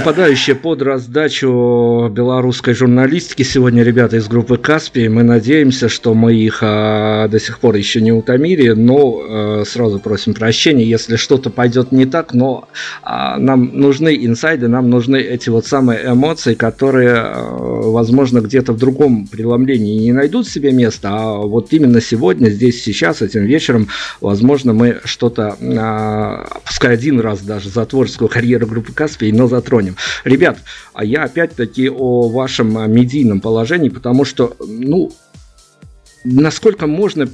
Попадающие 0.00 0.56
под 0.56 0.80
раздачу 0.80 2.08
белорусской 2.10 2.72
журналистики 2.72 3.42
сегодня 3.42 3.82
ребята 3.82 4.16
из 4.16 4.28
группы 4.28 4.56
Каспий. 4.56 5.08
Мы 5.08 5.22
надеемся, 5.24 5.90
что 5.90 6.14
мы 6.14 6.34
их 6.34 6.60
а, 6.62 7.28
до 7.28 7.38
сих 7.38 7.58
пор 7.58 7.74
еще 7.74 8.00
не 8.00 8.10
утомили, 8.10 8.70
но 8.70 9.20
а, 9.22 9.62
сразу 9.66 9.98
просим 9.98 10.32
прощения, 10.32 10.84
если 10.84 11.16
что-то 11.16 11.50
пойдет 11.50 11.92
не 11.92 12.06
так, 12.06 12.32
но 12.32 12.66
а, 13.02 13.36
нам 13.36 13.78
нужны 13.78 14.16
инсайды, 14.24 14.68
нам 14.68 14.88
нужны 14.88 15.18
эти 15.18 15.50
вот 15.50 15.66
самые 15.66 16.06
эмоции, 16.06 16.54
которые, 16.54 17.16
а, 17.16 17.90
возможно, 17.90 18.40
где-то 18.40 18.72
в 18.72 18.78
другом 18.78 19.26
преломлении 19.26 19.98
не 19.98 20.12
найдут 20.12 20.48
себе 20.48 20.72
места, 20.72 21.10
а 21.12 21.36
вот 21.36 21.74
именно 21.74 22.00
сегодня, 22.00 22.48
здесь, 22.48 22.82
сейчас, 22.82 23.20
этим 23.20 23.44
вечером, 23.44 23.88
возможно, 24.22 24.72
мы 24.72 25.00
что-то, 25.04 25.56
а, 25.60 26.46
пускай 26.64 26.94
один 26.94 27.20
раз 27.20 27.40
даже 27.42 27.68
за 27.68 27.84
творческую 27.84 28.28
карьеру 28.28 28.66
группы 28.66 28.94
Каспий, 28.94 29.30
но 29.30 29.46
затронем. 29.46 29.89
Ребят, 30.24 30.58
а 30.92 31.04
я 31.04 31.24
опять-таки 31.24 31.88
о 31.88 32.28
вашем 32.28 32.92
медийном 32.92 33.40
положении, 33.40 33.88
потому 33.88 34.24
что, 34.24 34.56
ну, 34.60 35.12
насколько 36.24 36.86
можно 36.86 37.28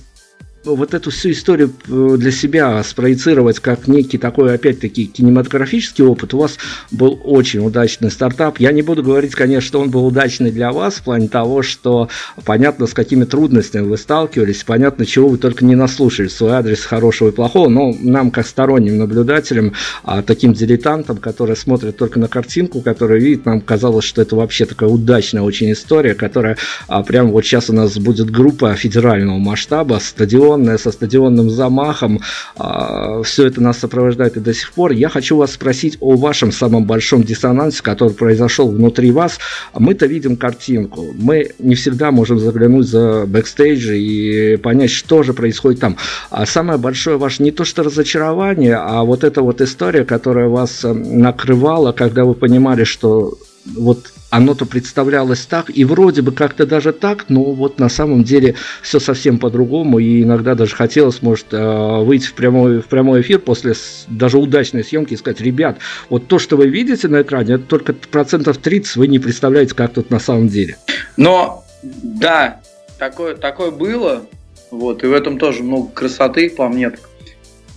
вот 0.75 0.95
эту 0.95 1.11
всю 1.11 1.31
историю 1.31 1.73
э, 1.89 2.17
для 2.19 2.31
себя 2.31 2.83
спроецировать 2.83 3.61
как 3.61 3.87
некий 3.89 4.19
такой, 4.19 4.55
опять-таки, 4.55 5.07
кинематографический 5.07 6.05
опыт, 6.05 6.35
у 6.35 6.39
вас 6.39 6.59
был 6.91 7.21
очень 7.23 7.65
удачный 7.65 8.11
стартап. 8.11 8.59
Я 8.59 8.73
не 8.73 8.83
буду 8.83 9.03
говорить, 9.03 9.35
конечно, 9.35 9.67
что 9.67 9.81
он 9.81 9.91
был 9.91 10.07
удачный 10.07 10.51
для 10.51 10.73
вас 10.73 10.95
в 10.95 11.03
плане 11.03 11.29
того, 11.29 11.63
что 11.63 12.09
понятно, 12.45 12.87
с 12.87 12.95
какими 12.95 13.25
трудностями 13.25 13.87
вы 13.87 13.97
сталкивались, 13.97 14.65
понятно, 14.65 15.07
чего 15.07 15.29
вы 15.29 15.39
только 15.39 15.65
не 15.65 15.75
наслушали 15.75 16.29
свой 16.29 16.53
адрес 16.53 16.85
хорошего 16.85 17.29
и 17.29 17.33
плохого, 17.33 17.69
но 17.69 17.95
нам, 18.01 18.31
как 18.31 18.47
сторонним 18.47 18.99
наблюдателям, 18.99 19.73
а 20.03 20.23
таким 20.23 20.53
дилетантам, 20.53 21.19
которые 21.19 21.57
смотрят 21.57 21.97
только 21.97 22.19
на 22.19 22.29
картинку, 22.29 22.81
которые 22.81 23.21
видят, 23.21 23.47
нам 23.47 23.61
казалось, 23.61 24.05
что 24.05 24.23
это 24.23 24.37
вообще 24.37 24.65
такая 24.65 24.89
удачная 24.89 25.43
очень 25.43 25.73
история, 25.73 26.15
которая 26.15 26.57
а, 26.89 27.03
прямо 27.03 27.31
вот 27.31 27.45
сейчас 27.45 27.71
у 27.71 27.73
нас 27.73 27.97
будет 27.99 28.31
группа 28.31 28.75
федерального 28.75 29.39
масштаба, 29.39 30.01
стадион, 30.03 30.56
стадионная, 30.57 30.79
со 30.79 30.91
стадионным 30.91 31.51
замахом. 31.51 32.21
А, 32.57 33.23
Все 33.23 33.47
это 33.47 33.61
нас 33.61 33.79
сопровождает 33.79 34.37
и 34.37 34.41
до 34.41 34.55
сих 34.55 34.73
пор. 34.73 34.93
Я 34.93 35.09
хочу 35.09 35.37
вас 35.37 35.53
спросить 35.53 35.99
о 36.01 36.17
вашем 36.17 36.53
самом 36.53 36.85
большом 36.85 37.23
диссонансе, 37.23 37.83
который 37.83 38.15
произошел 38.15 38.69
внутри 38.69 39.11
вас. 39.11 39.39
Мы-то 39.75 40.07
видим 40.07 40.37
картинку. 40.37 41.07
Мы 41.15 41.51
не 41.59 41.75
всегда 41.75 42.11
можем 42.11 42.39
заглянуть 42.39 42.87
за 42.87 43.25
бэкстейдж 43.27 43.91
и 43.93 44.57
понять, 44.57 44.91
что 44.91 45.23
же 45.23 45.33
происходит 45.33 45.81
там. 45.81 45.97
А 46.31 46.47
самое 46.47 46.79
большое 46.79 47.19
ваше 47.19 47.43
не 47.43 47.51
то 47.51 47.65
что 47.65 47.83
разочарование, 47.83 48.77
а 48.77 49.03
вот 49.03 49.25
эта 49.25 49.43
вот 49.43 49.61
история, 49.61 50.05
которая 50.05 50.49
вас 50.49 50.85
накрывала, 50.85 51.93
когда 51.93 52.25
вы 52.25 52.35
понимали, 52.35 52.85
что 52.85 53.37
вот 53.75 54.13
оно-то 54.31 54.67
представлялось 54.67 55.47
так, 55.47 55.71
и 55.71 55.85
вроде 55.85 56.23
бы 56.23 56.33
как-то 56.33 56.67
даже 56.67 56.93
так, 56.93 57.27
но 57.29 57.43
вот 57.43 57.79
на 57.79 57.89
самом 57.89 58.25
деле 58.25 58.55
все 58.83 58.99
совсем 58.99 59.39
по-другому, 59.39 59.99
и 59.99 60.23
иногда 60.23 60.55
даже 60.55 60.75
хотелось, 60.75 61.23
может, 61.23 61.47
э, 61.53 62.01
выйти 62.03 62.27
в 62.27 62.35
прямой, 62.35 62.81
в 62.81 62.87
прямой 62.87 63.21
эфир 63.21 63.39
после 63.39 63.75
даже 64.09 64.39
удачной 64.39 64.85
съемки 64.85 65.15
и 65.15 65.17
сказать, 65.17 65.41
ребят, 65.41 65.79
вот 66.09 66.27
то, 66.27 66.39
что 66.39 66.57
вы 66.57 66.69
видите 66.69 67.09
на 67.09 67.23
экране, 67.23 67.55
это 67.55 67.65
только 67.65 67.93
процентов 67.93 68.59
30, 68.59 68.97
вы 68.97 69.07
не 69.09 69.19
представляете, 69.19 69.75
как 69.75 69.93
тут 69.93 70.11
на 70.11 70.19
самом 70.19 70.49
деле. 70.49 70.77
Но, 71.17 71.65
да, 71.83 72.61
такое, 72.99 73.37
такое 73.37 73.71
было, 73.71 74.27
вот, 74.71 75.05
и 75.05 75.07
в 75.07 75.13
этом 75.13 75.39
тоже 75.39 75.63
много 75.63 75.89
красоты, 75.93 76.51
по 76.51 76.69
мне, 76.69 76.93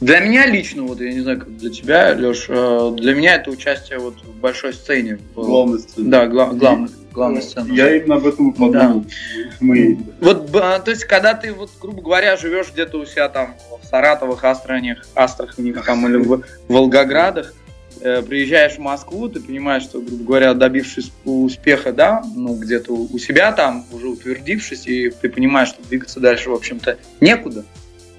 для 0.01 0.19
меня 0.21 0.45
лично, 0.45 0.83
вот 0.83 1.01
я 1.01 1.11
не 1.11 1.19
знаю, 1.19 1.39
как 1.39 1.57
для 1.57 1.69
тебя, 1.69 2.13
Леш, 2.13 2.45
э, 2.47 2.91
для 2.95 3.13
меня 3.13 3.35
это 3.35 3.51
участие 3.51 3.99
вот 3.99 4.15
в 4.23 4.39
большой 4.39 4.73
сцене. 4.73 5.19
Главной 5.35 5.79
сцене. 5.79 6.09
Да, 6.09 6.25
гла- 6.27 6.53
главной, 6.53 6.89
главной 7.11 7.41
сцене. 7.41 7.75
Я 7.75 7.97
именно 7.97 8.15
об 8.15 8.25
этом 8.25 8.51
и 8.51 8.53
подумал. 8.53 9.01
Да. 9.01 9.05
Мы... 9.59 9.99
Вот, 10.21 10.51
то 10.51 10.83
есть, 10.87 11.03
когда 11.03 11.33
ты, 11.33 11.51
вот, 11.51 11.71
грубо 11.81 12.01
говоря, 12.01 12.37
живешь 12.37 12.71
где-то 12.71 12.97
у 12.97 13.05
себя 13.05 13.27
там 13.27 13.55
в 13.81 13.85
Саратовых, 13.85 14.41
Астраханях, 14.43 15.05
Астраханях 15.15 15.85
там, 15.85 16.07
или 16.07 16.17
в 16.17 16.43
Волгоградах, 16.69 17.53
э, 17.99 18.21
приезжаешь 18.21 18.75
в 18.75 18.79
Москву, 18.79 19.27
ты 19.27 19.41
понимаешь, 19.41 19.83
что, 19.83 19.99
грубо 19.99 20.23
говоря, 20.23 20.53
добившись 20.53 21.11
успеха, 21.25 21.91
да, 21.91 22.23
ну, 22.37 22.55
где-то 22.55 22.93
у 22.93 23.17
себя 23.19 23.51
там, 23.51 23.85
уже 23.91 24.07
утвердившись, 24.07 24.87
и 24.87 25.09
ты 25.09 25.27
понимаешь, 25.27 25.69
что 25.69 25.83
двигаться 25.83 26.21
дальше, 26.21 26.51
в 26.51 26.53
общем-то, 26.53 26.97
некуда. 27.19 27.65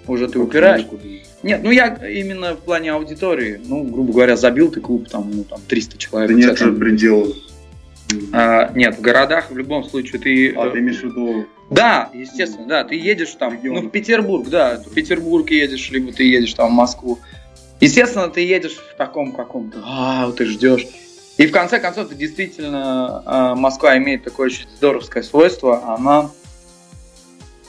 Уже 0.07 0.29
ты 0.29 0.39
упираешь. 0.39 0.83
Некуда. 0.83 1.05
Нет, 1.43 1.63
ну 1.63 1.71
я 1.71 1.95
именно 2.07 2.55
в 2.55 2.59
плане 2.59 2.93
аудитории, 2.93 3.61
ну, 3.65 3.85
грубо 3.85 4.13
говоря, 4.13 4.37
забил 4.37 4.71
ты 4.71 4.81
клуб, 4.81 5.09
там, 5.09 5.31
ну, 5.33 5.45
там 5.45 5.61
300 5.67 5.99
человек. 5.99 6.31
Да 6.31 6.35
нет 6.35 6.59
же 6.59 6.73
пределов. 6.73 7.37
А, 8.33 8.71
нет, 8.75 8.99
в 8.99 9.01
городах 9.01 9.51
в 9.51 9.57
любом 9.57 9.85
случае 9.85 10.21
ты... 10.21 10.53
А, 10.55 10.69
ты 10.71 10.79
имеешь 10.81 11.01
в 11.01 11.05
виду... 11.05 11.47
Да, 11.71 12.11
естественно, 12.13 12.67
да, 12.67 12.85
ты 12.85 12.97
едешь 12.97 13.31
там, 13.39 13.55
Регион. 13.55 13.77
ну, 13.77 13.89
в 13.89 13.91
Петербург, 13.91 14.49
да, 14.49 14.83
в 14.85 14.93
Петербург 14.93 15.49
едешь, 15.51 15.91
либо 15.91 16.13
ты 16.13 16.25
едешь 16.25 16.55
там 16.55 16.71
в 16.71 16.73
Москву. 16.73 17.19
Естественно, 17.81 18.29
ты 18.29 18.41
едешь 18.41 18.77
в 18.77 18.97
таком 18.97 19.33
каком-то, 19.33 19.79
а, 19.85 20.31
ты 20.33 20.45
ждешь. 20.47 20.87
И 21.39 21.47
в 21.47 21.53
конце 21.53 21.79
концов, 21.79 22.09
ты 22.09 22.15
действительно, 22.17 23.23
а, 23.25 23.55
Москва 23.55 23.97
имеет 23.97 24.25
такое 24.25 24.47
очень 24.47 24.67
здоровское 24.77 25.23
свойство, 25.23 25.95
она 25.95 26.31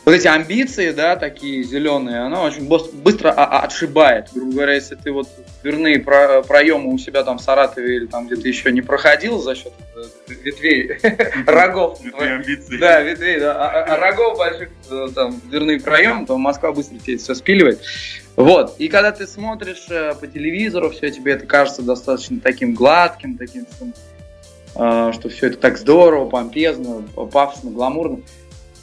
вот 0.04 0.16
эти 0.16 0.28
амбиции, 0.28 0.92
да, 0.92 1.16
такие 1.16 1.64
зеленые, 1.64 2.22
она 2.22 2.44
очень 2.44 2.68
быстро 2.68 3.32
отшибает. 3.32 4.30
Грубо 4.34 4.54
говоря, 4.54 4.74
если 4.74 4.96
ты 4.96 5.12
вот 5.12 5.28
дверные 5.62 6.00
проемы 6.00 6.92
у 6.92 6.98
себя 6.98 7.24
там 7.24 7.38
в 7.38 7.42
Саратове 7.42 7.98
или 7.98 8.06
там 8.08 8.26
где-то 8.26 8.48
еще 8.48 8.72
не 8.72 8.82
проходил 8.82 9.40
за 9.40 9.54
счет 9.54 9.74
э, 9.96 10.34
ветвей, 10.44 10.98
рогов. 11.46 12.00
Да, 12.80 13.02
ветвей, 13.02 13.40
да, 13.40 13.54
а, 13.54 13.84
а, 13.84 13.94
а 13.94 13.98
рогов 13.98 14.40
больших, 14.40 14.70
э, 14.90 15.08
там, 15.14 15.40
дверные 15.46 15.80
проемы, 15.80 16.26
то 16.26 16.36
Москва 16.36 16.72
быстро 16.72 16.98
тебе 16.98 17.18
все 17.18 17.36
спиливает. 17.36 17.82
Вот, 18.36 18.78
и 18.80 18.88
когда 18.88 19.12
ты 19.12 19.28
смотришь 19.28 19.86
э, 19.92 20.16
по 20.20 20.26
телевизору, 20.26 20.90
все 20.90 21.12
тебе 21.12 21.34
это 21.34 21.46
кажется 21.46 21.84
достаточно 21.84 22.40
таким 22.40 22.74
гладким, 22.74 23.38
таким, 23.38 23.68
что 24.74 25.30
все 25.30 25.48
это 25.48 25.58
так 25.58 25.78
здорово, 25.78 26.28
помпезно, 26.28 27.04
пафосно, 27.14 27.70
гламурно. 27.70 28.22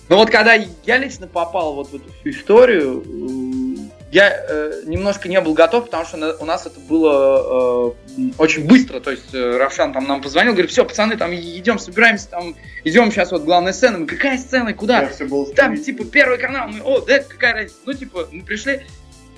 Но 0.09 0.17
вот 0.17 0.31
когда 0.31 0.55
я 0.55 0.99
лично 0.99 1.27
попал 1.27 1.75
вот 1.75 1.89
в 1.89 1.95
эту 1.95 2.13
всю 2.21 2.31
историю, 2.31 3.05
я 4.11 4.31
э, 4.31 4.83
немножко 4.87 5.29
не 5.29 5.39
был 5.41 5.53
готов, 5.53 5.87
потому 5.87 6.05
что 6.07 6.17
на, 6.17 6.35
у 6.37 6.45
нас 6.47 6.65
это 6.65 6.81
было 6.81 7.93
э, 8.17 8.23
очень 8.39 8.67
быстро. 8.67 9.01
То 9.01 9.11
есть 9.11 9.35
э, 9.35 9.59
Равшан 9.59 9.93
там 9.93 10.07
нам 10.07 10.23
позвонил, 10.23 10.53
говорит, 10.53 10.71
все, 10.71 10.85
пацаны, 10.85 11.19
там 11.19 11.35
идем, 11.35 11.79
собираемся, 11.79 12.29
там 12.31 12.55
идем 12.85 13.11
сейчас 13.13 13.33
вот 13.33 13.43
главная 13.43 13.75
сцена. 13.75 13.99
Мы, 13.99 14.07
какая 14.07 14.39
сцена, 14.39 14.73
куда? 14.73 15.03
Да, 15.03 15.09
все 15.09 15.27
было 15.27 15.53
там, 15.53 15.77
типа, 15.77 16.07
первый 16.07 16.39
канал. 16.39 16.69
Мы, 16.69 16.81
о, 16.83 17.01
да, 17.01 17.19
какая 17.19 17.53
разница? 17.53 17.77
Ну, 17.85 17.93
типа, 17.93 18.29
мы 18.33 18.43
пришли. 18.45 18.81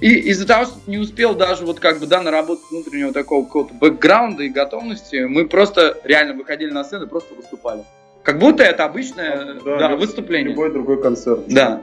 И 0.00 0.14
из-за 0.30 0.46
того, 0.46 0.64
что 0.64 0.74
не 0.86 0.98
успел 0.98 1.34
даже 1.34 1.66
вот 1.66 1.80
как 1.80 1.98
бы, 1.98 2.06
да, 2.06 2.22
наработать 2.22 2.64
внутреннего 2.70 3.12
такого 3.12 3.44
какого-то 3.44 3.74
бэкграунда 3.74 4.44
и 4.44 4.48
готовности, 4.48 5.24
мы 5.26 5.46
просто 5.46 6.00
реально 6.04 6.34
выходили 6.34 6.70
на 6.70 6.84
сцену 6.84 7.06
и 7.06 7.08
просто 7.08 7.34
выступали. 7.34 7.84
Как 8.22 8.38
будто 8.38 8.62
это 8.62 8.84
обычное 8.84 9.54
да, 9.64 9.78
да, 9.78 9.96
выступление. 9.96 10.50
Любой 10.50 10.72
другой 10.72 11.00
концерт. 11.00 11.46
Да. 11.48 11.82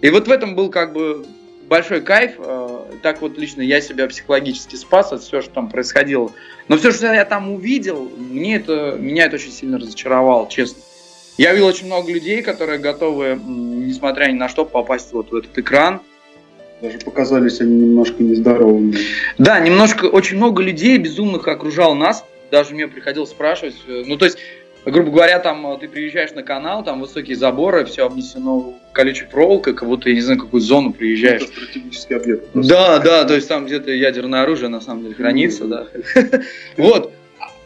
И 0.00 0.10
вот 0.10 0.28
в 0.28 0.30
этом 0.30 0.54
был 0.54 0.70
как 0.70 0.92
бы 0.92 1.26
большой 1.68 2.00
кайф. 2.00 2.32
Э, 2.38 2.84
так 3.02 3.20
вот 3.20 3.38
лично 3.38 3.62
я 3.62 3.80
себя 3.80 4.06
психологически 4.08 4.76
спас 4.76 5.12
от 5.12 5.22
всего, 5.22 5.42
что 5.42 5.50
там 5.50 5.68
происходило. 5.68 6.32
Но 6.68 6.76
все, 6.76 6.92
что 6.92 7.12
я 7.12 7.24
там 7.24 7.52
увидел, 7.52 8.10
мне 8.16 8.56
это, 8.56 8.96
меня 8.98 9.26
это 9.26 9.36
очень 9.36 9.52
сильно 9.52 9.78
разочаровало, 9.78 10.48
честно. 10.48 10.82
Я 11.38 11.52
видел 11.52 11.66
очень 11.66 11.86
много 11.86 12.10
людей, 12.10 12.42
которые 12.42 12.78
готовы, 12.78 13.38
несмотря 13.44 14.26
ни 14.26 14.36
на 14.36 14.48
что, 14.48 14.64
попасть 14.64 15.12
вот 15.12 15.30
в 15.30 15.36
этот 15.36 15.58
экран. 15.58 16.00
Даже 16.80 16.98
показались 16.98 17.60
они 17.60 17.74
немножко 17.74 18.22
нездоровыми. 18.22 18.96
Да, 19.38 19.60
немножко, 19.60 20.06
очень 20.06 20.36
много 20.36 20.62
людей 20.62 20.96
безумных 20.98 21.46
окружал 21.48 21.94
нас. 21.94 22.24
Даже 22.50 22.74
мне 22.74 22.86
приходилось 22.86 23.30
спрашивать. 23.30 23.76
Э, 23.86 24.04
ну, 24.06 24.16
то 24.16 24.24
есть, 24.24 24.38
грубо 24.90 25.10
говоря, 25.10 25.38
там 25.38 25.66
э, 25.66 25.78
ты 25.78 25.88
приезжаешь 25.88 26.32
на 26.32 26.42
канал, 26.42 26.84
там 26.84 27.00
высокие 27.00 27.36
заборы, 27.36 27.84
все 27.84 28.06
обнесено 28.06 28.74
колючей 28.92 29.26
проволокой, 29.26 29.74
как 29.74 29.88
будто, 29.88 30.08
я 30.08 30.14
не 30.14 30.20
знаю, 30.20 30.40
какую 30.40 30.60
зону 30.60 30.92
приезжаешь. 30.92 31.42
Это 31.42 31.52
стратегический 31.52 32.14
объект. 32.14 32.48
Да, 32.54 32.98
да, 32.98 33.24
то 33.24 33.34
есть 33.34 33.48
там 33.48 33.66
где-то 33.66 33.90
ядерное 33.90 34.42
оружие 34.42 34.68
на 34.68 34.80
самом 34.80 35.02
деле 35.02 35.14
хранится, 35.14 35.64
да. 35.64 35.86
Вот. 36.76 37.12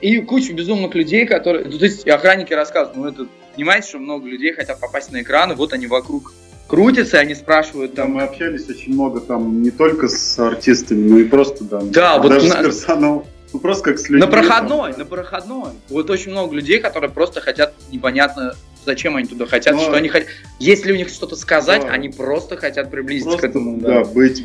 И 0.01 0.19
куча 0.23 0.55
безумных 0.55 0.95
людей, 0.95 1.27
которые... 1.27 1.67
Ну, 1.67 1.79
то 1.79 1.85
есть 1.85 2.09
охранники 2.09 2.55
рассказывают, 2.55 2.97
ну 2.97 3.07
это... 3.07 3.31
Понимаете, 3.55 3.89
что 3.89 3.99
много 3.99 4.27
людей 4.27 4.53
хотят 4.53 4.81
попасть 4.81 5.13
на 5.13 5.21
экраны, 5.21 5.55
вот 5.55 5.75
они 5.75 5.87
вокруг 5.87 6.33
крутятся, 6.67 7.19
они 7.19 7.35
спрашивают 7.35 7.95
там... 7.95 8.13
Мы 8.13 8.23
общались 8.23 8.69
очень 8.69 8.95
много 8.95 9.21
там 9.21 9.61
не 9.61 9.71
только 9.71 10.09
с 10.09 10.39
артистами, 10.39 11.07
но 11.07 11.19
и 11.19 11.25
просто 11.25 11.65
там. 11.67 11.91
Да, 11.91 12.19
даже 12.19 12.49
вот 12.49 12.59
с 12.59 12.63
персоналом. 12.63 13.25
Ну, 13.53 13.59
просто 13.59 13.85
как 13.85 13.99
с 13.99 14.09
людьми. 14.09 14.21
На 14.21 14.27
проходной, 14.27 14.97
на 14.97 15.05
проходной. 15.05 15.73
Вот 15.89 16.11
очень 16.11 16.31
много 16.31 16.55
людей, 16.55 16.79
которые 16.79 17.11
просто 17.11 17.41
хотят 17.41 17.75
непонятно 17.91 18.55
зачем 18.85 19.17
они 19.17 19.27
туда 19.27 19.47
хотят, 19.47 19.75
Но... 19.75 19.83
что 19.83 19.95
они 19.95 20.09
хотят. 20.09 20.29
Если 20.59 20.93
у 20.93 20.97
них 20.97 21.09
что-то 21.09 21.37
сказать, 21.37 21.83
да. 21.83 21.89
они 21.89 22.09
просто 22.09 22.57
хотят 22.57 22.91
приблизиться 22.91 23.31
просто, 23.31 23.47
к 23.47 23.51
этому. 23.51 23.79
Да, 23.79 23.89
да 23.89 24.05
быть 24.05 24.43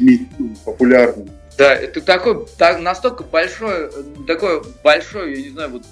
популярным. 0.65 1.29
Да, 1.57 1.73
это 1.73 2.01
такой, 2.01 2.45
так, 2.57 2.81
настолько 2.81 3.23
большой, 3.23 3.89
такой 4.27 4.61
большой, 4.83 5.37
я 5.37 5.41
не 5.43 5.49
знаю, 5.49 5.69
вот 5.69 5.83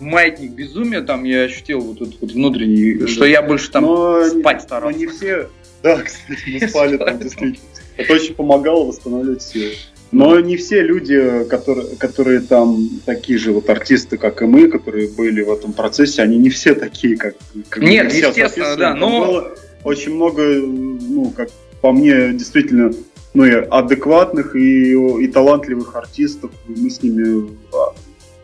маятник 0.00 0.52
безумия 0.52 1.02
там 1.02 1.24
я 1.24 1.42
ощутил 1.42 1.80
вот 1.80 2.00
этот 2.00 2.20
вот 2.20 2.32
внутренний, 2.32 3.06
что 3.06 3.26
я 3.26 3.42
больше 3.42 3.70
там 3.70 3.84
но, 3.84 4.24
спать 4.26 4.62
старался. 4.62 4.98
Но 4.98 5.04
не 5.04 5.06
все, 5.06 5.48
да, 5.82 6.00
кстати, 6.00 6.40
мы 6.46 6.68
спали 6.68 6.96
там 6.96 7.18
действительно. 7.20 7.68
Это 7.98 8.14
очень 8.14 8.34
помогало 8.34 8.86
восстанавливать 8.86 9.42
силы. 9.42 9.74
Но 10.12 10.38
не 10.40 10.56
все 10.56 10.82
люди, 10.82 11.44
которые, 11.48 11.96
которые 11.96 12.40
там 12.40 12.86
такие 13.06 13.38
же 13.38 13.52
вот 13.52 13.68
артисты, 13.70 14.18
как 14.18 14.42
и 14.42 14.44
мы, 14.44 14.68
которые 14.68 15.08
были 15.08 15.40
в 15.40 15.50
этом 15.50 15.72
процессе, 15.72 16.20
они 16.20 16.36
не 16.36 16.50
все 16.50 16.74
такие, 16.74 17.16
как, 17.16 17.34
как 17.70 17.82
Нет, 17.82 18.12
естественно, 18.12 18.76
да, 18.76 18.94
но... 18.94 19.24
Было 19.24 19.54
очень 19.84 20.14
много, 20.14 20.42
ну, 20.44 21.32
как 21.34 21.48
по 21.80 21.92
мне, 21.92 22.32
действительно, 22.34 22.92
ну, 23.34 23.44
и 23.44 23.52
адекватных 23.52 24.54
и, 24.54 24.92
и 24.92 25.26
талантливых 25.28 25.96
артистов. 25.96 26.50
Мы 26.68 26.90
с 26.90 27.02
ними 27.02 27.50
а, 27.72 27.94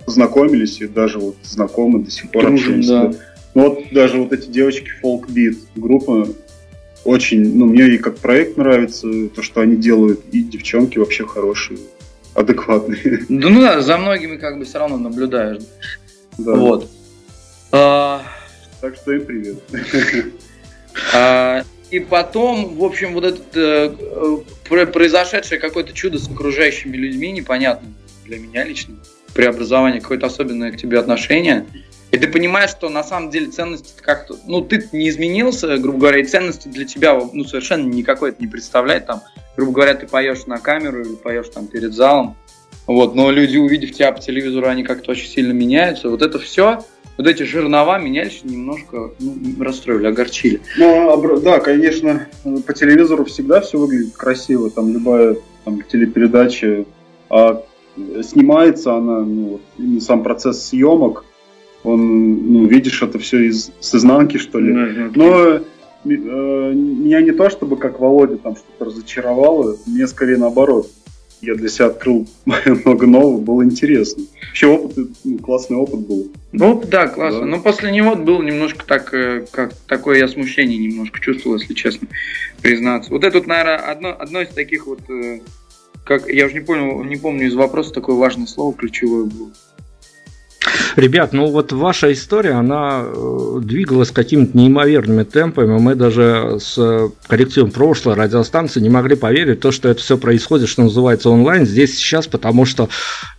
познакомились 0.04 0.80
и 0.80 0.86
даже 0.86 1.18
вот 1.18 1.36
знакомы 1.42 2.02
до 2.02 2.10
сих 2.10 2.30
пор 2.30 2.46
Дружим, 2.46 2.80
Да. 2.80 3.12
Ну, 3.54 3.68
вот 3.68 3.78
даже 3.92 4.18
вот 4.18 4.32
эти 4.32 4.48
девочки 4.48 4.90
Folk 5.02 5.26
Beat 5.28 5.58
группа 5.76 6.28
очень, 7.04 7.56
ну, 7.56 7.66
мне 7.66 7.94
и 7.94 7.98
как 7.98 8.18
проект 8.18 8.56
нравится, 8.56 9.08
то, 9.28 9.42
что 9.42 9.60
они 9.60 9.76
делают, 9.76 10.20
и 10.32 10.42
девчонки 10.42 10.98
вообще 10.98 11.26
хорошие, 11.26 11.78
адекватные. 12.34 13.24
Да, 13.28 13.48
ну 13.48 13.60
да, 13.60 13.80
за 13.80 13.98
многими 13.98 14.36
как 14.36 14.58
бы 14.58 14.64
все 14.64 14.78
равно 14.78 14.98
наблюдаешь. 14.98 15.62
Да. 16.36 16.54
Вот. 16.54 16.90
А... 17.72 18.22
Так 18.80 18.96
что 18.96 19.12
им 19.12 19.24
привет. 19.24 19.56
А, 21.14 21.62
и 21.90 22.00
потом, 22.00 22.76
в 22.76 22.82
общем, 22.82 23.14
вот 23.14 23.24
это 23.24 23.94
э, 24.68 24.86
произошедшее 24.86 25.60
какое-то 25.60 25.92
чудо 25.92 26.18
с 26.18 26.28
окружающими 26.28 26.96
людьми, 26.96 27.30
непонятно 27.30 27.88
для 28.24 28.38
меня 28.38 28.64
лично, 28.64 28.96
преобразование, 29.32 30.00
какое-то 30.00 30.26
особенное 30.26 30.72
к 30.72 30.76
тебе 30.76 30.98
отношение– 30.98 31.66
и 32.10 32.16
ты 32.16 32.26
понимаешь, 32.28 32.70
что 32.70 32.88
на 32.88 33.04
самом 33.04 33.30
деле 33.30 33.50
ценности 33.50 33.92
как-то, 34.00 34.36
ну, 34.46 34.62
ты 34.62 34.88
не 34.92 35.08
изменился, 35.08 35.76
грубо 35.78 35.98
говоря, 35.98 36.20
и 36.20 36.24
ценности 36.24 36.68
для 36.68 36.86
тебя, 36.86 37.18
ну, 37.32 37.44
совершенно 37.44 37.86
никакой 37.86 38.30
это 38.30 38.40
не 38.40 38.48
представляет, 38.48 39.06
там, 39.06 39.22
грубо 39.56 39.72
говоря, 39.72 39.94
ты 39.94 40.06
поешь 40.06 40.46
на 40.46 40.58
камеру 40.58 41.02
или 41.02 41.14
поешь 41.14 41.48
там 41.48 41.66
перед 41.66 41.92
залом, 41.92 42.36
вот, 42.86 43.14
но 43.14 43.30
люди, 43.30 43.58
увидев 43.58 43.92
тебя 43.92 44.12
по 44.12 44.20
телевизору, 44.20 44.68
они 44.68 44.82
как-то 44.82 45.10
очень 45.10 45.28
сильно 45.28 45.52
меняются, 45.52 46.08
вот 46.08 46.22
это 46.22 46.38
все, 46.38 46.84
вот 47.18 47.26
эти 47.26 47.42
жернова 47.42 47.98
меня 47.98 48.24
лично 48.24 48.48
немножко 48.48 49.10
ну, 49.18 49.34
расстроили, 49.60 50.06
огорчили. 50.06 50.60
Ну, 50.78 51.40
да, 51.40 51.58
конечно, 51.58 52.28
по 52.64 52.72
телевизору 52.72 53.24
всегда 53.26 53.60
все 53.60 53.76
выглядит 53.76 54.16
красиво, 54.16 54.70
там 54.70 54.92
любая 54.92 55.36
там, 55.64 55.82
телепередача, 55.82 56.86
а 57.28 57.62
снимается 58.22 58.94
она, 58.94 59.20
ну, 59.20 59.60
сам 60.00 60.22
процесс 60.22 60.64
съемок, 60.64 61.24
он, 61.84 62.52
ну, 62.52 62.66
видишь 62.66 63.02
это 63.02 63.18
все 63.18 63.44
из, 63.44 63.70
с 63.80 63.94
изнанки, 63.94 64.36
что 64.36 64.58
ли. 64.58 64.72
Но 65.14 65.54
э, 65.54 65.60
меня 66.04 67.20
не 67.20 67.32
то, 67.32 67.50
чтобы 67.50 67.76
как 67.76 68.00
Володя 68.00 68.36
там 68.36 68.56
что-то 68.56 68.86
разочаровало, 68.86 69.76
мне 69.86 70.06
скорее 70.06 70.36
наоборот. 70.36 70.90
Я 71.40 71.54
для 71.54 71.68
себя 71.68 71.86
открыл 71.86 72.26
много 72.44 73.06
нового, 73.06 73.40
было 73.40 73.64
интересно. 73.64 74.24
Вообще 74.48 74.66
опыт, 74.66 75.08
ну, 75.22 75.38
классный 75.38 75.76
опыт 75.76 76.00
был. 76.00 76.32
Ну, 76.50 76.82
да, 76.84 77.06
классно. 77.06 77.40
Да. 77.40 77.46
Но 77.46 77.60
после 77.60 77.92
него 77.92 78.16
было 78.16 78.42
немножко 78.42 78.84
так, 78.84 79.14
э, 79.14 79.46
как 79.52 79.72
такое 79.86 80.18
я 80.18 80.26
смущение 80.26 80.78
немножко 80.78 81.20
чувствовал, 81.20 81.58
если 81.58 81.74
честно 81.74 82.08
признаться. 82.60 83.10
Вот 83.10 83.22
это, 83.22 83.38
вот, 83.38 83.46
наверное, 83.46 83.76
одно, 83.76 84.16
одно 84.18 84.42
из 84.42 84.48
таких 84.48 84.88
вот, 84.88 85.00
э, 85.08 85.40
как 86.04 86.28
я 86.28 86.46
уже 86.46 86.54
не 86.54 86.60
понял, 86.60 87.04
не 87.04 87.16
помню 87.16 87.46
из 87.46 87.54
вопроса 87.54 87.92
такое 87.92 88.16
важное 88.16 88.46
слово 88.46 88.74
ключевое 88.74 89.24
было. 89.24 89.52
Ребят, 90.96 91.32
ну 91.32 91.46
вот 91.46 91.72
ваша 91.72 92.12
история, 92.12 92.52
она 92.52 93.02
э, 93.04 93.60
двигалась 93.62 94.10
какими-то 94.10 94.56
неимоверными 94.56 95.24
темпами. 95.24 95.78
Мы 95.78 95.94
даже 95.94 96.58
с 96.60 97.10
коллективом 97.26 97.70
прошлой 97.70 98.14
радиостанции 98.14 98.80
не 98.80 98.90
могли 98.90 99.16
поверить 99.16 99.60
то, 99.60 99.70
что 99.70 99.88
это 99.88 100.00
все 100.00 100.18
происходит, 100.18 100.68
что 100.68 100.82
называется, 100.82 101.30
онлайн 101.30 101.66
здесь 101.66 101.96
сейчас, 101.96 102.26
потому 102.26 102.64
что 102.64 102.88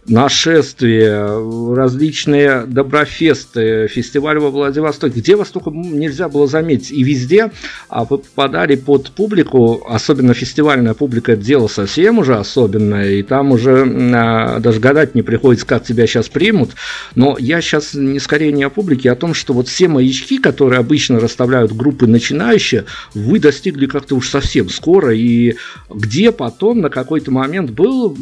нашествия, 0.08 1.28
различные 1.76 2.66
доброфесты, 2.66 3.88
фестиваль 3.88 4.40
во 4.40 4.50
Владивостоке, 4.50 5.20
где 5.20 5.36
вас 5.36 5.50
только 5.50 5.70
нельзя 5.70 6.30
было 6.30 6.48
заметить. 6.48 6.92
И 6.92 7.04
везде 7.04 7.52
а 7.88 8.06
вы 8.06 8.20
попадали 8.20 8.76
под 8.76 9.12
публику, 9.12 9.86
особенно 9.88 10.34
фестивальная 10.34 10.94
публика, 10.94 11.34
это 11.34 11.42
дело 11.42 11.68
совсем 11.68 12.20
уже 12.20 12.36
особенное, 12.36 13.12
и 13.12 13.24
там 13.24 13.52
уже 13.52 13.86
а, 14.16 14.60
даже 14.60 14.80
гадать 14.80 15.16
не 15.16 15.22
приходится, 15.22 15.66
как 15.66 15.84
тебя 15.84 16.08
сейчас 16.08 16.30
примут. 16.30 16.72
Но 17.20 17.38
я 17.40 17.62
сейчас 17.62 17.94
не 17.94 18.20
скорее 18.20 18.52
не 18.52 18.64
о 18.64 18.70
публике, 18.70 19.10
а 19.10 19.14
о 19.14 19.16
том, 19.16 19.34
что 19.34 19.54
вот 19.54 19.68
все 19.68 19.88
маячки, 19.88 20.38
которые 20.38 20.80
обычно 20.80 21.20
расставляют 21.20 21.76
группы 21.76 22.08
начинающие, 22.08 22.86
вы 23.14 23.40
достигли 23.40 23.88
как-то 23.88 24.16
уж 24.16 24.30
совсем 24.30 24.70
скоро, 24.70 25.16
и 25.16 25.56
где 25.90 26.32
потом 26.32 26.82
на 26.82 26.90
какой-то 26.90 27.32
момент 27.32 27.72
был 27.72 28.16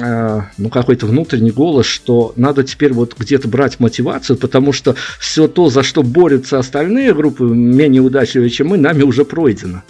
Э, 0.00 0.42
ну, 0.58 0.68
какой-то 0.68 1.06
внутренний 1.06 1.50
голос, 1.50 1.86
что 1.86 2.32
надо 2.36 2.64
теперь 2.64 2.92
вот 2.92 3.14
где-то 3.18 3.48
брать 3.48 3.80
мотивацию, 3.80 4.36
потому 4.36 4.72
что 4.72 4.96
все 5.20 5.48
то, 5.48 5.70
за 5.70 5.82
что 5.82 6.02
борются 6.02 6.58
остальные 6.58 7.14
группы, 7.14 7.44
менее 7.44 8.02
удачливые, 8.02 8.50
чем 8.50 8.68
мы, 8.68 8.78
нами 8.78 9.02
уже 9.02 9.24
пройдено. 9.24 9.82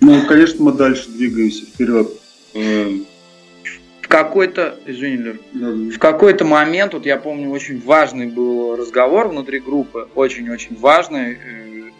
Ну, 0.00 0.22
конечно, 0.26 0.62
мы 0.62 0.72
дальше 0.72 1.08
двигаемся 1.08 1.64
вперед. 1.64 2.08
В 4.08 4.10
какой-то, 4.10 4.78
извини, 4.86 5.16
Лер, 5.16 5.38
в 5.52 5.98
какой-то 5.98 6.46
момент, 6.46 6.94
вот 6.94 7.04
я 7.04 7.18
помню, 7.18 7.50
очень 7.50 7.78
важный 7.78 8.26
был 8.26 8.74
разговор 8.74 9.28
внутри 9.28 9.60
группы, 9.60 10.08
очень-очень 10.14 10.78
важный, 10.80 11.32
э, 11.32 11.90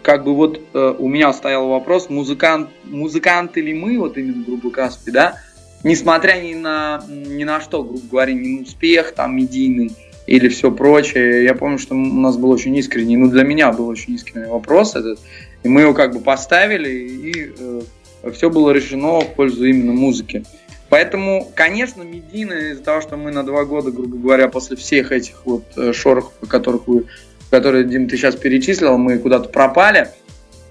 как 0.00 0.22
бы 0.22 0.32
вот 0.32 0.60
э, 0.72 0.94
у 0.96 1.08
меня 1.08 1.32
стоял 1.32 1.66
вопрос, 1.66 2.08
музыкант, 2.08 2.68
музыканты 2.84 3.62
ли 3.62 3.74
мы, 3.74 3.98
вот 3.98 4.16
именно 4.16 4.44
группы 4.44 4.70
Каспи, 4.70 5.10
да, 5.10 5.40
несмотря 5.82 6.40
ни 6.40 6.54
на, 6.54 7.02
ни 7.08 7.42
на 7.42 7.60
что, 7.60 7.82
грубо 7.82 8.06
говоря, 8.08 8.32
ни 8.32 8.58
на 8.58 8.62
успех 8.62 9.10
там 9.10 9.36
медийный 9.36 9.90
или 10.28 10.46
все 10.46 10.70
прочее. 10.70 11.42
Я 11.42 11.54
помню, 11.54 11.78
что 11.78 11.96
у 11.96 11.98
нас 11.98 12.36
был 12.36 12.50
очень 12.50 12.76
искренний, 12.76 13.16
ну 13.16 13.28
для 13.28 13.42
меня 13.42 13.72
был 13.72 13.88
очень 13.88 14.14
искренний 14.14 14.46
вопрос 14.46 14.94
этот, 14.94 15.18
и 15.64 15.68
мы 15.68 15.80
его 15.80 15.94
как 15.94 16.14
бы 16.14 16.20
поставили, 16.20 16.90
и 16.90 17.52
э, 17.58 18.30
все 18.30 18.50
было 18.50 18.70
решено 18.70 19.18
в 19.18 19.34
пользу 19.34 19.64
именно 19.64 19.94
музыки. 19.94 20.44
Поэтому, 20.90 21.50
конечно, 21.54 22.02
медийно 22.02 22.52
из-за 22.72 22.82
того, 22.82 23.00
что 23.00 23.16
мы 23.16 23.30
на 23.30 23.44
два 23.44 23.64
года, 23.64 23.90
грубо 23.90 24.16
говоря, 24.16 24.48
после 24.48 24.76
всех 24.76 25.12
этих 25.12 25.44
вот 25.44 25.64
э, 25.76 25.92
шорохов, 25.92 26.32
которых 26.48 26.86
вы 26.86 27.06
которые, 27.54 27.84
Дим, 27.84 28.08
ты 28.08 28.16
сейчас 28.16 28.34
перечислил, 28.34 28.98
мы 28.98 29.18
куда-то 29.18 29.48
пропали, 29.48 30.08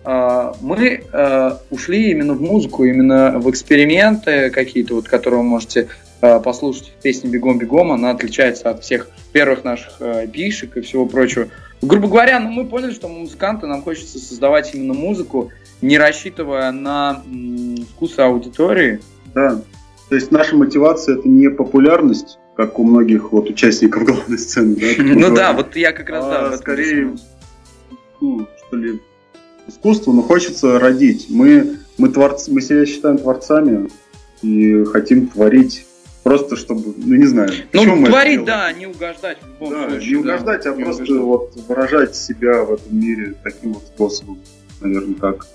а, 0.04 0.54
мы 0.60 1.04
а, 1.14 1.62
ушли 1.70 2.12
именно 2.12 2.34
в 2.34 2.42
музыку, 2.42 2.84
именно 2.84 3.40
в 3.40 3.50
эксперименты 3.50 4.50
какие-то, 4.50 4.96
вот, 4.96 5.08
которые 5.08 5.42
вы 5.42 5.48
можете 5.48 5.88
послушать 6.20 6.94
в 6.98 7.02
песне 7.02 7.30
«Бегом-бегом». 7.30 7.92
Она 7.92 8.12
отличается 8.12 8.70
от 8.70 8.82
всех 8.82 9.10
первых 9.34 9.66
наших 9.66 10.00
пишек 10.32 10.78
и 10.78 10.82
всего 10.82 11.06
прочего. 11.06 11.50
Грубо 11.82 12.08
говоря, 12.08 12.40
ну, 12.40 12.50
мы 12.50 12.66
поняли, 12.66 12.94
что 12.94 13.10
музыканты, 13.10 13.68
нам 13.68 13.82
хочется 13.82 14.20
создавать 14.20 14.74
именно 14.74 14.94
музыку, 14.94 15.52
не 15.82 15.98
рассчитывая 15.98 16.72
на 16.72 17.24
вкусы 17.92 18.22
аудитории. 18.22 19.02
Да, 19.34 19.62
то 20.14 20.18
есть 20.18 20.30
наша 20.30 20.56
мотивация– 20.56 21.16
это 21.18 21.28
не 21.28 21.50
популярность, 21.50 22.38
как 22.56 22.78
у 22.78 22.84
многих 22.84 23.32
вот 23.32 23.50
участников 23.50 24.04
главной 24.06 24.38
сцены, 24.38 24.76
да? 24.76 24.86
Ну 25.04 25.36
да, 25.36 25.54
вот 25.54 25.76
я 25.76 25.92
как 25.92 26.08
раз, 26.08 26.26
да. 26.26 26.58
Скорее, 26.58 27.16
ну, 28.22 28.48
что 28.60 28.78
ли, 28.78 29.02
искусство, 29.68 30.12
но 30.12 30.22
хочется 30.22 30.78
родить. 30.78 31.26
Мы, 31.32 31.80
мы, 31.98 32.10
творцы, 32.10 32.54
мы 32.54 32.62
себя 32.62 32.86
считаем 32.86 33.18
творцами 33.18 33.90
и 34.44 34.84
хотим 34.84 35.26
творить 35.26 35.88
просто 36.22 36.58
чтобы, 36.58 36.94
ну 36.96 37.16
не 37.16 37.26
знаю. 37.26 37.52
Ну, 37.74 38.06
творить, 38.06 38.46
да, 38.46 38.72
не 38.72 38.86
угождать 38.86 39.40
в 39.42 39.48
любом 39.48 39.72
да, 39.72 39.90
случае. 39.90 40.10
Не 40.12 40.16
угождать, 40.18 40.64
да, 40.64 40.70
а 40.74 40.76
не 40.76 40.84
просто 40.84 41.02
угождать. 41.02 41.26
вот 41.26 41.68
выражать 41.68 42.16
себя 42.16 42.62
в 42.62 42.74
этом 42.74 43.00
мире 43.00 43.34
таким 43.44 43.74
вот 43.74 43.84
способом, 43.88 44.38
наверное, 44.80 45.16
так. 45.16 45.48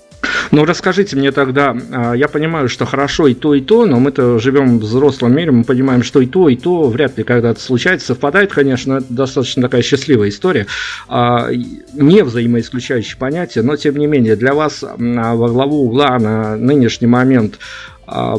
Ну, 0.51 0.65
расскажите 0.65 1.15
мне 1.15 1.31
тогда, 1.31 1.75
а, 1.91 2.13
я 2.13 2.27
понимаю, 2.27 2.69
что 2.69 2.85
хорошо 2.85 3.27
и 3.27 3.33
то, 3.33 3.53
и 3.53 3.61
то, 3.61 3.85
но 3.85 3.99
мы-то 3.99 4.39
живем 4.39 4.79
в 4.79 4.83
взрослом 4.83 5.35
мире, 5.35 5.51
мы 5.51 5.63
понимаем, 5.63 6.03
что 6.03 6.21
и 6.21 6.25
то, 6.25 6.49
и 6.49 6.55
то 6.55 6.87
вряд 6.87 7.17
ли 7.17 7.23
когда-то 7.23 7.59
случается, 7.61 8.07
совпадает, 8.07 8.51
конечно, 8.51 8.95
это 8.95 9.05
достаточно 9.09 9.61
такая 9.61 9.81
счастливая 9.81 10.29
история, 10.29 10.65
а, 11.07 11.49
не 11.93 12.23
взаимоисключающие 12.23 13.17
понятия, 13.17 13.61
но 13.61 13.75
тем 13.75 13.97
не 13.97 14.07
менее, 14.07 14.35
для 14.35 14.53
вас 14.53 14.83
а, 14.83 14.95
во 14.97 15.49
главу 15.49 15.85
угла 15.85 16.17
на 16.17 16.55
нынешний 16.55 17.07
момент 17.07 17.59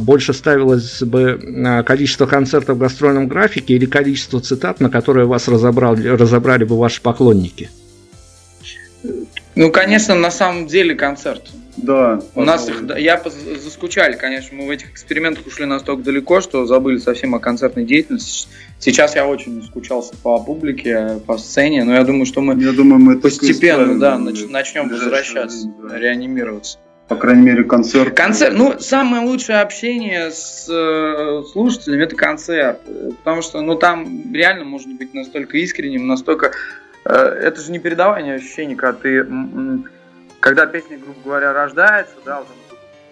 больше 0.00 0.32
ставилось 0.32 1.00
бы 1.00 1.84
количество 1.86 2.26
концертов 2.26 2.76
в 2.76 2.80
гастрольном 2.80 3.28
графике 3.28 3.74
или 3.74 3.86
количество 3.86 4.40
цитат, 4.40 4.80
на 4.80 4.90
которые 4.90 5.26
вас 5.26 5.46
разобрали, 5.46 6.08
разобрали 6.08 6.64
бы 6.64 6.76
ваши 6.76 7.00
поклонники? 7.00 7.70
Ну, 9.54 9.70
конечно, 9.70 10.16
на 10.16 10.32
самом 10.32 10.66
деле 10.66 10.96
концерт 10.96 11.52
Да. 11.82 12.20
У 12.34 12.42
нас 12.42 12.68
их, 12.68 12.82
я 12.98 13.22
заскучали, 13.62 14.16
конечно, 14.16 14.56
мы 14.56 14.66
в 14.66 14.70
этих 14.70 14.90
экспериментах 14.90 15.46
ушли 15.46 15.64
настолько 15.66 16.02
далеко, 16.02 16.40
что 16.40 16.66
забыли 16.66 16.98
совсем 16.98 17.34
о 17.34 17.38
концертной 17.38 17.84
деятельности. 17.84 18.48
Сейчас 18.78 19.14
я 19.14 19.26
очень 19.26 19.62
скучался 19.62 20.14
по 20.22 20.42
публике, 20.42 21.20
по 21.26 21.36
сцене, 21.38 21.84
но 21.84 21.94
я 21.94 22.04
думаю, 22.04 22.26
что 22.26 22.40
мы, 22.40 22.60
я 22.62 22.72
думаю, 22.72 23.00
мы 23.00 23.18
постепенно 23.18 23.98
да, 23.98 24.18
начнем 24.18 24.88
возвращаться, 24.88 25.68
да. 25.82 25.98
реанимироваться. 25.98 26.78
По 27.10 27.16
крайней 27.16 27.42
мере, 27.42 27.64
концерт. 27.64 28.14
Концерт, 28.14 28.54
ну, 28.56 28.78
самое 28.78 29.26
лучшее 29.26 29.62
общение 29.62 30.30
с 30.30 30.68
э, 30.68 31.42
слушателями 31.50 32.04
это 32.04 32.14
концерт. 32.14 32.78
Потому 33.24 33.42
что, 33.42 33.60
ну, 33.62 33.74
там 33.74 34.32
реально 34.32 34.64
можно 34.64 34.94
быть 34.94 35.12
настолько 35.12 35.58
искренним, 35.58 36.06
настолько. 36.06 36.52
Э, 37.04 37.10
это 37.10 37.60
же 37.60 37.72
не 37.72 37.80
передавание 37.80 38.36
ощущений, 38.36 38.76
когда 38.76 38.96
ты 38.96 39.26
когда 40.40 40.66
песня, 40.66 40.98
грубо 40.98 41.20
говоря, 41.24 41.52
рождается, 41.52 42.14
да, 42.24 42.38
вот 42.38 42.48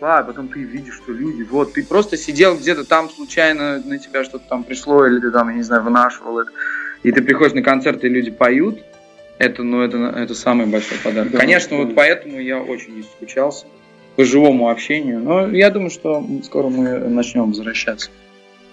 а 0.00 0.22
потом 0.22 0.48
ты 0.48 0.60
видишь, 0.60 0.94
что 0.94 1.12
люди, 1.12 1.42
вот, 1.42 1.72
ты 1.72 1.84
просто 1.84 2.16
сидел 2.16 2.56
где-то 2.56 2.84
там 2.84 3.10
случайно, 3.10 3.82
на 3.84 3.98
тебя 3.98 4.22
что-то 4.24 4.44
там 4.48 4.62
пришло, 4.62 5.04
или 5.06 5.18
ты 5.18 5.30
там, 5.30 5.48
я 5.48 5.56
не 5.56 5.62
знаю, 5.62 5.82
вынашивал 5.82 6.38
это, 6.38 6.52
и 7.02 7.10
ты 7.10 7.20
приходишь 7.20 7.54
на 7.54 7.62
концерт, 7.62 8.04
и 8.04 8.08
люди 8.08 8.30
поют, 8.30 8.78
это, 9.38 9.62
ну, 9.62 9.82
это, 9.82 9.96
это 9.98 10.34
самый 10.34 10.66
большой 10.66 10.98
подарок. 10.98 11.32
Да, 11.32 11.38
Конечно, 11.38 11.76
да. 11.76 11.84
вот 11.84 11.94
поэтому 11.94 12.38
я 12.38 12.60
очень 12.60 12.96
не 12.96 13.02
скучался 13.02 13.66
по 14.14 14.24
живому 14.24 14.68
общению, 14.68 15.20
но 15.20 15.48
я 15.48 15.70
думаю, 15.70 15.90
что 15.90 16.24
скоро 16.44 16.68
мы 16.68 16.98
начнем 16.98 17.48
возвращаться 17.48 18.10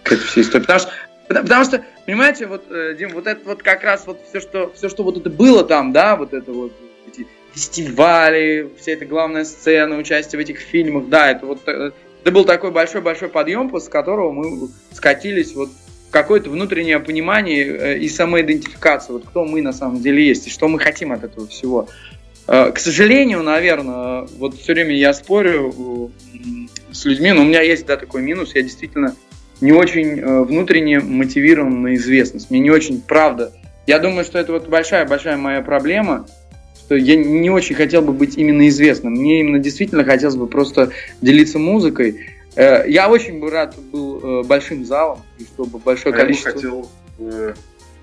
к 0.04 0.12
этой 0.12 0.26
всей 0.26 0.42
истории, 0.42 0.64
потому 0.64 0.80
что 0.80 0.92
Потому 1.28 1.66
что, 1.66 1.84
понимаете, 2.06 2.46
вот, 2.46 2.66
э, 2.70 2.96
Дим, 3.00 3.10
вот 3.10 3.26
это 3.26 3.44
вот 3.46 3.64
как 3.64 3.84
раз 3.84 4.06
вот 4.06 4.22
все, 4.30 4.40
что, 4.40 4.72
все, 4.76 4.90
что 4.90 5.02
вот 5.02 5.18
это 5.18 5.32
было 5.32 5.64
там, 5.64 5.92
да, 5.92 6.16
вот 6.16 6.36
это 6.36 6.52
вот 6.52 6.72
фестивали, 7.56 8.70
вся 8.78 8.92
эта 8.92 9.06
главная 9.06 9.46
сцена, 9.46 9.98
участие 9.98 10.38
в 10.38 10.42
этих 10.42 10.60
фильмах, 10.60 11.08
да, 11.08 11.32
это 11.32 11.46
вот 11.46 11.62
э, 11.68 11.92
это 12.22 12.32
был 12.32 12.44
такой 12.44 12.72
большой-большой 12.72 13.30
подъем, 13.30 13.70
после 13.70 13.90
которого 13.90 14.34
мы 14.34 14.68
скатились 14.92 15.56
вот 15.56 15.70
в 16.10 16.12
какое-то 16.12 16.50
внутреннее 16.50 17.00
понимание 17.00 17.66
э, 17.66 17.98
и 18.00 18.10
самоидентификацию, 18.10 19.20
вот 19.20 19.28
кто 19.28 19.46
мы 19.46 19.62
на 19.62 19.72
самом 19.72 20.02
деле 20.02 20.28
есть 20.28 20.48
и 20.48 20.50
что 20.50 20.68
мы 20.68 20.80
хотим 20.80 21.14
от 21.14 21.24
этого 21.24 21.48
всего. 21.48 21.88
Э, 22.48 22.74
к 22.74 22.78
сожалению, 22.78 23.42
наверное, 23.42 24.28
вот 24.38 24.56
все 24.56 24.74
время 24.74 24.94
я 24.94 25.14
спорю 25.14 26.12
с 26.92 27.06
людьми, 27.06 27.32
но 27.32 27.44
у 27.44 27.46
меня 27.46 27.62
есть, 27.62 27.86
да, 27.86 27.96
такой 27.96 28.22
минус, 28.22 28.54
я 28.54 28.64
действительно 28.64 29.16
не 29.62 29.72
очень 29.72 30.44
внутренне 30.44 31.00
мотивирован 31.00 31.84
на 31.84 31.96
известность, 31.96 32.52
мне 32.52 32.60
не 32.60 32.70
очень, 32.70 33.02
правда. 33.02 33.54
Я 33.88 34.00
думаю, 34.00 34.26
что 34.26 34.40
это 34.40 34.52
вот 34.52 34.68
большая-большая 34.68 35.38
моя 35.38 35.62
проблема– 35.62 36.28
что 36.86 36.96
я 36.96 37.16
не 37.16 37.50
очень 37.50 37.76
хотел 37.76 38.02
бы 38.02 38.14
быть 38.14 38.38
именно 38.38 38.68
известным. 38.68 39.14
Мне 39.14 39.40
именно 39.40 39.60
действительно 39.60 40.04
хотелось 40.04 40.36
бы 40.36 40.48
просто 40.48 40.92
делиться 41.22 41.58
музыкой. 41.58 42.28
Э, 42.56 42.84
я 42.88 43.10
очень 43.10 43.40
бы 43.40 43.50
рад 43.50 43.76
был 43.92 44.42
э, 44.42 44.44
большим 44.44 44.86
залом, 44.86 45.20
и 45.40 45.44
чтобы 45.44 45.80
большое 45.80 46.14
а 46.14 46.18
количество... 46.18 46.50
Я 46.50 46.56
бы 46.56 46.62
хотел, 46.62 46.90
э, 47.20 47.54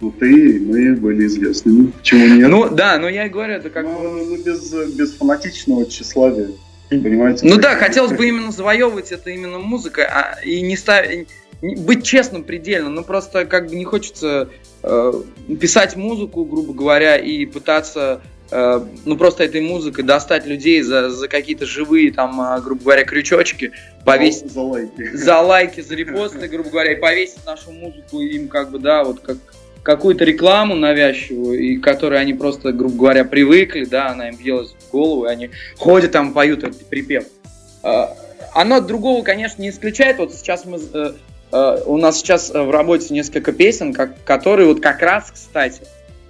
ну 0.01 0.11
ты 0.11 0.57
и 0.57 0.59
мы 0.59 0.97
были 0.97 1.27
известными. 1.27 1.93
Почему 1.93 2.27
нет? 2.27 2.49
Ну 2.49 2.69
да, 2.69 2.99
но 2.99 3.09
я 3.09 3.27
и 3.27 3.29
говорю, 3.29 3.55
это 3.55 3.71
как... 3.71 3.85
Ну, 3.85 4.25
ну 4.25 4.37
без, 4.43 4.73
без 4.95 5.15
фанатичного 5.15 5.87
тщеславия. 5.87 6.49
Понимаете? 6.91 7.47
Ну 7.47 7.57
да, 7.57 7.77
хотелось 7.77 8.13
бы 8.13 8.27
именно 8.27 8.51
завоевывать 8.51 9.13
это 9.13 9.31
именно 9.31 9.59
музыкой, 9.59 10.05
а, 10.05 10.39
и 10.45 10.61
не 10.61 10.77
ставить 10.77 11.29
быть 11.63 12.05
честным 12.05 12.43
предельно, 12.43 12.91
но 12.91 13.05
просто 13.05 13.45
как 13.47 13.69
бы 13.69 13.77
не 13.77 13.85
хочется 13.85 14.51
э, 14.83 15.13
писать 15.61 15.95
музыку, 15.95 16.45
грубо 16.45 16.75
говоря, 16.75 17.17
и 17.17 17.47
пытаться 17.47 18.21
ну 18.53 19.17
просто 19.17 19.45
этой 19.45 19.63
музыкой 19.63 20.05
достать 20.05 20.47
людей 20.47 20.83
за, 20.83 21.09
за 21.11 21.29
какие-то 21.29 21.65
живые 21.65 22.13
там, 22.13 22.41
а, 22.41 22.61
грубо 22.61 22.83
говоря, 22.83 23.05
крючочки, 23.05 23.73
повесить 24.05 24.53
за 24.53 24.61
лайки, 24.61 25.17
за 25.17 25.41
лайки, 25.41 25.81
за 25.81 25.95
репосты, 25.95 26.49
грубо 26.49 26.69
говоря, 26.71 26.93
и 26.93 26.97
повесить 26.97 27.45
нашу 27.47 27.73
музыку 27.73 28.21
им 28.21 28.49
как 28.49 28.71
бы, 28.71 28.79
да, 28.79 29.05
вот 29.05 29.21
как 29.21 29.39
какую-то 29.83 30.25
рекламу 30.25 30.75
навязчивую, 30.75 31.59
и 31.59 31.77
которой 31.79 32.21
они 32.21 32.35
просто, 32.35 32.73
грубо 32.73 32.97
говоря, 32.97 33.25
привыкли, 33.25 33.85
да, 33.85 34.09
она 34.09 34.29
им 34.29 34.37
въелась 34.37 34.75
в 34.79 34.93
голову, 34.93 35.25
и 35.25 35.29
они 35.29 35.51
ходят 35.77 36.13
там, 36.13 36.33
поют 36.33 36.63
этот 36.63 36.87
припев. 36.87 37.25
Э, 37.83 38.07
оно 38.53 38.77
от 38.77 38.87
другого, 38.87 39.23
конечно, 39.23 39.61
не 39.63 39.71
исключает. 39.71 40.19
Вот 40.19 40.33
сейчас 40.35 40.65
мы 40.67 40.79
э, 40.79 41.83
у 41.87 41.97
нас 41.97 42.19
сейчас 42.19 42.51
в 42.51 42.71
работе 42.71 43.13
несколько 43.13 43.53
песен, 43.53 43.93
как, 43.93 44.23
которые 44.25 44.69
вот 44.69 44.81
как 44.81 45.01
раз, 45.03 45.31
кстати, 45.33 45.83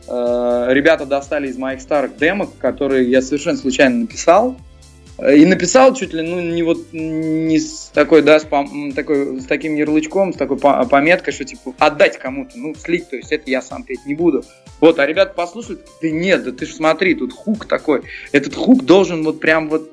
Э, 0.08 0.66
ребята 0.70 1.06
достали 1.06 1.48
из 1.48 1.56
моих 1.56 1.80
старых 1.80 2.16
демок, 2.16 2.50
которые 2.58 3.08
я 3.10 3.22
совершенно 3.22 3.56
случайно 3.56 4.00
написал. 4.00 4.56
Э, 5.18 5.36
и 5.36 5.44
написал 5.44 5.94
чуть 5.94 6.12
ли, 6.12 6.22
ну, 6.22 6.40
не 6.40 6.62
вот 6.62 6.92
не 6.92 7.58
с 7.58 7.90
такой, 7.94 8.22
да, 8.22 8.40
с, 8.40 8.44
пом- 8.44 8.92
такой, 8.94 9.40
с 9.40 9.46
таким 9.46 9.74
ярлычком, 9.76 10.32
с 10.32 10.36
такой 10.36 10.58
пометкой, 10.58 11.32
что 11.32 11.44
типа 11.44 11.74
отдать 11.78 12.18
кому-то, 12.18 12.52
ну, 12.56 12.74
слить, 12.74 13.10
то 13.10 13.16
есть 13.16 13.32
это 13.32 13.50
я 13.50 13.62
сам 13.62 13.84
петь 13.84 14.04
не 14.06 14.14
буду. 14.14 14.44
Вот, 14.80 14.98
а 14.98 15.06
ребята 15.06 15.34
послушают, 15.34 15.86
да 16.00 16.10
нет, 16.10 16.44
да 16.44 16.52
ты 16.52 16.66
ж 16.66 16.70
смотри, 16.70 17.14
тут 17.14 17.32
хук 17.32 17.66
такой, 17.66 18.02
этот 18.32 18.54
хук 18.54 18.84
должен 18.84 19.22
вот 19.22 19.40
прям 19.40 19.68
вот... 19.68 19.92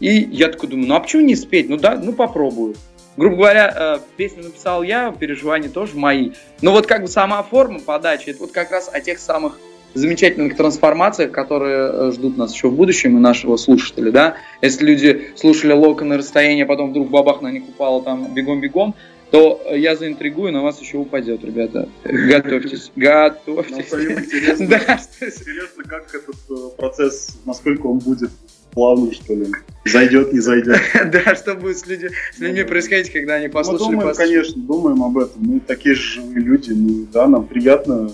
И 0.00 0.18
я 0.18 0.48
такой 0.48 0.68
думаю, 0.68 0.88
ну 0.88 0.94
а 0.96 1.00
почему 1.00 1.22
не 1.22 1.36
спеть? 1.36 1.70
Ну 1.70 1.78
да, 1.78 1.96
ну 1.96 2.12
попробую 2.12 2.74
грубо 3.16 3.36
говоря, 3.36 3.74
э, 3.74 3.98
песню 4.16 4.44
написал 4.44 4.82
я, 4.82 5.12
переживания 5.12 5.68
тоже 5.68 5.96
мои. 5.96 6.32
Но 6.62 6.72
вот 6.72 6.86
как 6.86 7.02
бы 7.02 7.08
сама 7.08 7.42
форма 7.42 7.80
подачи, 7.80 8.30
это 8.30 8.40
вот 8.40 8.52
как 8.52 8.70
раз 8.70 8.90
о 8.92 9.00
тех 9.00 9.18
самых 9.18 9.58
замечательных 9.94 10.56
трансформациях, 10.56 11.32
которые 11.32 11.90
э, 11.90 12.12
ждут 12.12 12.36
нас 12.36 12.52
еще 12.52 12.68
в 12.68 12.74
будущем 12.74 13.16
и 13.16 13.20
нашего 13.20 13.56
слушателя, 13.56 14.12
да. 14.12 14.36
Если 14.60 14.84
люди 14.84 15.30
слушали 15.36 15.72
Лока 15.72 16.04
на 16.04 16.18
расстоянии, 16.18 16.64
а 16.64 16.66
потом 16.66 16.90
вдруг 16.90 17.10
бабах 17.10 17.40
на 17.40 17.50
них 17.50 17.68
упало 17.68 18.02
там 18.02 18.32
бегом-бегом, 18.34 18.94
то 19.30 19.60
я 19.72 19.96
заинтригую, 19.96 20.52
на 20.52 20.62
вас 20.62 20.80
еще 20.80 20.98
упадет, 20.98 21.44
ребята. 21.44 21.88
Готовьтесь, 22.04 22.92
готовьтесь. 22.96 23.90
Ну, 23.90 24.12
интересно, 24.12 24.68
да. 24.68 25.00
интересно, 25.20 25.84
как 25.84 26.14
этот 26.14 26.36
э, 26.50 26.76
процесс, 26.76 27.36
насколько 27.44 27.86
он 27.86 27.98
будет 27.98 28.30
плавно, 28.76 29.10
что 29.10 29.34
ли. 29.34 29.46
Зайдет, 29.86 30.32
не 30.34 30.40
зайдет. 30.40 30.78
Да, 31.10 31.34
что 31.34 31.54
будет 31.54 31.78
с, 31.78 31.86
людьми, 31.86 32.62
происходить, 32.62 33.10
когда 33.10 33.34
они 33.34 33.48
послушали 33.48 33.94
Мы 33.94 34.00
думаем, 34.02 34.14
конечно, 34.14 34.62
думаем 34.62 35.02
об 35.02 35.18
этом. 35.18 35.42
Мы 35.42 35.60
такие 35.60 35.94
же 35.94 36.02
живые 36.02 36.40
люди. 36.40 36.72
Ну, 36.72 37.06
да, 37.10 37.26
нам 37.26 37.46
приятно 37.46 38.12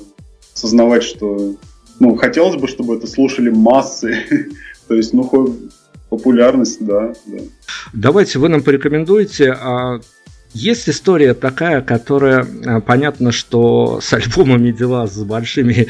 осознавать, 0.55 1.03
что... 1.03 1.57
Ну, 1.99 2.15
хотелось 2.15 2.61
бы, 2.61 2.69
чтобы 2.69 2.97
это 2.97 3.09
слушали 3.09 3.51
массы. 3.51 4.25
То 4.89 4.95
есть, 4.95 5.13
ну, 5.13 5.59
популярность, 6.09 6.85
да, 6.85 7.13
да. 7.27 7.39
Давайте 7.93 8.39
вы 8.39 8.49
нам 8.49 8.63
порекомендуете 8.63 9.53
а 9.53 10.01
есть 10.55 10.89
история 10.89 11.35
такая, 11.35 11.81
которая, 11.81 12.47
а, 12.67 12.81
понятно, 12.81 13.33
что 13.33 14.01
с 14.03 14.13
альбомами 14.13 14.71
дела, 14.71 15.07
с 15.07 15.17
большими 15.23 15.89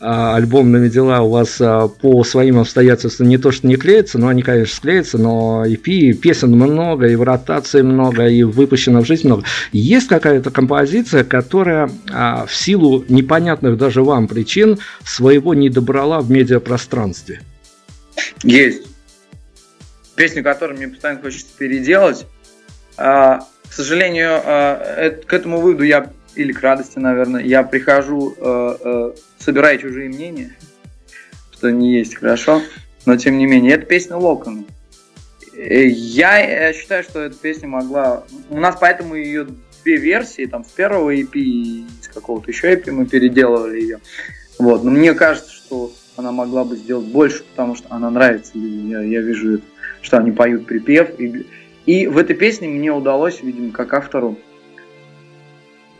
а, 0.00 0.36
альбомными 0.36 0.88
дела 0.88 1.22
у 1.22 1.30
вас 1.30 1.60
а, 1.60 1.88
по 1.88 2.22
своим 2.22 2.58
обстоятельствам 2.58 3.28
не 3.28 3.38
то, 3.38 3.50
что 3.50 3.66
не 3.66 3.76
клеятся, 3.76 4.18
но 4.18 4.28
они, 4.28 4.42
конечно, 4.42 4.76
склеятся, 4.76 5.18
но 5.18 5.64
EP, 5.66 6.12
песен 6.12 6.52
много, 6.52 7.08
и 7.08 7.16
в 7.16 7.22
ротации 7.22 7.82
много, 7.82 8.26
и 8.28 8.44
выпущено 8.44 9.00
в 9.00 9.06
жизнь 9.06 9.26
много. 9.26 9.44
Есть 9.72 10.08
какая-то 10.08 10.50
композиция, 10.50 11.24
которая 11.24 11.90
а, 12.12 12.46
в 12.46 12.54
силу 12.54 13.04
непонятных 13.08 13.76
даже 13.76 14.02
вам 14.02 14.28
причин 14.28 14.78
своего 15.04 15.54
не 15.54 15.70
добрала 15.70 16.20
в 16.20 16.30
медиапространстве? 16.30 17.40
Есть. 18.42 18.86
Песню, 20.14 20.44
которую 20.44 20.78
мне 20.78 20.88
постоянно 20.88 21.20
хочется 21.20 21.46
переделать. 21.58 22.26
А, 22.96 23.40
к 23.74 23.76
сожалению, 23.76 24.40
э, 24.44 25.10
к 25.26 25.32
этому 25.32 25.58
выводу 25.60 25.82
я, 25.82 26.08
или 26.36 26.52
к 26.52 26.60
радости, 26.60 27.00
наверное, 27.00 27.42
я 27.42 27.64
прихожу, 27.64 28.32
э, 28.38 28.76
э, 28.80 29.12
собирая 29.40 29.78
чужие 29.78 30.08
мнения, 30.08 30.56
что 31.50 31.72
не 31.72 31.92
есть 31.92 32.14
хорошо, 32.14 32.62
но 33.04 33.16
тем 33.16 33.36
не 33.36 33.46
менее, 33.46 33.72
это 33.72 33.84
песня 33.84 34.16
Локона. 34.16 34.62
Я 35.56 36.72
считаю, 36.72 37.02
что 37.02 37.20
эта 37.20 37.34
песня 37.34 37.66
могла... 37.66 38.22
У 38.48 38.60
нас 38.60 38.76
поэтому 38.80 39.16
ее 39.16 39.48
две 39.82 39.96
версии, 39.96 40.46
там, 40.46 40.64
с 40.64 40.68
первого 40.68 41.12
EP 41.12 41.32
и 41.34 41.84
с 42.00 42.06
какого-то 42.06 42.52
еще 42.52 42.74
EP 42.74 42.88
мы 42.92 43.06
переделывали 43.06 43.80
ее. 43.80 43.98
Вот. 44.56 44.84
Но 44.84 44.92
мне 44.92 45.14
кажется, 45.14 45.50
что 45.50 45.92
она 46.14 46.30
могла 46.30 46.62
бы 46.64 46.76
сделать 46.76 47.06
больше, 47.06 47.42
потому 47.42 47.74
что 47.74 47.88
она 47.90 48.08
нравится. 48.08 48.52
Я, 48.54 49.00
я 49.00 49.20
вижу, 49.20 49.62
что 50.00 50.18
они 50.18 50.30
поют 50.30 50.64
припев, 50.66 51.18
и 51.18 51.44
и 51.86 52.06
в 52.06 52.18
этой 52.18 52.34
песне 52.34 52.68
мне 52.68 52.92
удалось, 52.92 53.42
видимо, 53.42 53.72
как 53.72 53.92
автору, 53.94 54.38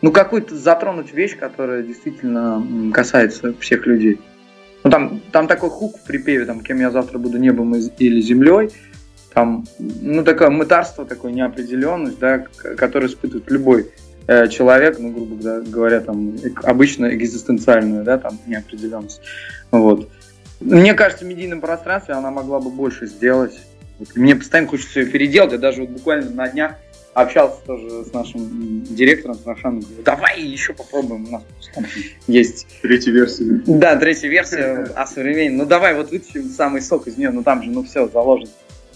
ну, 0.01 0.11
какую-то 0.11 0.55
затронуть 0.55 1.13
вещь, 1.13 1.37
которая 1.37 1.81
действительно 1.83 2.91
касается 2.93 3.53
всех 3.59 3.85
людей. 3.85 4.19
Ну, 4.83 4.91
там, 4.91 5.21
там 5.31 5.47
такой 5.47 5.69
хук 5.69 5.97
в 5.97 6.03
припеве, 6.05 6.45
там, 6.45 6.61
кем 6.61 6.79
я 6.79 6.91
завтра 6.91 7.17
буду, 7.17 7.37
небом 7.37 7.75
или 7.75 8.21
землей. 8.21 8.69
Там, 9.33 9.65
ну, 9.79 10.23
такое 10.23 10.49
мытарство, 10.49 11.05
такое 11.05 11.31
неопределенность, 11.31 12.19
да, 12.19 12.45
которое 12.77 13.07
испытывает 13.07 13.49
любой 13.49 13.91
э, 14.27 14.47
человек, 14.47 14.97
ну, 14.99 15.11
грубо 15.11 15.61
говоря, 15.61 16.01
там, 16.01 16.35
обычно 16.63 17.13
экзистенциальную, 17.13 18.03
да, 18.03 18.17
там, 18.17 18.39
неопределенность. 18.47 19.21
Вот. 19.71 20.09
Мне 20.61 20.93
кажется, 20.93 21.25
в 21.25 21.27
медийном 21.27 21.61
пространстве 21.61 22.13
она 22.13 22.31
могла 22.31 22.59
бы 22.59 22.69
больше 22.69 23.07
сделать 23.07 23.59
мне 24.15 24.35
постоянно 24.35 24.69
хочется 24.69 24.99
ее 24.99 25.05
переделать. 25.07 25.51
Я 25.51 25.57
даже 25.57 25.81
вот 25.81 25.89
буквально 25.89 26.29
на 26.31 26.47
днях 26.47 26.75
общался 27.15 27.57
тоже 27.65 28.03
с 28.03 28.13
нашим 28.13 28.83
директором, 28.83 29.35
с 29.35 29.45
нашим, 29.45 29.79
говорю, 29.79 30.03
давай 30.03 30.41
еще 30.41 30.73
попробуем, 30.73 31.27
у 31.27 31.31
нас 31.31 31.43
там 31.73 31.85
есть... 32.27 32.67
Третья 32.81 33.11
версия. 33.11 33.61
Да, 33.65 33.95
третья 33.95 34.27
версия 34.27 34.87
о 34.95 35.07
современной. 35.07 35.57
Ну 35.57 35.65
давай 35.65 35.95
вот 35.95 36.11
вытащим 36.11 36.49
самый 36.49 36.81
сок 36.81 37.07
из 37.07 37.17
нее, 37.17 37.31
ну 37.31 37.41
там 37.41 37.63
же, 37.63 37.71
ну 37.71 37.83
все, 37.83 38.07
заложено. 38.09 38.49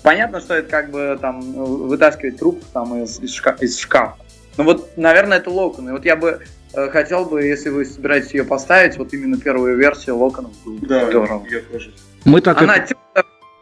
Понятно, 0.04 0.42
что 0.42 0.54
это 0.54 0.70
как 0.70 0.92
бы 0.92 1.18
там 1.20 1.42
вытаскивать 1.42 2.38
трубку 2.38 2.66
там 2.74 3.04
из, 3.04 3.20
из, 3.20 3.34
шкафа, 3.34 3.64
из 3.64 3.78
шкафа. 3.78 4.18
Ну 4.58 4.66
вот, 4.66 4.98
наверное, 4.98 5.38
это 5.38 5.50
локон. 5.50 5.90
И 5.90 5.92
вот 5.92 6.06
я 6.06 6.16
бы 6.16 6.42
э, 6.74 6.90
хотел 6.90 7.26
бы, 7.26 7.44
если 7.44 7.70
вы 7.70 7.86
собираетесь 7.86 8.34
ее 8.34 8.44
поставить, 8.44 8.98
вот 8.98 9.14
именно 9.14 9.38
первую 9.38 9.78
версию 9.78 10.18
локонов. 10.18 10.52
Да, 10.82 11.10
здорово. 11.10 11.46
я 11.50 11.62
тоже. 11.62 11.94
Мы 12.26 12.42
так 12.42 12.62
Она 12.62 12.78
и... 12.78 12.88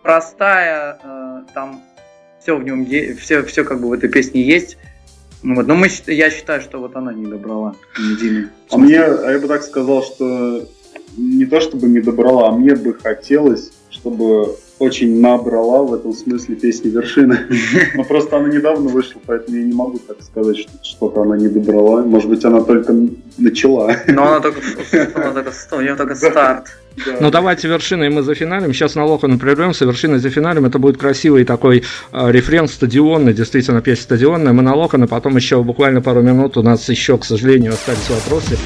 простая, 0.03 0.99
э, 1.03 1.41
там 1.53 1.83
все 2.39 2.55
в 2.55 2.63
нем 2.63 2.83
есть, 2.83 3.19
все, 3.19 3.43
все 3.43 3.63
как 3.63 3.81
бы 3.81 3.89
в 3.89 3.93
этой 3.93 4.09
песне 4.09 4.41
есть. 4.41 4.77
Ну, 5.43 5.55
вот. 5.55 5.67
Но 5.67 5.75
мы, 5.75 5.87
я 6.07 6.29
считаю, 6.29 6.61
что 6.61 6.79
вот 6.79 6.95
она 6.95 7.13
не 7.13 7.25
добрала 7.25 7.75
Диме. 7.97 8.49
А 8.71 8.77
мне, 8.77 9.01
а 9.01 9.31
я 9.31 9.39
бы 9.39 9.47
так 9.47 9.63
сказал, 9.63 10.03
что 10.03 10.67
не 11.15 11.45
то 11.45 11.59
чтобы 11.59 11.87
не 11.87 11.99
добрала, 11.99 12.49
а 12.49 12.51
мне 12.51 12.75
бы 12.75 12.93
хотелось, 12.93 13.71
чтобы 13.89 14.57
очень 14.79 15.19
набрала 15.19 15.83
в 15.83 15.93
этом 15.93 16.13
смысле 16.13 16.55
песни 16.55 16.89
вершины. 16.89 17.39
Но 17.95 18.03
просто 18.03 18.37
она 18.37 18.49
недавно 18.49 18.89
вышла, 18.89 19.19
поэтому 19.25 19.57
я 19.57 19.63
не 19.63 19.73
могу 19.73 19.99
так 19.99 20.21
сказать, 20.21 20.57
что 20.57 20.71
что-то 20.81 21.21
она 21.21 21.37
не 21.37 21.47
добрала. 21.47 22.03
Может 22.03 22.29
быть, 22.29 22.43
она 22.45 22.61
только 22.61 22.95
начала. 23.37 23.95
Но 24.07 24.27
она 24.27 24.39
только, 24.39 24.61
она 25.15 25.31
только, 25.33 25.53
у 25.73 25.81
нее 25.81 25.95
только 25.95 26.15
старт. 26.15 26.67
Да. 27.05 27.17
Ну 27.19 27.29
давайте 27.29 27.67
вершины 27.67 28.09
мы 28.09 28.23
зафиналим. 28.23 28.73
Сейчас 28.73 28.95
на 28.95 29.05
Лохану 29.05 29.37
прервемся, 29.37 29.85
вершины 29.85 30.17
зафиналим. 30.17 30.65
Это 30.65 30.79
будет 30.79 30.97
красивый 30.97 31.43
такой 31.43 31.83
э, 32.11 32.31
рефрен 32.31 32.67
стадионный, 32.67 33.33
действительно 33.33 33.81
песня 33.81 34.03
стадионная. 34.03 34.53
Мы 34.53 34.63
на 34.63 34.75
Лохана, 34.75 35.07
потом 35.07 35.35
еще 35.35 35.61
буквально 35.61 36.01
пару 36.01 36.21
минут 36.21 36.57
у 36.57 36.63
нас 36.63 36.89
еще, 36.89 37.17
к 37.17 37.25
сожалению, 37.25 37.73
остались 37.73 38.09
вопросы. 38.09 38.57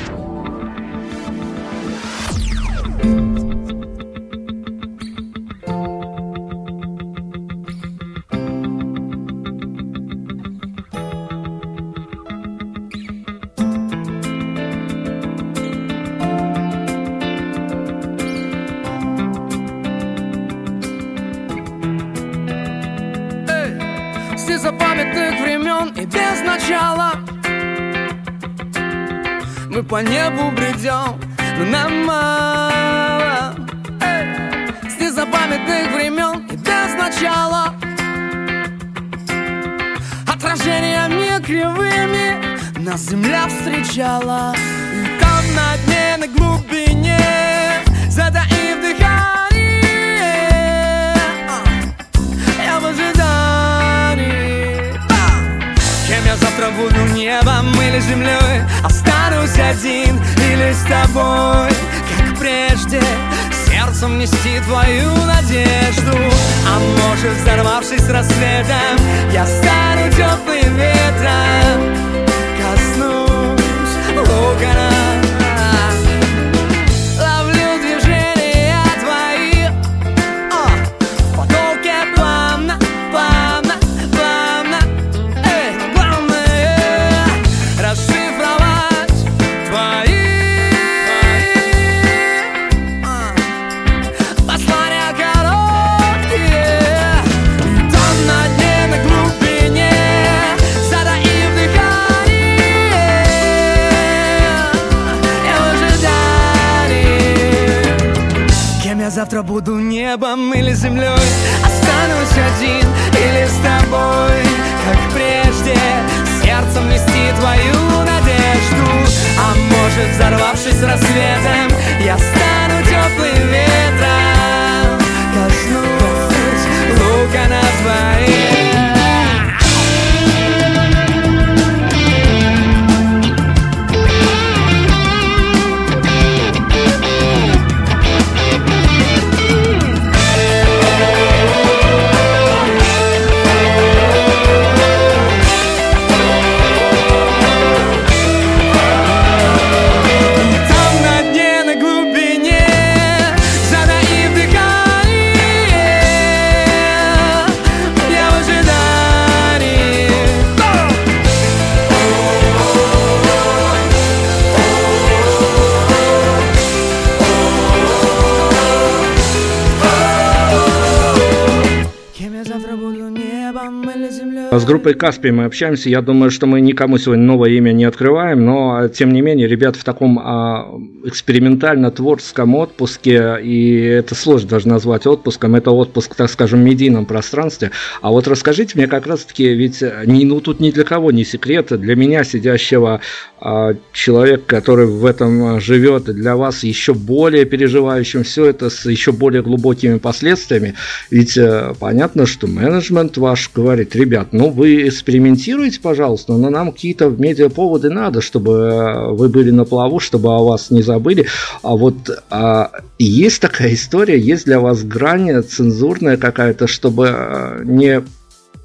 Группой 174.71 174.93
Каспий 174.93 175.31
мы 175.31 175.43
общаемся. 175.43 175.89
Я 175.89 176.01
думаю, 176.01 176.31
что 176.31 176.47
мы 176.47 176.61
никому 176.61 176.97
сегодня 176.97 177.25
новое 177.25 177.49
имя 177.49 177.73
не 177.73 177.83
открываем, 177.83 178.45
но 178.45 178.87
тем 178.87 179.11
не 179.11 179.19
менее, 179.19 179.45
ребята 179.45 179.77
в 179.77 179.83
таком 179.83 180.17
а, 180.17 180.65
экспериментально-творческом 181.03 182.55
отпуске, 182.55 183.37
и 183.43 183.81
это 183.81 184.15
сложно 184.15 184.51
даже 184.51 184.69
назвать 184.69 185.05
отпуском, 185.05 185.55
это 185.55 185.71
отпуск, 185.71 186.15
так 186.15 186.29
скажем, 186.29 186.61
в 186.61 186.63
медийном 186.63 187.05
пространстве. 187.05 187.71
А 188.01 188.11
вот 188.11 188.29
расскажите 188.29 188.77
мне 188.77 188.87
как 188.87 189.07
раз-таки, 189.07 189.53
ведь 189.53 189.83
не, 190.05 190.23
ну 190.23 190.39
тут 190.39 190.61
ни 190.61 190.71
для 190.71 190.85
кого 190.85 191.11
не 191.11 191.25
секрет, 191.25 191.67
для 191.77 191.97
меня, 191.97 192.23
сидящего 192.23 193.01
а, 193.41 193.73
человека, 193.91 194.43
который 194.47 194.85
в 194.85 195.05
этом 195.05 195.59
живет, 195.59 196.07
и 196.07 196.13
для 196.13 196.37
вас 196.37 196.63
еще 196.63 196.93
более 196.93 197.43
переживающим 197.43 198.23
все 198.23 198.45
это 198.45 198.69
с 198.69 198.85
еще 198.85 199.11
более 199.11 199.41
глубокими 199.41 199.97
последствиями. 199.97 200.75
Ведь 201.09 201.37
а, 201.37 201.73
понятно, 201.77 202.25
что 202.25 202.47
менеджмент 202.47 203.17
ваш 203.17 203.51
говорит, 203.53 203.97
ребят, 203.97 204.29
ну 204.31 204.49
вы 204.49 204.60
экспериментируете, 204.65 205.79
пожалуйста, 205.79 206.33
но 206.33 206.49
нам 206.49 206.71
какие-то 206.71 207.09
медиаповоды 207.09 207.89
надо, 207.89 208.21
чтобы 208.21 208.51
э, 208.51 209.11
вы 209.11 209.29
были 209.29 209.51
на 209.51 209.65
плаву, 209.65 209.99
чтобы 209.99 210.29
о 210.29 210.43
вас 210.43 210.71
не 210.71 210.81
забыли. 210.81 211.27
А 211.63 211.75
вот 211.75 211.95
а, 212.29 212.71
есть 212.99 213.41
такая 213.41 213.73
история, 213.73 214.19
есть 214.19 214.45
для 214.45 214.59
вас 214.59 214.83
грань 214.83 215.43
цензурная 215.43 216.17
какая-то, 216.17 216.67
чтобы 216.67 217.09
э, 217.11 217.61
не 217.63 218.03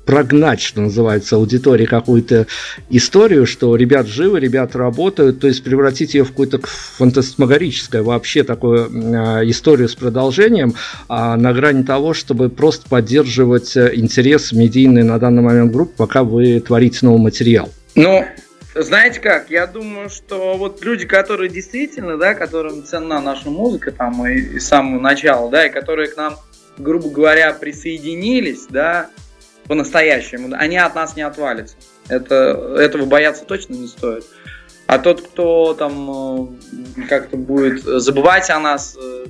прогнать, 0.07 0.63
что 0.63 0.81
называется, 0.81 1.37
аудитории 1.37 1.85
какую-то 1.85 2.47
историю, 2.89 3.45
что 3.45 3.75
ребят 3.77 4.07
живы, 4.07 4.41
ребят 4.41 4.77
работают, 4.77 5.41
то 5.41 5.49
есть 5.49 5.63
превратить 5.65 6.15
ее 6.15 6.25
в 6.25 6.29
какую-то 6.29 6.61
фантасмагорическое 6.65 8.03
вообще 8.03 8.45
такую 8.45 8.87
э, 8.87 9.51
историю 9.51 9.89
с 9.89 9.97
продолжением, 9.97 10.75
а 11.09 11.37
на 11.37 11.53
грани 11.53 11.83
того, 11.83 12.15
чтобы 12.15 12.49
просто 12.49 12.89
поддерживать 12.89 13.77
э, 13.77 13.91
интерес 13.95 14.53
медийный 14.53 15.03
на 15.03 15.19
данный 15.19 15.43
момент 15.43 15.73
группы, 15.73 15.93
пока 15.97 16.23
вы 16.23 16.61
творите 16.61 17.01
новый 17.03 17.21
материал. 17.21 17.69
Ну, 17.97 18.25
знаете 18.75 19.21
как, 19.21 19.51
я 19.51 19.67
думаю, 19.67 20.09
что 20.09 20.57
вот 20.57 20.85
люди, 20.85 21.05
которые 21.05 21.51
действительно, 21.51 22.17
да, 22.17 22.35
которым 22.35 22.85
ценна 22.85 23.21
наша 23.21 23.51
музыка 23.51 23.91
там 23.91 24.25
и, 24.27 24.37
и 24.37 24.61
с 24.61 24.69
самого 24.69 25.01
начала, 25.01 25.51
да, 25.51 25.67
и 25.67 25.71
которые 25.71 26.09
к 26.09 26.17
нам, 26.17 26.37
грубо 26.79 27.09
говоря, 27.09 27.53
присоединились, 27.55 28.67
да, 28.69 29.11
по-настоящему, 29.69 30.55
они 30.57 30.77
от 30.77 30.95
нас 30.95 31.17
не 31.17 31.23
отвалятся. 31.23 31.77
Это, 32.09 32.77
этого 32.79 33.07
бояться 33.07 33.45
точно 33.45 33.75
не 33.75 33.87
стоит. 33.87 34.25
А 34.87 34.99
тот, 34.99 35.21
кто 35.21 35.75
там 35.75 36.57
э, 36.99 37.07
как-то 37.09 37.37
будет 37.37 37.83
забывать 37.83 38.51
о 38.51 38.61
нас, 38.61 38.97
э, 39.01 39.27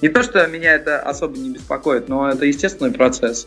не 0.00 0.08
то, 0.08 0.22
что 0.22 0.46
меня 0.46 0.74
это 0.74 1.00
особо 1.00 1.36
не 1.36 1.50
беспокоит, 1.50 2.08
но 2.08 2.30
это 2.30 2.46
естественный 2.46 2.92
процесс. 2.92 3.46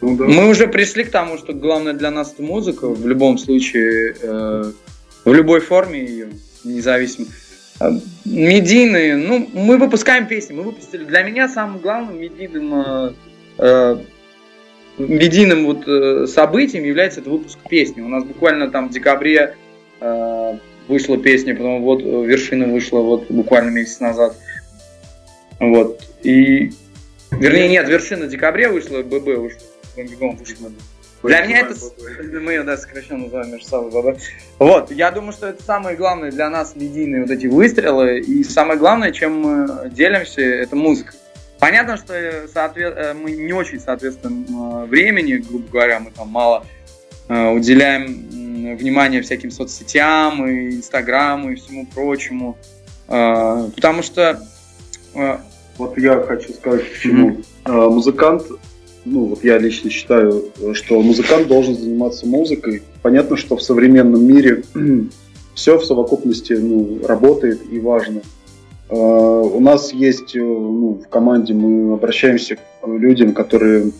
Ну, 0.00 0.16
да. 0.16 0.24
Мы 0.24 0.48
уже 0.48 0.66
пришли 0.66 1.04
к 1.04 1.10
тому, 1.10 1.36
что 1.36 1.52
главное 1.52 1.92
для 1.92 2.10
нас 2.10 2.32
это 2.32 2.42
музыка, 2.42 2.88
в 2.88 3.06
любом 3.06 3.36
случае, 3.36 4.16
э, 4.20 4.72
в 5.24 5.32
любой 5.32 5.60
форме 5.60 6.04
ее, 6.04 6.28
независимо. 6.64 7.26
А, 7.80 7.90
медийные, 8.24 9.16
ну, 9.16 9.48
мы 9.52 9.76
выпускаем 9.76 10.26
песни, 10.26 10.54
мы 10.54 10.62
выпустили. 10.62 11.04
Для 11.04 11.22
меня 11.22 11.48
самым 11.48 11.80
главным 11.80 12.18
медийным, 12.18 12.74
э, 12.74 13.12
э, 13.58 13.96
медийным 15.08 15.66
вот 15.66 15.86
э, 15.86 16.26
событием 16.26 16.84
является 16.84 17.20
это 17.20 17.30
выпуск 17.30 17.58
песни. 17.68 18.00
У 18.00 18.08
нас 18.08 18.24
буквально 18.24 18.70
там 18.70 18.88
в 18.88 18.92
декабре 18.92 19.56
э, 20.00 20.58
вышла 20.88 21.16
песня, 21.18 21.54
потом 21.54 21.82
вот 21.82 22.02
э, 22.02 22.04
вершина 22.04 22.66
вышла 22.66 23.00
вот 23.00 23.30
буквально 23.30 23.70
месяц 23.70 24.00
назад. 24.00 24.36
Вот. 25.58 26.00
И 26.22 26.72
Вернее, 27.30 27.68
нет, 27.68 27.88
вершина 27.88 28.26
в 28.26 28.28
декабре 28.28 28.68
вышла, 28.68 29.02
ББ 29.02 29.26
вышла. 29.26 29.60
Для 31.22 31.44
меня 31.44 31.60
это... 31.60 31.74
Мы 32.40 32.52
ее, 32.52 32.62
да, 32.62 32.76
сокращенно 32.76 33.24
называем 33.24 33.52
между 33.52 33.68
собой 33.68 33.90
ББ. 33.90 34.20
Вот, 34.58 34.90
я 34.90 35.10
думаю, 35.10 35.32
что 35.32 35.48
это 35.48 35.62
самое 35.62 35.96
главное 35.96 36.30
для 36.30 36.48
нас 36.48 36.74
медийные 36.74 37.22
вот 37.22 37.30
эти 37.30 37.46
выстрелы. 37.46 38.20
И 38.20 38.42
самое 38.42 38.78
главное, 38.78 39.12
чем 39.12 39.40
мы 39.40 39.90
делимся, 39.90 40.40
это 40.40 40.76
музыка. 40.76 41.12
Понятно, 41.60 41.98
что 41.98 42.14
э, 42.14 42.48
соответ... 42.48 42.94
Э, 42.96 43.12
мы 43.12 43.32
не 43.32 43.52
очень 43.52 43.78
соответствуем 43.78 44.46
э, 44.48 44.86
времени, 44.86 45.34
грубо 45.34 45.68
говоря, 45.70 46.00
мы 46.00 46.10
там 46.10 46.28
мало 46.28 46.64
уделяем 47.28 48.76
внимание 48.76 49.22
всяким 49.22 49.52
соцсетям, 49.52 50.44
и 50.48 50.74
Инстаграму, 50.74 51.52
и 51.52 51.54
всему 51.54 51.86
прочему. 51.86 52.58
Потому 53.06 54.02
что... 54.02 54.42
Вот 55.14 55.96
я 55.96 56.20
хочу 56.22 56.52
сказать, 56.54 56.90
почему. 56.90 57.40
Mm-hmm. 57.64 57.90
Музыкант 57.90 58.42
ну, 59.04 59.26
вот 59.26 59.44
я 59.44 59.58
лично 59.58 59.90
считаю, 59.90 60.50
что 60.74 61.00
музыкант 61.00 61.46
должен 61.46 61.76
заниматься 61.76 62.26
музыкой. 62.26 62.82
Понятно, 63.00 63.36
что 63.36 63.56
в 63.56 63.62
современном 63.62 64.24
мире 64.24 64.64
все 65.54 65.78
в 65.78 65.84
совокупности 65.84 66.54
ну, 66.54 66.98
работает 67.06 67.60
и 67.70 67.78
важно. 67.78 68.22
У 68.96 69.60
нас 69.60 69.92
есть 69.92 70.34
э, 70.34 70.40
ну, 70.40 71.00
в 71.04 71.08
команде, 71.08 71.54
мы 71.54 71.94
обращаемся 71.94 72.56
к 72.56 72.86
людям, 72.86 73.32
которые 73.32 73.92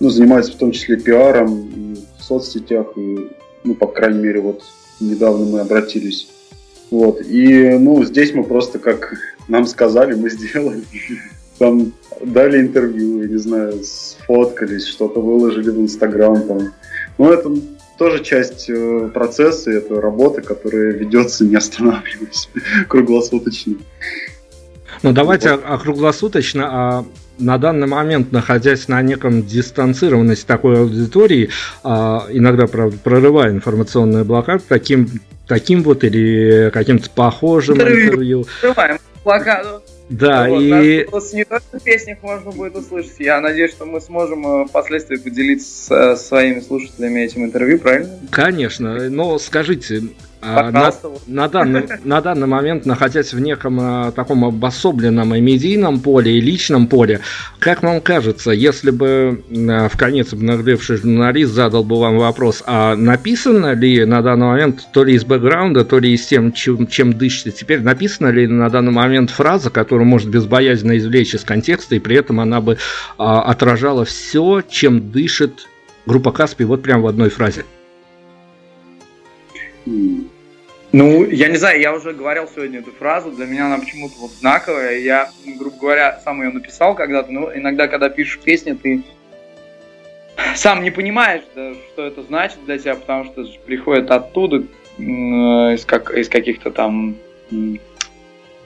ну, 0.00 0.10
занимаются 0.10 0.52
в 0.52 0.56
том 0.56 0.72
числе 0.72 0.96
пиаром 0.96 1.96
в 2.18 2.22
соцсетях, 2.22 2.86
и, 2.96 3.30
ну, 3.64 3.74
по 3.74 3.86
крайней 3.86 4.20
мере, 4.20 4.40
вот 4.40 4.62
недавно 5.00 5.44
мы 5.46 5.60
обратились. 5.60 6.28
Вот. 6.90 7.20
И 7.22 7.70
ну, 7.78 8.04
здесь 8.04 8.34
мы 8.34 8.44
просто, 8.44 8.78
как 8.78 9.14
нам 9.48 9.66
сказали, 9.66 10.14
мы 10.14 10.30
сделали. 10.30 10.82
Там 11.58 11.92
дали 12.20 12.60
интервью, 12.60 13.22
я 13.22 13.28
не 13.28 13.38
знаю, 13.38 13.82
сфоткались, 13.82 14.86
что-то 14.86 15.20
выложили 15.20 15.70
в 15.70 15.80
Инстаграм 15.80 16.40
там. 16.42 16.72
Ну, 17.18 17.32
это 17.32 17.52
тоже 17.98 18.22
часть 18.22 18.68
э, 18.68 19.10
процесса, 19.12 19.70
это 19.70 20.00
работа, 20.00 20.42
которая 20.42 20.92
ведется 20.92 21.44
не 21.44 21.56
останавливаясь 21.56 22.48
круглосуточно. 22.88 23.74
Ну, 25.02 25.12
давайте 25.12 25.56
вот. 25.56 25.82
круглосуточно, 25.82 26.68
а 26.70 27.04
на 27.38 27.58
данный 27.58 27.86
момент, 27.86 28.30
находясь 28.32 28.88
на 28.88 29.02
неком 29.02 29.44
дистанцированности 29.44 30.46
такой 30.46 30.80
аудитории, 30.80 31.50
а, 31.82 32.26
иногда, 32.30 32.66
правда, 32.66 32.96
прорывая 33.02 33.50
информационный 33.50 34.24
блокад, 34.24 34.62
таким, 34.68 35.08
таким 35.48 35.82
вот 35.82 36.04
или 36.04 36.70
каким-то 36.72 37.10
похожим 37.10 37.76
интервью. 37.76 38.04
интервью. 38.04 38.46
Прорываем 38.60 38.98
блокаду. 39.24 39.82
Да, 40.12 40.46
вот, 40.46 40.60
и... 40.60 41.08
Нас 41.10 41.32
не 41.32 41.44
только 41.44 41.64
в 41.72 41.82
песнях 41.82 42.18
можно 42.22 42.50
будет 42.50 42.76
услышать. 42.76 43.18
Я 43.18 43.40
надеюсь, 43.40 43.72
что 43.72 43.86
мы 43.86 44.00
сможем 44.00 44.46
э, 44.46 44.66
впоследствии 44.66 45.16
поделиться 45.16 46.16
с 46.16 46.28
своими 46.28 46.60
слушателями 46.60 47.20
этим 47.20 47.44
интервью, 47.44 47.78
правильно? 47.78 48.18
Конечно, 48.30 49.08
но 49.08 49.38
скажите, 49.38 50.02
на, 50.42 50.92
на, 51.28 51.48
данный, 51.48 51.88
на 52.04 52.20
данный 52.20 52.46
момент, 52.48 52.84
находясь 52.84 53.32
в 53.32 53.38
неком 53.38 53.78
а, 53.80 54.10
таком 54.10 54.44
обособленном 54.44 55.34
и 55.34 55.40
медийном 55.40 56.00
поле, 56.00 56.36
и 56.36 56.40
личном 56.40 56.88
поле, 56.88 57.20
как 57.60 57.82
вам 57.82 58.00
кажется, 58.00 58.50
если 58.50 58.90
бы 58.90 59.44
а, 59.68 59.88
в 59.88 59.96
конец 59.96 60.32
обнаглевший 60.32 60.96
журналист 60.96 61.52
задал 61.52 61.84
бы 61.84 61.98
вам 61.98 62.18
вопрос, 62.18 62.62
а 62.66 62.96
написано 62.96 63.74
ли 63.74 64.04
на 64.04 64.20
данный 64.22 64.46
момент 64.46 64.88
то 64.92 65.04
ли 65.04 65.14
из 65.14 65.24
бэкграунда, 65.24 65.84
то 65.84 66.00
ли 66.00 66.12
из 66.12 66.26
тем, 66.26 66.52
чем, 66.52 66.88
чем 66.88 67.12
дышите, 67.12 67.52
теперь 67.52 67.80
написана 67.80 68.28
ли 68.28 68.48
на 68.48 68.68
данный 68.68 68.92
момент 68.92 69.30
фраза, 69.30 69.70
которую 69.70 70.06
может 70.06 70.28
безбоязненно 70.28 70.98
извлечь 70.98 71.34
из 71.34 71.44
контекста, 71.44 71.94
и 71.94 72.00
при 72.00 72.16
этом 72.16 72.40
она 72.40 72.60
бы 72.60 72.78
а, 73.16 73.42
отражала 73.42 74.04
все, 74.04 74.62
чем 74.68 75.12
дышит 75.12 75.68
группа 76.04 76.32
Каспи, 76.32 76.64
вот 76.64 76.82
прям 76.82 77.02
в 77.02 77.06
одной 77.06 77.30
фразе? 77.30 77.64
Ну, 80.92 81.24
я 81.24 81.48
не 81.48 81.56
знаю, 81.56 81.80
я 81.80 81.94
уже 81.94 82.12
говорил 82.12 82.46
сегодня 82.54 82.80
эту 82.80 82.92
фразу, 82.92 83.30
для 83.30 83.46
меня 83.46 83.66
она 83.66 83.78
почему-то 83.78 84.14
вот 84.18 84.30
знаковая. 84.32 84.98
Я, 84.98 85.30
ну, 85.46 85.56
грубо 85.56 85.76
говоря, 85.78 86.20
сам 86.22 86.42
ее 86.42 86.50
написал 86.50 86.94
когда-то, 86.94 87.32
но 87.32 87.50
иногда, 87.54 87.88
когда 87.88 88.10
пишешь 88.10 88.38
песни, 88.38 88.74
ты 88.74 89.02
сам 90.54 90.82
не 90.82 90.90
понимаешь, 90.90 91.42
да, 91.54 91.72
что 91.92 92.06
это 92.06 92.22
значит 92.22 92.62
для 92.66 92.76
тебя, 92.76 92.94
потому 92.94 93.24
что 93.24 93.46
приходит 93.64 94.10
оттуда, 94.10 94.64
из, 94.98 95.84
как, 95.86 96.10
из 96.10 96.28
каких-то 96.28 96.70
там 96.70 97.16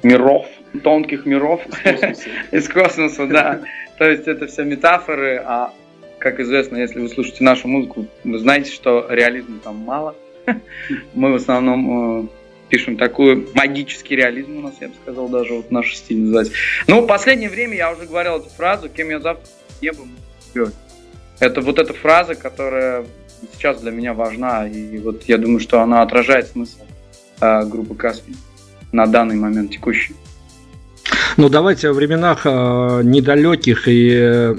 миров, 0.03 0.47
тонких 0.83 1.27
миров. 1.27 1.63
Из 2.53 2.69
космоса, 2.69 3.27
да. 3.27 3.61
То 3.99 4.05
есть 4.05 4.27
это 4.27 4.47
все 4.47 4.65
метафоры, 4.65 5.43
а 5.45 5.73
как 6.19 6.41
известно, 6.41 6.77
если 6.77 7.01
вы 7.01 7.09
слушаете 7.09 7.45
нашу 7.45 7.69
музыку, 7.69 8.07
вы 8.25 8.39
знаете, 8.39 8.73
что 8.73 9.07
реализма 9.09 9.59
там 9.63 9.77
мало. 9.77 10.15
Мы 11.15 11.33
в 11.33 11.37
основном 11.37 12.25
э, 12.25 12.29
пишем 12.69 12.97
такой 12.97 13.49
магический 13.55 14.17
реализм 14.17 14.59
у 14.59 14.61
нас, 14.61 14.75
я 14.81 14.89
бы 14.89 14.95
сказал, 15.03 15.29
даже 15.29 15.55
вот 15.55 15.71
наш 15.71 15.95
стиль 15.97 16.19
называть. 16.19 16.51
Ну, 16.87 17.03
в 17.03 17.07
последнее 17.07 17.51
время 17.51 17.77
я 17.77 17.93
уже 17.93 18.07
говорил 18.07 18.37
эту 18.37 18.49
фразу, 18.51 18.89
кем 18.89 19.11
я 19.11 19.21
завтра 19.21 19.49
не 19.81 19.93
буду. 19.93 20.73
Это 21.39 21.61
вот 21.61 21.79
эта 21.79 21.93
фраза, 21.93 22.35
которая 22.35 23.05
сейчас 23.53 23.81
для 23.81 23.91
меня 23.91 24.15
важна, 24.15 24.67
и 24.67 24.99
вот 24.99 25.25
я 25.25 25.39
думаю, 25.39 25.61
что 25.61 25.81
она 25.81 26.03
отражает 26.03 26.49
смысл 26.49 26.79
э, 27.41 27.65
группы 27.65 27.95
Каспи 27.95 28.35
на 28.93 29.07
данный 29.07 29.37
момент 29.37 29.71
текущий. 29.73 30.15
Ну, 31.37 31.49
давайте 31.51 31.89
о 31.89 31.93
временах 31.93 32.47
э, 32.47 33.03
недалеких 33.05 33.89
и 33.89 34.11
э, 34.11 34.57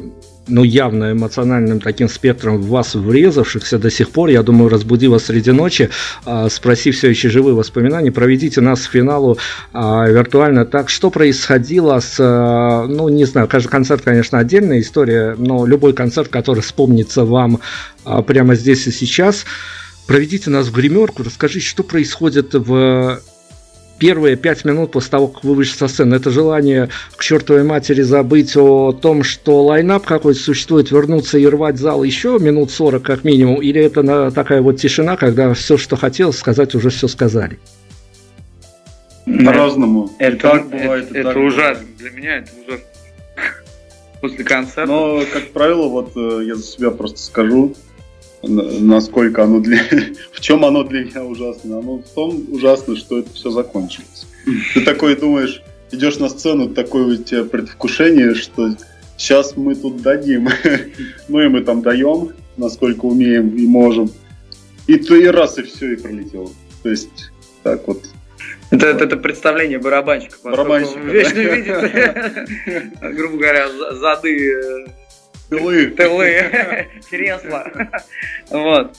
ну, 0.47 0.63
явно 0.63 1.11
эмоциональным 1.11 1.79
таким 1.79 2.09
спектром 2.09 2.57
в 2.57 2.67
вас 2.67 2.95
врезавшихся 2.95 3.77
до 3.79 3.89
сих 3.89 4.09
пор, 4.09 4.29
я 4.29 4.43
думаю, 4.43 4.69
разбуди 4.69 5.07
вас 5.07 5.25
среди 5.25 5.51
ночи, 5.51 5.89
а, 6.25 6.49
спроси 6.49 6.91
все 6.91 7.09
еще 7.09 7.29
живые 7.29 7.55
воспоминания, 7.55 8.11
проведите 8.11 8.61
нас 8.61 8.87
к 8.87 8.91
финалу 8.91 9.37
а, 9.73 10.07
виртуально. 10.07 10.65
Так, 10.65 10.89
что 10.89 11.09
происходило 11.09 11.99
с, 11.99 12.17
а, 12.19 12.85
ну, 12.87 13.09
не 13.09 13.25
знаю, 13.25 13.47
каждый 13.47 13.69
концерт, 13.69 14.01
конечно, 14.03 14.39
отдельная 14.39 14.79
история, 14.79 15.35
но 15.37 15.65
любой 15.65 15.93
концерт, 15.93 16.29
который 16.29 16.61
вспомнится 16.61 17.25
вам 17.25 17.59
прямо 18.25 18.55
здесь 18.55 18.87
и 18.87 18.91
сейчас, 18.91 19.45
проведите 20.07 20.49
нас 20.49 20.67
в 20.67 20.71
гримерку, 20.71 21.23
расскажите, 21.23 21.65
что 21.65 21.83
происходит 21.83 22.53
в 22.53 23.19
первые 23.99 24.35
пять 24.35 24.65
минут 24.65 24.91
после 24.91 25.11
того, 25.11 25.27
как 25.27 25.43
вы 25.43 25.55
вышли 25.55 25.77
со 25.77 25.87
сцены, 25.87 26.15
это 26.15 26.29
желание 26.29 26.89
к 27.15 27.23
чертовой 27.23 27.63
матери 27.63 28.01
забыть 28.01 28.55
о 28.55 28.91
том, 28.91 29.23
что 29.23 29.63
лайнап 29.63 30.05
какой-то 30.05 30.39
существует, 30.39 30.91
вернуться 30.91 31.37
и 31.37 31.45
рвать 31.45 31.77
зал 31.77 32.03
еще 32.03 32.37
минут 32.39 32.71
40 32.71 33.03
как 33.03 33.23
минимум, 33.23 33.61
или 33.61 33.81
это 33.81 34.03
на, 34.03 34.31
такая 34.31 34.61
вот 34.61 34.77
тишина, 34.77 35.17
когда 35.17 35.53
все, 35.53 35.77
что 35.77 35.95
хотел 35.95 36.33
сказать, 36.33 36.75
уже 36.75 36.89
все 36.89 37.07
сказали? 37.07 37.59
По-разному. 39.25 40.09
Это, 40.19 40.37
так 40.37 40.69
бывает, 40.69 41.11
это, 41.11 41.29
это 41.29 41.39
ужасно. 41.39 41.85
Для 41.97 42.11
меня 42.11 42.37
это 42.37 42.51
ужасно. 42.65 42.85
после 44.21 44.43
концерта. 44.43 44.85
Но, 44.85 45.21
как 45.31 45.51
правило, 45.51 45.87
вот 45.87 46.11
э, 46.15 46.43
я 46.45 46.55
за 46.55 46.63
себя 46.63 46.91
просто 46.91 47.19
скажу, 47.19 47.75
насколько 48.43 49.43
оно 49.43 49.59
для... 49.59 49.79
в 50.31 50.39
чем 50.39 50.65
оно 50.65 50.83
для 50.83 51.05
меня 51.05 51.23
ужасно. 51.23 51.79
Оно 51.79 51.97
в 51.97 52.09
том 52.09 52.45
ужасно, 52.51 52.95
что 52.95 53.19
это 53.19 53.33
все 53.33 53.49
закончилось. 53.49 54.27
Ты 54.73 54.81
такой 54.81 55.15
думаешь, 55.15 55.61
идешь 55.91 56.17
на 56.19 56.29
сцену, 56.29 56.69
такое 56.69 57.05
у 57.05 57.15
тебя 57.15 57.43
предвкушение, 57.43 58.35
что 58.35 58.75
сейчас 59.17 59.57
мы 59.57 59.75
тут 59.75 60.01
дадим. 60.01 60.49
ну 61.27 61.41
и 61.41 61.47
мы 61.47 61.61
там 61.61 61.81
даем, 61.81 62.33
насколько 62.57 63.05
умеем 63.05 63.55
и 63.55 63.65
можем. 63.65 64.09
И 64.88 64.97
то 64.97 65.15
и 65.15 65.25
раз, 65.25 65.57
и 65.57 65.63
все, 65.63 65.93
и 65.93 65.95
пролетело. 65.97 66.49
То 66.83 66.89
есть, 66.89 67.31
так 67.63 67.85
вот, 67.88 68.03
это, 68.69 68.88
это, 68.88 69.05
это 69.05 69.17
представление 69.17 69.79
барабанщика. 69.79 70.38
Барабанщика. 70.43 70.99
Вечно 70.99 71.35
да. 71.35 71.55
видит, 71.55 73.15
грубо 73.15 73.38
говоря, 73.38 73.69
зады. 73.93 74.88
Тылы. 75.49 75.87
Тылы. 75.91 76.87
Кресла. 77.09 77.71
Вот. 78.49 78.97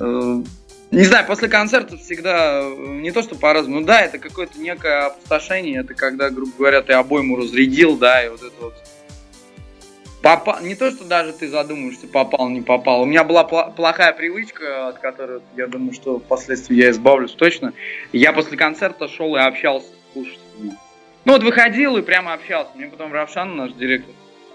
Э, 0.00 0.42
не 0.90 1.04
знаю, 1.04 1.26
после 1.26 1.48
концерта 1.48 1.96
всегда 1.96 2.60
э, 2.62 2.74
не 3.00 3.12
то, 3.12 3.22
что 3.22 3.34
по-разному, 3.34 3.80
ну 3.80 3.86
да, 3.86 4.00
это 4.00 4.18
какое-то 4.18 4.58
некое 4.58 5.06
опустошение, 5.06 5.80
это 5.80 5.94
когда, 5.94 6.30
грубо 6.30 6.52
говоря, 6.56 6.82
ты 6.82 6.94
обойму 6.94 7.36
разрядил, 7.36 7.96
да, 7.96 8.24
и 8.24 8.28
вот 8.28 8.42
это 8.42 8.54
вот 8.60 8.74
попал, 10.22 10.60
не 10.62 10.74
то, 10.74 10.90
что 10.90 11.04
даже 11.04 11.32
ты 11.32 11.48
задумаешься, 11.48 12.06
попал, 12.06 12.48
не 12.48 12.60
попал. 12.60 13.02
У 13.02 13.04
меня 13.06 13.24
была 13.24 13.44
плохая 13.44 14.12
привычка, 14.12 14.88
от 14.88 14.98
которой, 14.98 15.40
я 15.56 15.66
думаю, 15.66 15.92
что 15.92 16.18
впоследствии 16.18 16.76
я 16.76 16.90
избавлюсь 16.90 17.32
точно. 17.32 17.72
Я 18.12 18.32
после 18.32 18.56
концерта 18.56 19.08
шел 19.08 19.36
и 19.36 19.40
общался 19.40 19.86
с 19.86 20.12
слушателями. 20.12 20.76
Ну 21.24 21.32
вот 21.32 21.42
выходил 21.42 21.96
и 21.96 22.02
прямо 22.02 22.32
общался. 22.32 22.70
Мне 22.74 22.88
потом 22.88 23.12
Равшан, 23.12 23.56
наш 23.56 23.72
директор, 23.72 24.14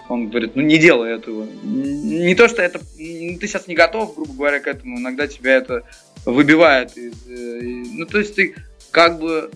он 0.10 0.30
говорит, 0.30 0.56
ну 0.56 0.62
не 0.62 0.78
делай 0.78 1.16
этого. 1.16 1.48
Не 1.64 2.36
то, 2.36 2.48
что 2.48 2.62
это... 2.62 2.80
Ну, 2.98 3.38
ты 3.40 3.48
сейчас 3.48 3.68
не 3.68 3.76
готов, 3.76 4.16
грубо 4.16 4.34
говоря, 4.34 4.60
к 4.60 4.68
этому. 4.68 5.00
Иногда 5.00 5.28
тебя 5.28 5.56
это 5.56 5.84
выбивает. 6.26 6.98
Из, 6.98 7.14
э, 7.28 7.62
ну 7.62 8.06
то 8.06 8.20
есть 8.20 8.36
ты 8.36 8.56
как 8.92 9.20
бы 9.20 9.50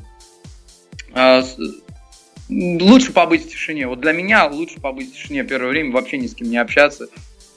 а, 1.13 1.43
лучше 2.49 3.11
побыть 3.11 3.45
в 3.45 3.49
тишине. 3.49 3.87
Вот 3.87 3.99
для 3.99 4.13
меня 4.13 4.47
лучше 4.47 4.79
побыть 4.79 5.11
в 5.11 5.13
тишине 5.13 5.43
первое 5.43 5.69
время, 5.69 5.91
вообще 5.91 6.17
ни 6.17 6.27
с 6.27 6.35
кем 6.35 6.49
не 6.49 6.57
общаться. 6.57 7.07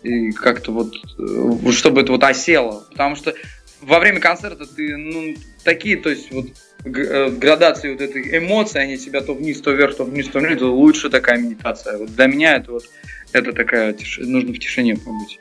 И 0.03 0.33
как-то 0.33 0.73
вот, 0.73 0.95
э, 1.19 1.71
чтобы 1.73 2.01
это 2.01 2.13
вот 2.13 2.25
осело. 2.25 2.87
Потому 2.91 3.17
что 3.17 3.35
во 3.81 3.99
время 3.99 4.21
концерта 4.21 4.67
ты, 4.67 4.97
ну, 4.97 5.35
такие, 5.65 5.97
то 5.97 6.11
есть 6.11 6.31
вот 6.31 6.47
э, 6.85 7.31
градации 7.31 7.93
вот 7.93 8.01
этой 8.01 8.39
эмоций, 8.39 8.81
они 8.83 8.97
тебя 8.97 9.21
то 9.21 9.35
вниз, 9.35 9.61
то 9.61 9.73
вверх, 9.73 9.97
то 9.97 10.05
вниз, 10.05 10.29
то 10.29 10.41
вниз, 10.41 10.59
то 10.59 10.75
лучше 10.75 11.11
такая 11.11 11.39
медитация. 11.39 11.99
Вот 11.99 12.15
для 12.15 12.27
меня 12.27 12.57
это 12.57 12.73
вот, 12.73 12.85
это 13.33 13.53
такая, 13.53 13.97
нужно 14.19 14.53
в 14.53 14.59
тишине 14.59 14.97
побыть 14.97 15.39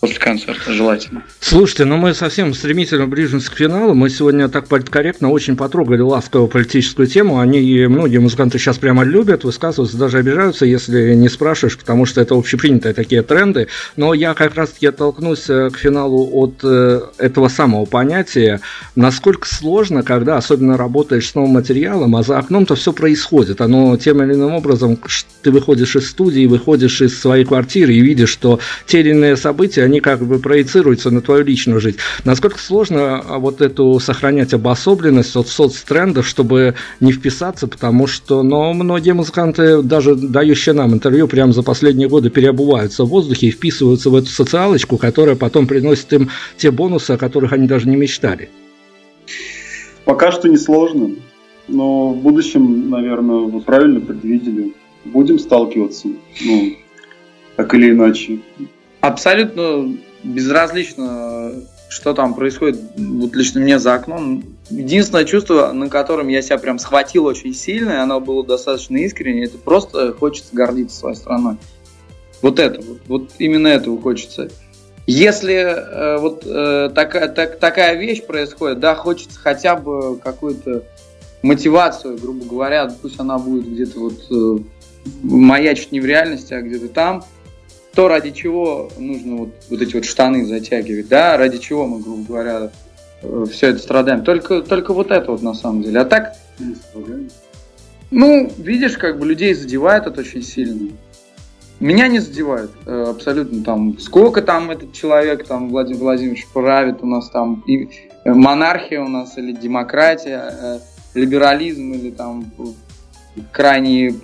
после 0.00 0.18
концерта 0.18 0.72
желательно. 0.72 1.22
Слушайте, 1.40 1.84
ну 1.84 1.98
мы 1.98 2.14
совсем 2.14 2.54
стремительно 2.54 3.06
ближимся 3.06 3.50
к 3.50 3.54
финалу. 3.54 3.94
Мы 3.94 4.08
сегодня 4.08 4.48
так 4.48 4.66
политкорректно 4.66 5.30
очень 5.30 5.56
потрогали 5.56 6.00
ласковую 6.00 6.48
политическую 6.48 7.06
тему. 7.06 7.38
Они 7.38 7.60
и 7.60 7.86
многие 7.86 8.18
музыканты 8.18 8.58
сейчас 8.58 8.78
прямо 8.78 9.04
любят 9.04 9.44
высказываться, 9.44 9.98
даже 9.98 10.18
обижаются, 10.18 10.64
если 10.64 11.14
не 11.14 11.28
спрашиваешь, 11.28 11.76
потому 11.76 12.06
что 12.06 12.20
это 12.22 12.34
общепринятые 12.34 12.94
такие 12.94 13.22
тренды. 13.22 13.68
Но 13.96 14.14
я 14.14 14.32
как 14.32 14.54
раз-таки 14.54 14.86
оттолкнусь 14.86 15.50
э, 15.50 15.68
к 15.70 15.76
финалу 15.76 16.30
от 16.32 16.60
э, 16.62 17.02
этого 17.18 17.48
самого 17.48 17.84
понятия, 17.84 18.60
насколько 18.96 19.46
сложно, 19.46 20.02
когда 20.02 20.38
особенно 20.38 20.78
работаешь 20.78 21.28
с 21.28 21.34
новым 21.34 21.52
материалом, 21.52 22.16
а 22.16 22.22
за 22.22 22.38
окном-то 22.38 22.74
все 22.74 22.94
происходит. 22.94 23.60
Оно 23.60 23.96
тем 23.98 24.22
или 24.22 24.32
иным 24.32 24.54
образом, 24.54 24.98
ты 25.42 25.50
выходишь 25.50 25.96
из 25.96 26.08
студии, 26.08 26.46
выходишь 26.46 27.02
из 27.02 27.18
своей 27.18 27.44
квартиры 27.44 27.92
и 27.92 28.00
видишь, 28.00 28.30
что 28.30 28.60
те 28.86 29.00
или 29.00 29.10
иные 29.10 29.36
события, 29.36 29.89
они 29.90 30.00
как 30.00 30.24
бы 30.24 30.38
проецируются 30.38 31.10
на 31.10 31.20
твою 31.20 31.44
личную 31.44 31.80
жизнь. 31.80 31.98
Насколько 32.24 32.58
сложно 32.58 33.18
а, 33.18 33.38
вот 33.38 33.60
эту 33.60 33.98
сохранять 33.98 34.54
обособленность 34.54 35.36
от 35.36 35.48
соцтрендов, 35.48 36.26
чтобы 36.26 36.74
не 37.00 37.12
вписаться, 37.12 37.66
потому 37.66 38.06
что, 38.06 38.42
но 38.42 38.72
многие 38.72 39.12
музыканты, 39.12 39.82
даже 39.82 40.14
дающие 40.14 40.74
нам 40.74 40.94
интервью, 40.94 41.26
прямо 41.26 41.52
за 41.52 41.62
последние 41.62 42.08
годы 42.08 42.30
переобуваются 42.30 43.04
в 43.04 43.08
воздухе 43.08 43.48
и 43.48 43.50
вписываются 43.50 44.10
в 44.10 44.14
эту 44.14 44.28
социалочку, 44.28 44.96
которая 44.96 45.34
потом 45.34 45.66
приносит 45.66 46.12
им 46.12 46.30
те 46.56 46.70
бонусы, 46.70 47.10
о 47.12 47.18
которых 47.18 47.52
они 47.52 47.66
даже 47.66 47.88
не 47.88 47.96
мечтали. 47.96 48.48
Пока 50.04 50.30
что 50.30 50.48
не 50.48 50.56
сложно, 50.56 51.10
но 51.66 52.12
в 52.12 52.18
будущем, 52.18 52.90
наверное, 52.90 53.40
вы 53.40 53.60
правильно 53.60 54.00
предвидели. 54.00 54.72
Будем 55.04 55.38
сталкиваться, 55.38 56.08
ну, 56.42 56.76
так 57.56 57.74
или 57.74 57.90
иначе 57.90 58.40
абсолютно 59.00 59.96
безразлично, 60.22 61.52
что 61.88 62.14
там 62.14 62.34
происходит 62.34 62.80
вот 62.96 63.34
лично 63.34 63.60
мне 63.60 63.78
за 63.78 63.94
окном. 63.94 64.44
Единственное 64.70 65.24
чувство, 65.24 65.72
на 65.72 65.88
котором 65.88 66.28
я 66.28 66.42
себя 66.42 66.58
прям 66.58 66.78
схватил 66.78 67.24
очень 67.24 67.54
сильно, 67.54 67.90
и 67.90 67.96
оно 67.96 68.20
было 68.20 68.44
достаточно 68.46 68.96
искренне, 68.98 69.44
это 69.44 69.58
просто 69.58 70.12
хочется 70.12 70.50
гордиться 70.54 70.96
своей 70.96 71.16
страной. 71.16 71.56
Вот 72.42 72.58
это, 72.58 72.80
вот, 72.80 72.98
вот 73.06 73.30
именно 73.38 73.68
этого 73.68 74.00
хочется. 74.00 74.50
Если 75.06 75.54
э, 75.54 76.18
вот 76.18 76.44
э, 76.46 76.90
такая, 76.94 77.28
так, 77.28 77.58
такая 77.58 77.96
вещь 77.96 78.22
происходит, 78.22 78.78
да, 78.78 78.94
хочется 78.94 79.38
хотя 79.38 79.74
бы 79.74 80.18
какую-то 80.18 80.84
мотивацию, 81.42 82.16
грубо 82.16 82.44
говоря, 82.44 82.94
пусть 83.02 83.18
она 83.18 83.38
будет 83.38 83.66
где-то 83.66 83.98
вот 83.98 84.26
э, 84.30 84.62
маячить 85.22 85.90
не 85.90 86.00
в 86.00 86.06
реальности, 86.06 86.54
а 86.54 86.62
где-то 86.62 86.88
там, 86.88 87.24
то, 87.94 88.08
ради 88.08 88.30
чего 88.30 88.90
нужно 88.98 89.36
вот, 89.36 89.50
вот 89.68 89.82
эти 89.82 89.94
вот 89.94 90.04
штаны 90.04 90.44
затягивать, 90.44 91.08
да, 91.08 91.36
ради 91.36 91.58
чего 91.58 91.86
мы, 91.86 92.00
грубо 92.00 92.22
говоря, 92.24 92.70
э, 93.22 93.44
все 93.50 93.68
это 93.68 93.78
страдаем. 93.80 94.22
Только, 94.22 94.62
только 94.62 94.94
вот 94.94 95.10
это 95.10 95.32
вот 95.32 95.42
на 95.42 95.54
самом 95.54 95.82
деле. 95.82 96.00
А 96.00 96.04
так, 96.04 96.34
ну, 98.10 98.50
видишь, 98.58 98.96
как 98.96 99.18
бы 99.18 99.26
людей 99.26 99.54
задевает 99.54 100.06
это 100.06 100.20
очень 100.20 100.42
сильно. 100.42 100.90
Меня 101.80 102.08
не 102.08 102.18
задевает 102.18 102.70
э, 102.86 103.04
абсолютно 103.08 103.64
там, 103.64 103.98
сколько 103.98 104.42
там 104.42 104.70
этот 104.70 104.92
человек, 104.92 105.46
там, 105.46 105.70
Владимир 105.70 106.00
Владимирович 106.00 106.46
правит, 106.52 107.02
у 107.02 107.06
нас 107.06 107.30
там 107.30 107.64
и 107.66 107.88
э, 108.24 108.32
монархия 108.32 109.00
у 109.00 109.08
нас, 109.08 109.38
или 109.38 109.52
демократия, 109.52 110.80
либерализм, 111.14 111.92
или 111.94 112.10
там 112.10 112.52
крайний, 113.52 114.14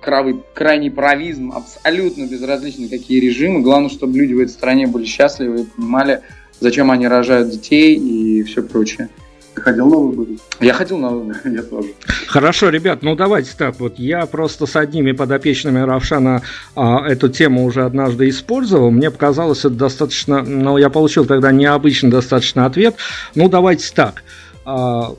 крайний, 0.00 0.40
крайний 0.54 0.90
правизм, 0.90 1.52
абсолютно 1.52 2.26
безразлично 2.26 2.88
какие 2.88 3.20
режимы. 3.20 3.60
Главное, 3.60 3.90
чтобы 3.90 4.18
люди 4.18 4.34
в 4.34 4.40
этой 4.40 4.50
стране 4.50 4.86
были 4.86 5.04
счастливы 5.04 5.62
и 5.62 5.64
понимали, 5.64 6.20
зачем 6.60 6.90
они 6.90 7.08
рожают 7.08 7.50
детей 7.50 7.96
и 7.96 8.42
все 8.42 8.62
прочее. 8.62 9.08
Ты 9.54 9.60
ходил 9.60 9.86
на 9.86 9.96
выборы? 9.96 10.38
Я 10.60 10.74
ходил 10.74 10.98
на 10.98 11.10
выборы, 11.10 11.38
я 11.44 11.62
тоже. 11.62 11.90
Хорошо, 12.26 12.70
ребят, 12.70 13.02
ну 13.02 13.14
давайте 13.14 13.52
так 13.56 13.78
вот. 13.78 13.98
Я 13.98 14.26
просто 14.26 14.66
с 14.66 14.74
одними 14.74 15.12
подопечными 15.12 15.78
Равшана 15.78 16.42
а, 16.74 17.06
эту 17.06 17.28
тему 17.28 17.64
уже 17.64 17.84
однажды 17.84 18.28
использовал. 18.28 18.90
Мне 18.90 19.10
показалось 19.10 19.60
это 19.60 19.70
достаточно, 19.70 20.42
ну 20.42 20.76
я 20.76 20.90
получил 20.90 21.24
тогда 21.24 21.52
необычный 21.52 22.10
достаточно 22.10 22.66
ответ. 22.66 22.96
Ну 23.34 23.48
давайте 23.48 23.92
так. 23.94 24.24
А, 24.64 25.14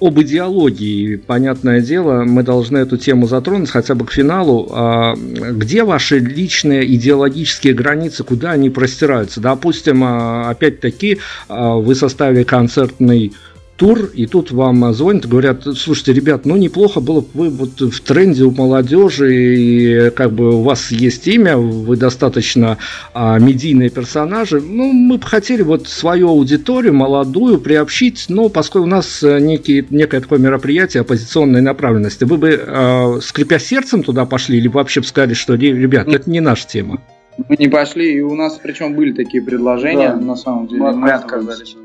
об 0.00 0.20
идеологии, 0.20 1.16
понятное 1.16 1.80
дело, 1.80 2.24
мы 2.24 2.42
должны 2.42 2.78
эту 2.78 2.96
тему 2.96 3.26
затронуть 3.26 3.70
хотя 3.70 3.94
бы 3.94 4.06
к 4.06 4.12
финалу. 4.12 4.68
А 4.72 5.14
где 5.16 5.84
ваши 5.84 6.18
личные 6.18 6.94
идеологические 6.94 7.74
границы, 7.74 8.24
куда 8.24 8.52
они 8.52 8.70
простираются? 8.70 9.40
Допустим, 9.40 10.02
а, 10.02 10.50
опять-таки, 10.50 11.18
а, 11.48 11.74
вы 11.74 11.94
составили 11.94 12.44
концертный 12.44 13.32
тур, 13.80 14.10
и 14.12 14.26
тут 14.26 14.50
вам 14.50 14.92
звонят 14.92 15.24
и 15.24 15.28
говорят, 15.28 15.62
слушайте, 15.64 16.12
ребят, 16.12 16.44
ну 16.44 16.56
неплохо 16.56 17.00
было 17.00 17.22
бы 17.22 17.26
вы 17.32 17.48
вот 17.48 17.80
в 17.80 18.00
тренде 18.02 18.44
у 18.44 18.50
молодежи, 18.50 19.34
и 19.34 20.10
как 20.10 20.32
бы 20.32 20.56
у 20.56 20.60
вас 20.60 20.92
есть 20.92 21.26
имя, 21.26 21.56
вы 21.56 21.96
достаточно 21.96 22.76
а, 23.14 23.38
медийные 23.38 23.88
персонажи, 23.88 24.60
ну 24.60 24.92
мы 24.92 25.16
бы 25.16 25.26
хотели 25.26 25.62
вот 25.62 25.88
свою 25.88 26.28
аудиторию 26.28 26.92
молодую 26.92 27.58
приобщить, 27.58 28.26
но 28.28 28.50
поскольку 28.50 28.86
у 28.86 28.90
нас 28.90 29.22
э, 29.22 29.40
некий, 29.40 29.86
некое 29.88 30.20
такое 30.20 30.38
мероприятие 30.38 31.00
оппозиционной 31.00 31.62
направленности, 31.62 32.24
вы 32.24 32.36
бы, 32.36 32.62
а, 32.62 33.18
скрипя 33.22 33.58
сердцем, 33.58 34.02
туда 34.02 34.26
пошли 34.26 34.58
или 34.58 34.68
вообще 34.68 35.00
бы 35.00 35.06
сказали, 35.06 35.32
что, 35.32 35.54
ребят, 35.54 36.06
это 36.06 36.28
не 36.28 36.40
наша 36.40 36.68
тема? 36.68 37.00
Мы 37.48 37.56
не 37.58 37.68
пошли, 37.68 38.12
и 38.12 38.20
у 38.20 38.34
нас 38.34 38.60
причем 38.62 38.94
были 38.94 39.12
такие 39.12 39.42
предложения, 39.42 40.10
да. 40.10 40.16
на 40.16 40.36
самом 40.36 40.68
деле, 40.68 40.82
мы, 40.82 40.92
мы 40.92 41.10
отказались. 41.12 41.76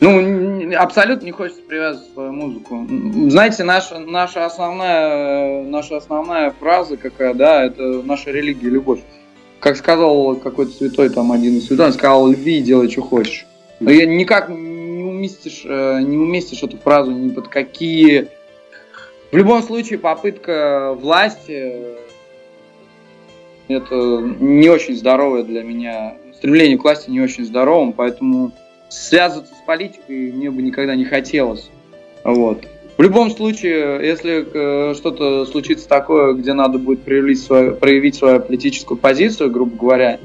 Ну, 0.00 0.76
абсолютно 0.76 1.26
не 1.26 1.32
хочется 1.32 1.62
привязывать 1.62 2.12
свою 2.12 2.32
музыку. 2.32 2.86
Знаете, 3.28 3.64
наша, 3.64 3.98
наша, 3.98 4.46
основная, 4.46 5.64
наша 5.64 5.96
основная 5.96 6.50
фраза 6.52 6.96
какая, 6.96 7.34
да, 7.34 7.64
это 7.64 8.02
наша 8.02 8.30
религия, 8.30 8.68
любовь. 8.68 9.00
Как 9.58 9.76
сказал 9.76 10.36
какой-то 10.36 10.70
святой, 10.72 11.08
там, 11.08 11.32
один 11.32 11.56
из 11.56 11.66
святой, 11.66 11.86
он 11.86 11.92
сказал, 11.92 12.28
люби 12.28 12.58
и 12.58 12.62
делай, 12.62 12.88
что 12.88 13.02
хочешь. 13.02 13.44
Но 13.80 13.90
я 13.90 14.06
никак 14.06 14.48
не 14.48 15.02
уместишь, 15.02 15.62
э, 15.64 16.00
не 16.00 16.16
уместишь 16.16 16.62
эту 16.62 16.76
фразу 16.78 17.10
ни 17.10 17.30
под 17.30 17.48
какие 17.48 18.28
в 19.30 19.36
любом 19.36 19.62
случае 19.62 19.98
попытка 19.98 20.96
власти 20.98 21.98
это 23.68 23.94
не 23.94 24.70
очень 24.70 24.96
здоровое 24.96 25.42
для 25.42 25.62
меня 25.62 26.14
стремление 26.34 26.78
к 26.78 26.82
власти 26.82 27.10
не 27.10 27.20
очень 27.20 27.44
здоровым, 27.44 27.92
поэтому 27.92 28.52
связываться 28.88 29.54
с 29.54 29.66
политикой 29.66 30.32
мне 30.32 30.50
бы 30.50 30.62
никогда 30.62 30.94
не 30.94 31.04
хотелось. 31.04 31.68
Вот. 32.24 32.66
В 32.96 33.02
любом 33.02 33.30
случае, 33.30 34.04
если 34.04 34.44
э, 34.90 34.94
что-то 34.94 35.46
случится 35.46 35.88
такое, 35.88 36.32
где 36.32 36.52
надо 36.52 36.78
будет 36.78 37.02
проявить 37.02 37.40
свою, 37.40 37.76
проявить 37.76 38.16
свою 38.16 38.40
политическую 38.40 38.98
позицию, 38.98 39.52
грубо 39.52 39.76
говоря, 39.76 40.18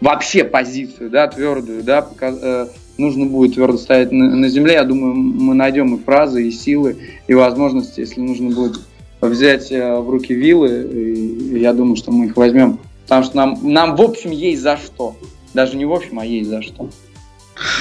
вообще 0.00 0.44
позицию, 0.44 1.10
да, 1.10 1.26
твердую, 1.26 1.82
да, 1.82 2.02
пока, 2.02 2.30
э, 2.30 2.66
нужно 2.96 3.26
будет 3.26 3.54
твердо 3.54 3.76
стоять 3.76 4.12
на, 4.12 4.36
на 4.36 4.48
земле, 4.48 4.74
я 4.74 4.84
думаю, 4.84 5.14
мы 5.14 5.54
найдем 5.54 5.96
и 5.96 5.98
фразы, 5.98 6.46
и 6.46 6.52
силы, 6.52 6.96
и 7.26 7.34
возможности, 7.34 8.00
если 8.00 8.20
нужно 8.20 8.50
будет 8.50 8.78
взять 9.20 9.72
э, 9.72 9.98
в 9.98 10.08
руки 10.08 10.32
вилы, 10.32 10.84
и 10.84 11.58
я 11.58 11.72
думаю, 11.72 11.96
что 11.96 12.12
мы 12.12 12.26
их 12.26 12.36
возьмем, 12.36 12.78
потому 13.02 13.24
что 13.24 13.36
нам, 13.36 13.58
нам 13.62 13.96
в 13.96 14.02
общем 14.02 14.30
есть 14.30 14.62
за 14.62 14.76
что, 14.76 15.16
даже 15.54 15.76
не 15.76 15.84
в 15.84 15.92
общем, 15.92 16.20
а 16.20 16.24
есть 16.24 16.48
за 16.48 16.62
что. 16.62 16.88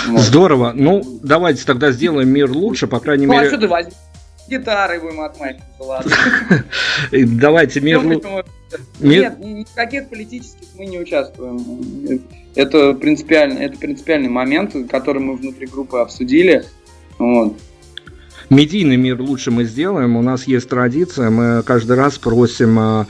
Вот. 0.08 0.22
Здорово. 0.22 0.72
Ну, 0.74 1.04
давайте 1.22 1.66
тогда 1.66 1.92
сделаем 1.92 2.30
мир 2.30 2.50
лучше, 2.50 2.88
по 2.88 3.00
крайней 3.00 3.28
ну, 3.28 3.34
а 3.34 3.36
мере. 3.38 3.48
А 3.48 3.50
что 3.50 3.60
ты 3.60 3.68
возьмешь? 3.68 3.94
Гитарой 4.48 5.00
будем 5.00 5.22
отмахиваться, 5.22 5.84
ладно. 5.84 6.12
Давайте 7.12 7.82
мир 7.82 8.00
лучше. 8.00 8.44
Нет, 9.00 9.40
никаких 9.40 10.10
политических 10.10 10.68
мы 10.78 10.86
не 10.86 11.00
участвуем. 11.00 12.22
Это 12.54 12.94
принципиально, 12.94 13.60
это 13.60 13.78
принципиальный 13.78 14.30
момент, 14.30 14.76
который 14.90 15.22
мы 15.22 15.36
внутри 15.36 15.66
группы 15.66 15.98
обсудили. 15.98 16.64
Вот. 17.18 17.58
Медийный 18.52 18.98
мир 18.98 19.20
лучше 19.20 19.50
мы 19.50 19.64
сделаем. 19.64 20.16
У 20.16 20.22
нас 20.22 20.46
есть 20.46 20.70
традиция, 20.70 21.32
мы 21.32 21.64
каждый 21.64 21.96
раз 21.98 22.20
просим 22.20 22.78
а, 22.78 23.08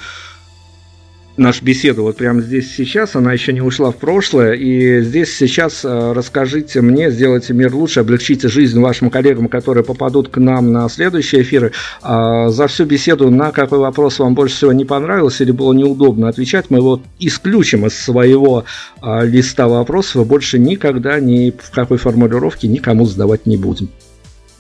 нашу 1.38 1.66
беседу 1.66 2.04
вот 2.04 2.18
прямо 2.18 2.42
здесь 2.42 2.74
сейчас, 2.74 3.16
она 3.16 3.34
еще 3.34 3.54
не 3.54 3.62
ушла 3.62 3.92
в 3.92 3.98
прошлое, 3.98 4.54
и 4.54 5.02
здесь 5.02 5.36
сейчас 5.36 5.84
э, 5.84 6.14
расскажите 6.14 6.82
мне, 6.82 7.12
сделайте 7.12 7.54
мир 7.54 7.74
лучше, 7.74 8.00
облегчите 8.00 8.48
жизнь 8.48 8.80
вашим 8.80 9.10
коллегам, 9.10 9.48
которые 9.48 9.84
попадут 9.84 10.30
к 10.30 10.38
нам 10.38 10.72
на 10.72 10.88
следующие 10.90 11.42
эфиры. 11.42 11.72
А, 12.02 12.50
за 12.50 12.68
всю 12.68 12.86
беседу 12.86 13.30
на 13.30 13.52
какой 13.52 13.80
вопрос 13.80 14.20
вам 14.20 14.36
больше 14.36 14.56
всего 14.56 14.72
не 14.72 14.86
понравился 14.86 15.44
или 15.44 15.52
было 15.52 15.74
неудобно 15.74 16.30
отвечать, 16.30 16.70
мы 16.70 16.78
его 16.78 17.02
исключим 17.20 17.86
из 17.86 17.98
своего 17.98 18.66
а, 19.02 19.24
листа 19.24 19.68
вопросов 19.68 20.26
и 20.26 20.26
больше 20.26 20.60
никогда 20.60 21.20
ни 21.20 21.52
в 21.52 21.72
какой 21.72 21.98
формулировке 21.98 22.68
никому 22.68 23.06
задавать 23.06 23.46
не 23.46 23.58
будем. 23.58 23.90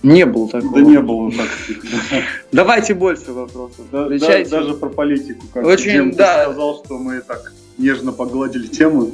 Не 0.05 0.25
было 0.27 0.47
такого. 0.47 0.75
Да 0.75 0.81
не 0.81 1.01
было 1.01 1.31
так. 1.31 1.47
Давайте 2.51 2.93
больше 2.93 3.33
вопросов. 3.33 3.85
Да, 3.91 4.07
да, 4.07 4.45
даже 4.45 4.75
про 4.75 4.89
политику. 4.89 5.47
Как 5.51 5.65
Очень, 5.65 6.11
да. 6.11 6.43
сказал, 6.43 6.83
что 6.85 6.99
мы 6.99 7.21
так 7.21 7.51
нежно 7.79 8.11
погладили 8.11 8.67
тему. 8.67 9.11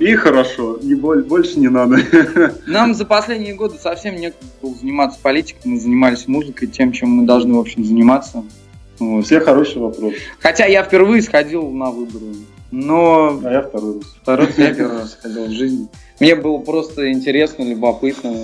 И 0.00 0.16
хорошо, 0.16 0.80
не 0.82 0.96
боль, 0.96 1.22
больше 1.22 1.60
не 1.60 1.68
надо. 1.68 1.98
Нам 2.66 2.92
за 2.94 3.04
последние 3.04 3.54
годы 3.54 3.78
совсем 3.78 4.16
некогда 4.16 4.44
было 4.60 4.74
заниматься 4.74 5.20
политикой, 5.22 5.60
мы 5.64 5.78
занимались 5.78 6.26
музыкой, 6.26 6.66
тем, 6.66 6.90
чем 6.90 7.10
мы 7.10 7.24
должны, 7.24 7.54
в 7.54 7.60
общем, 7.60 7.84
заниматься. 7.84 8.42
Вот. 8.98 9.24
Все 9.24 9.38
хорошие 9.38 9.80
вопросы. 9.80 10.16
Хотя 10.40 10.66
я 10.66 10.82
впервые 10.82 11.22
сходил 11.22 11.70
на 11.70 11.92
выборы. 11.92 12.34
Но... 12.72 13.40
А 13.44 13.52
я 13.52 13.62
второй 13.62 13.98
раз. 13.98 14.04
Второй 14.22 14.46
раз 14.46 14.58
я 14.58 14.74
первый 14.74 14.98
раз 14.98 15.18
ходил 15.22 15.46
в 15.46 15.50
жизни. 15.52 15.86
Мне 16.18 16.34
было 16.34 16.58
просто 16.58 17.12
интересно, 17.12 17.62
любопытно. 17.62 18.34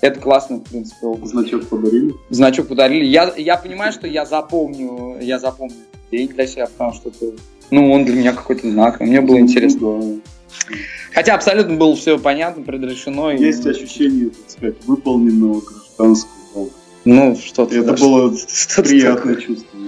Это 0.00 0.18
классно, 0.20 0.56
в 0.56 0.62
принципе. 0.62 1.06
Значок 1.24 1.66
подарили? 1.66 2.14
Значок 2.30 2.68
подарили. 2.68 3.04
Я, 3.04 3.32
я 3.36 3.56
понимаю, 3.56 3.92
что 3.92 4.06
я 4.06 4.24
запомню, 4.24 5.18
я 5.20 5.38
запомню 5.38 5.76
день 6.10 6.28
для 6.28 6.46
себя, 6.46 6.66
потому 6.66 6.94
что 6.94 7.10
это, 7.10 7.36
ну, 7.70 7.92
он 7.92 8.04
для 8.04 8.16
меня 8.16 8.32
какой-то 8.32 8.70
знак, 8.70 9.00
мне 9.00 9.20
было 9.20 9.38
интересно. 9.38 9.80
Ну, 9.80 10.20
да. 10.68 10.76
Хотя 11.12 11.34
абсолютно 11.34 11.76
было 11.76 11.94
все 11.96 12.18
понятно, 12.18 12.62
предрешено. 12.62 13.30
Есть 13.30 13.66
и... 13.66 13.70
ощущение, 13.70 14.30
так 14.30 14.50
сказать, 14.50 14.76
выполненного 14.86 15.60
гражданского 15.60 16.34
долга. 16.54 16.72
Ну, 17.04 17.36
что-то. 17.36 17.76
Это 17.76 17.92
было 17.94 18.34
что 18.48 18.82
приятное 18.82 19.34
такое. 19.34 19.46
чувство. 19.46 19.78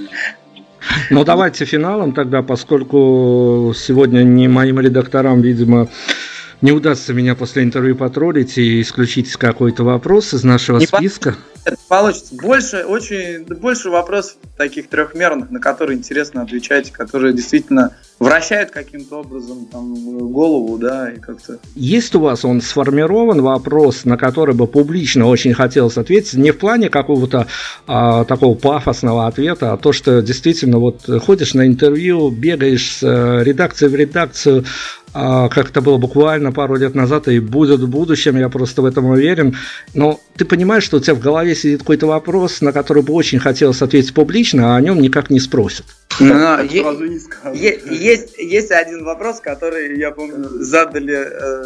Ну, 1.10 1.24
давайте 1.24 1.64
финалом 1.64 2.12
тогда, 2.12 2.42
поскольку 2.42 3.72
сегодня 3.76 4.22
не 4.24 4.48
моим 4.48 4.80
редакторам, 4.80 5.40
видимо, 5.40 5.88
не 6.62 6.72
удастся 6.72 7.12
меня 7.12 7.34
после 7.34 7.64
интервью 7.64 7.96
потроллить 7.96 8.56
и 8.56 8.80
исключить 8.80 9.30
какой-то 9.32 9.82
вопрос 9.84 10.32
из 10.32 10.44
нашего 10.44 10.78
не 10.78 10.86
списка. 10.86 11.36
Это 11.64 11.76
получится. 11.88 12.34
Больше, 12.34 12.84
очень, 12.84 13.44
больше 13.44 13.90
вопросов 13.90 14.36
таких 14.56 14.88
трехмерных, 14.88 15.50
на 15.50 15.60
которые 15.60 15.98
интересно 15.98 16.42
отвечать, 16.42 16.90
которые 16.90 17.32
действительно 17.32 17.94
вращают 18.18 18.70
каким-то 18.70 19.20
образом 19.20 19.66
там, 19.66 19.94
голову, 20.32 20.78
да, 20.78 21.12
и 21.12 21.18
как-то. 21.18 21.58
Есть 21.74 22.14
у 22.14 22.20
вас 22.20 22.44
он 22.44 22.60
сформирован 22.60 23.42
вопрос, 23.42 24.04
на 24.04 24.16
который 24.16 24.54
бы 24.54 24.66
публично 24.66 25.26
очень 25.26 25.54
хотелось 25.54 25.98
ответить, 25.98 26.34
не 26.34 26.50
в 26.50 26.58
плане 26.58 26.88
какого-то 26.88 27.46
а, 27.86 28.24
такого 28.24 28.56
пафосного 28.56 29.26
ответа, 29.26 29.72
а 29.72 29.76
то, 29.76 29.92
что 29.92 30.20
действительно 30.20 30.78
вот 30.78 31.08
ходишь 31.24 31.54
на 31.54 31.66
интервью, 31.66 32.30
бегаешь 32.30 32.96
с 32.96 33.02
э, 33.02 33.44
редакции 33.44 33.86
в 33.86 33.94
редакцию, 33.94 34.64
как 35.12 35.70
это 35.70 35.80
было 35.80 35.98
буквально 35.98 36.52
пару 36.52 36.76
лет 36.76 36.94
назад 36.94 37.28
и 37.28 37.38
будет 37.38 37.80
в 37.80 37.88
будущем, 37.88 38.36
я 38.38 38.48
просто 38.48 38.82
в 38.82 38.84
этом 38.84 39.06
уверен. 39.06 39.56
Но 39.94 40.20
ты 40.36 40.44
понимаешь, 40.44 40.84
что 40.84 40.96
у 40.96 41.00
тебя 41.00 41.14
в 41.14 41.20
голове 41.20 41.54
сидит 41.54 41.80
какой-то 41.80 42.06
вопрос, 42.06 42.60
на 42.60 42.72
который 42.72 43.02
бы 43.02 43.12
очень 43.12 43.38
хотелось 43.38 43.82
ответить 43.82 44.14
публично, 44.14 44.74
а 44.74 44.76
о 44.76 44.80
нем 44.80 45.00
никак 45.00 45.30
не 45.30 45.40
спросят. 45.40 45.86
Но 46.20 46.60
есть, 46.62 48.38
есть 48.38 48.70
один 48.70 49.04
вопрос, 49.04 49.40
который, 49.40 49.98
я 49.98 50.10
помню, 50.10 50.48
задали 50.62 51.14
э, 51.14 51.64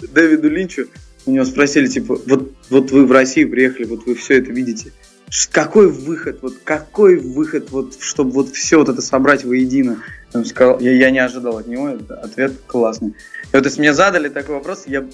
Дэвиду 0.00 0.48
Линчу. 0.48 0.86
У 1.24 1.32
него 1.32 1.44
спросили, 1.44 1.86
типа, 1.86 2.18
вот, 2.26 2.52
вот 2.70 2.90
вы 2.92 3.04
в 3.04 3.12
Россию 3.12 3.50
приехали, 3.50 3.84
вот 3.84 4.06
вы 4.06 4.14
все 4.14 4.38
это 4.38 4.52
видите. 4.52 4.92
Какой 5.50 5.90
выход, 5.90 6.38
вот 6.40 6.54
какой 6.62 7.16
выход, 7.16 7.70
вот, 7.70 7.96
чтобы 8.00 8.30
вот 8.30 8.50
все 8.50 8.78
вот 8.78 8.88
это 8.88 9.02
собрать 9.02 9.44
воедино? 9.44 9.98
Он 10.38 10.44
сказал, 10.44 10.80
я, 10.80 10.92
я 10.92 11.10
не 11.10 11.18
ожидал 11.18 11.58
от 11.58 11.66
него, 11.66 11.96
ответ 12.22 12.52
классный. 12.66 13.10
И 13.10 13.56
вот 13.56 13.64
если 13.64 13.80
мне 13.80 13.94
задали 13.94 14.28
такой 14.28 14.56
вопрос, 14.56 14.84
я 14.86 15.04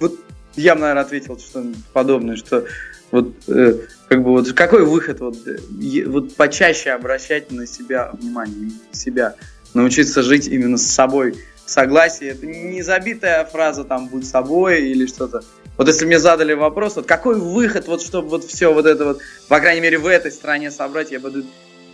вот 0.00 0.18
я 0.56 0.74
наверное, 0.74 1.02
ответил 1.02 1.38
что-нибудь 1.38 1.84
подобное, 1.92 2.36
что 2.36 2.64
вот 3.10 3.32
э, 3.48 3.78
как 4.08 4.22
бы 4.22 4.30
вот 4.30 4.52
какой 4.52 4.84
выход 4.84 5.20
вот, 5.20 5.36
э, 5.46 6.06
вот 6.06 6.34
почаще 6.36 6.90
обращать 6.90 7.50
на 7.50 7.66
себя 7.66 8.10
внимание, 8.12 8.70
на 8.90 8.98
себя, 8.98 9.34
научиться 9.74 10.22
жить 10.22 10.48
именно 10.48 10.78
с 10.78 10.86
собой 10.86 11.36
в 11.64 11.70
согласии. 11.70 12.26
Это 12.26 12.46
не 12.46 12.82
забитая 12.82 13.44
фраза 13.44 13.84
там 13.84 14.08
«будь 14.08 14.26
собой» 14.26 14.82
или 14.82 15.06
что-то. 15.06 15.42
Вот 15.76 15.88
если 15.88 16.04
мне 16.04 16.18
задали 16.18 16.52
вопрос, 16.52 16.96
вот 16.96 17.06
какой 17.06 17.38
выход, 17.38 17.86
вот 17.86 18.02
чтобы 18.02 18.28
вот 18.28 18.44
все 18.44 18.72
вот 18.72 18.84
это 18.86 19.04
вот, 19.04 19.20
по 19.48 19.58
крайней 19.60 19.80
мере 19.80 19.98
в 19.98 20.06
этой 20.06 20.30
стране 20.30 20.70
собрать, 20.70 21.10
я 21.10 21.20
буду 21.20 21.44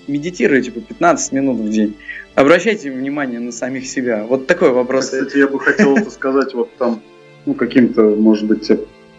медитировать 0.08 0.66
типа 0.66 0.80
15 0.80 1.32
минут 1.32 1.58
в 1.58 1.70
день. 1.70 1.96
Обращайте 2.34 2.90
внимание 2.90 3.40
на 3.40 3.52
самих 3.52 3.86
себя. 3.86 4.24
Вот 4.24 4.46
такой 4.46 4.70
вопрос. 4.70 5.06
Кстати, 5.06 5.38
я 5.38 5.48
бы 5.48 5.58
хотел 5.58 5.96
это 5.96 6.10
сказать 6.10 6.54
вот 6.54 6.70
там, 6.76 7.02
ну, 7.46 7.54
каким-то, 7.54 8.02
может 8.02 8.46
быть, 8.46 8.70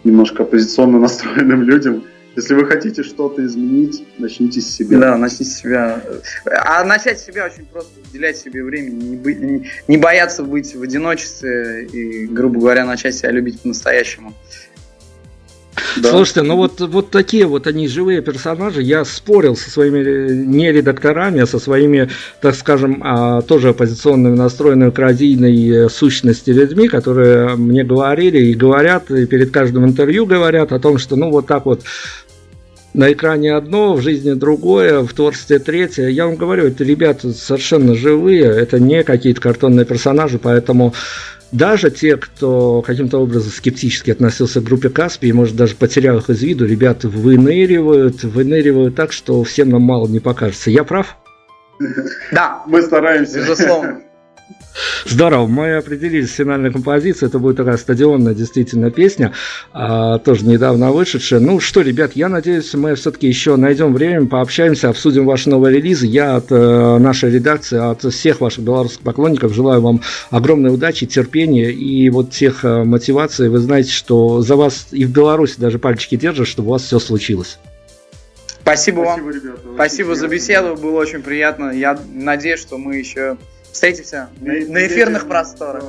немножко 0.03 0.44
оппозиционно 0.44 0.99
настроенным 0.99 1.64
людям. 1.64 2.03
Если 2.36 2.53
вы 2.53 2.66
хотите 2.66 3.03
что-то 3.03 3.45
изменить, 3.45 4.06
начните 4.18 4.61
с 4.61 4.74
себя. 4.74 4.99
Да, 4.99 5.18
начните 5.18 5.45
с 5.45 5.57
себя. 5.57 6.02
А 6.45 6.84
начать 6.86 7.20
с 7.20 7.26
себя 7.26 7.45
очень 7.45 7.66
просто, 7.66 7.99
уделять 8.07 8.38
себе 8.38 8.64
время, 8.64 8.91
не, 8.91 9.18
быть, 9.18 9.40
не, 9.40 9.68
не 9.88 9.98
бояться 9.98 10.44
быть 10.44 10.74
в 10.76 10.82
одиночестве 10.82 11.86
и, 11.86 12.28
грубо 12.28 12.60
говоря, 12.60 12.86
начать 12.86 13.16
себя 13.16 13.32
любить 13.32 13.60
по-настоящему. 13.60 14.34
Да. 15.98 16.12
Слушайте, 16.12 16.44
ну 16.44 16.56
вот, 16.56 16.80
вот 16.80 17.12
такие 17.12 17.46
вот 17.46 17.68
они 17.68 17.88
живые 17.88 18.22
персонажи. 18.22 18.82
Я 18.82 19.06
спорил 19.06 19.56
со 19.56 19.70
своими 19.70 20.00
э, 20.00 20.34
не 20.34 20.72
редакторами, 20.72 21.42
а 21.42 21.48
со 21.48 21.60
своими, 21.60 22.10
так 22.42 22.56
скажем, 22.56 23.02
а, 23.04 23.42
тоже 23.42 23.70
оппозиционными 23.70 24.36
настроенными 24.36 24.92
к 24.92 25.00
радийной 25.00 25.86
э, 25.86 25.90
сущности 25.90 26.52
людьми, 26.52 26.88
которые 26.88 27.56
мне 27.56 27.84
говорили 27.84 28.40
и 28.40 28.54
говорят, 28.54 29.12
и 29.12 29.26
перед 29.26 29.52
каждым 29.52 29.86
интервью 29.86 30.26
говорят 30.26 30.72
о 30.72 30.80
том, 30.80 30.98
что 30.98 31.16
ну 31.16 31.30
вот 31.30 31.48
так 31.48 31.66
вот 31.66 31.84
на 32.94 33.12
экране 33.12 33.54
одно, 33.56 33.94
в 33.94 34.02
жизни 34.02 34.34
другое, 34.34 35.02
в 35.02 35.14
творчестве 35.14 35.60
третье. 35.60 36.08
Я 36.08 36.26
вам 36.26 36.36
говорю, 36.36 36.66
это 36.66 36.84
ребята 36.84 37.32
совершенно 37.32 37.96
живые, 37.96 38.46
это 38.46 38.80
не 38.80 39.04
какие-то 39.04 39.42
картонные 39.42 39.86
персонажи, 39.86 40.40
поэтому 40.40 40.94
даже 41.52 41.90
те, 41.90 42.18
кто 42.18 42.82
каким-то 42.82 43.20
образом 43.20 43.52
скептически 43.52 44.12
относился 44.12 44.62
к 44.62 44.64
группе 44.64 44.90
Каспий, 44.90 45.32
может 45.32 45.56
даже 45.56 45.76
потерял 45.76 46.18
их 46.18 46.30
из 46.30 46.42
виду, 46.42 46.66
ребята 46.66 47.10
выныривают, 47.10 48.24
выныривают 48.24 48.96
так, 48.96 49.12
что 49.12 49.44
всем 49.44 49.70
нам 49.70 49.82
мало 49.82 50.08
не 50.08 50.20
покажется. 50.20 50.70
Я 50.70 50.84
прав? 50.84 51.18
Да. 52.32 52.64
Мы 52.68 52.82
стараемся. 52.82 53.40
Безусловно. 53.40 54.02
Здорово, 55.06 55.48
мы 55.48 55.76
определились 55.76 56.32
с 56.32 56.36
финальной 56.36 56.72
композицией, 56.72 57.30
это 57.30 57.40
будет 57.40 57.58
такая 57.58 57.78
стадионная 57.78 58.34
действительно 58.34 58.92
песня, 58.92 59.34
а, 59.74 60.20
тоже 60.20 60.46
недавно 60.46 60.92
вышедшая. 60.92 61.40
Ну 61.40 61.60
что, 61.60 61.82
ребят, 61.82 62.12
я 62.16 62.30
надеюсь, 62.30 62.74
мы 62.74 62.96
все-таки 62.96 63.28
еще 63.28 63.56
найдем 63.56 63.94
время, 63.94 64.28
пообщаемся, 64.28 64.90
обсудим 64.90 65.26
ваши 65.26 65.50
новые 65.50 65.76
релизы. 65.78 66.06
Я 66.06 66.36
от 66.36 66.52
э, 66.52 66.98
нашей 66.98 67.32
редакции, 67.32 67.78
от 67.78 68.02
всех 68.02 68.42
ваших 68.42 68.64
белорусских 68.64 69.02
поклонников 69.02 69.54
желаю 69.54 69.82
вам 69.82 70.02
огромной 70.30 70.74
удачи, 70.74 71.06
терпения 71.06 71.72
и 71.72 72.10
вот 72.10 72.32
тех 72.32 72.64
э, 72.64 72.84
мотиваций. 72.84 73.50
Вы 73.50 73.60
знаете, 73.60 73.92
что 73.92 74.42
за 74.42 74.56
вас 74.56 74.88
и 74.92 75.06
в 75.06 75.12
Беларуси 75.12 75.56
даже 75.58 75.80
пальчики 75.80 76.16
держат, 76.16 76.48
чтобы 76.48 76.70
у 76.70 76.72
вас 76.72 76.84
все 76.84 77.00
случилось. 77.00 77.60
Спасибо, 78.62 79.02
Спасибо 79.02 79.06
вам. 79.06 79.30
Ребята, 79.30 79.60
Спасибо 79.74 80.16
за 80.16 80.28
беседу, 80.28 80.76
было 80.76 81.00
очень 81.00 81.22
приятно. 81.22 81.72
Я 81.72 82.00
надеюсь, 82.14 82.60
что 82.60 82.78
мы 82.78 82.98
еще 82.98 83.38
Встретимся 83.80 84.28
на, 84.42 84.52
на 84.52 84.88
эфирных 84.88 85.26
просторах. 85.26 85.86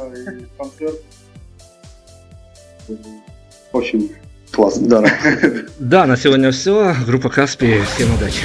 В 2.87 3.77
общем, 3.77 4.11
классно. 4.53 4.87
Да, 4.87 5.05
да, 5.81 6.07
на 6.07 6.17
сегодня 6.17 6.53
все. 6.53 6.95
Группа 7.05 7.31
Каспи. 7.31 7.81
Всем 7.97 8.15
удачи. 8.15 8.45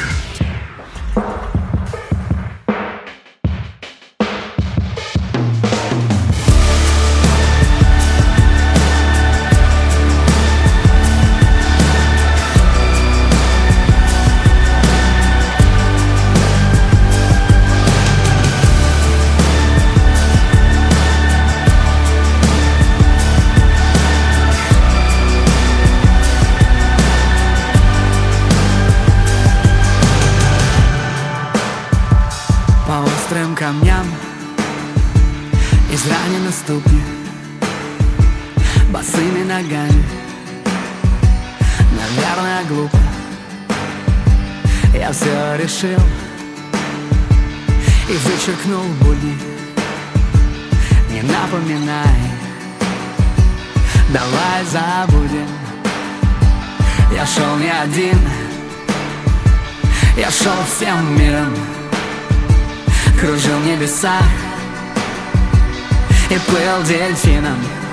Fernsehen 67.16 67.46
an. 67.46 67.85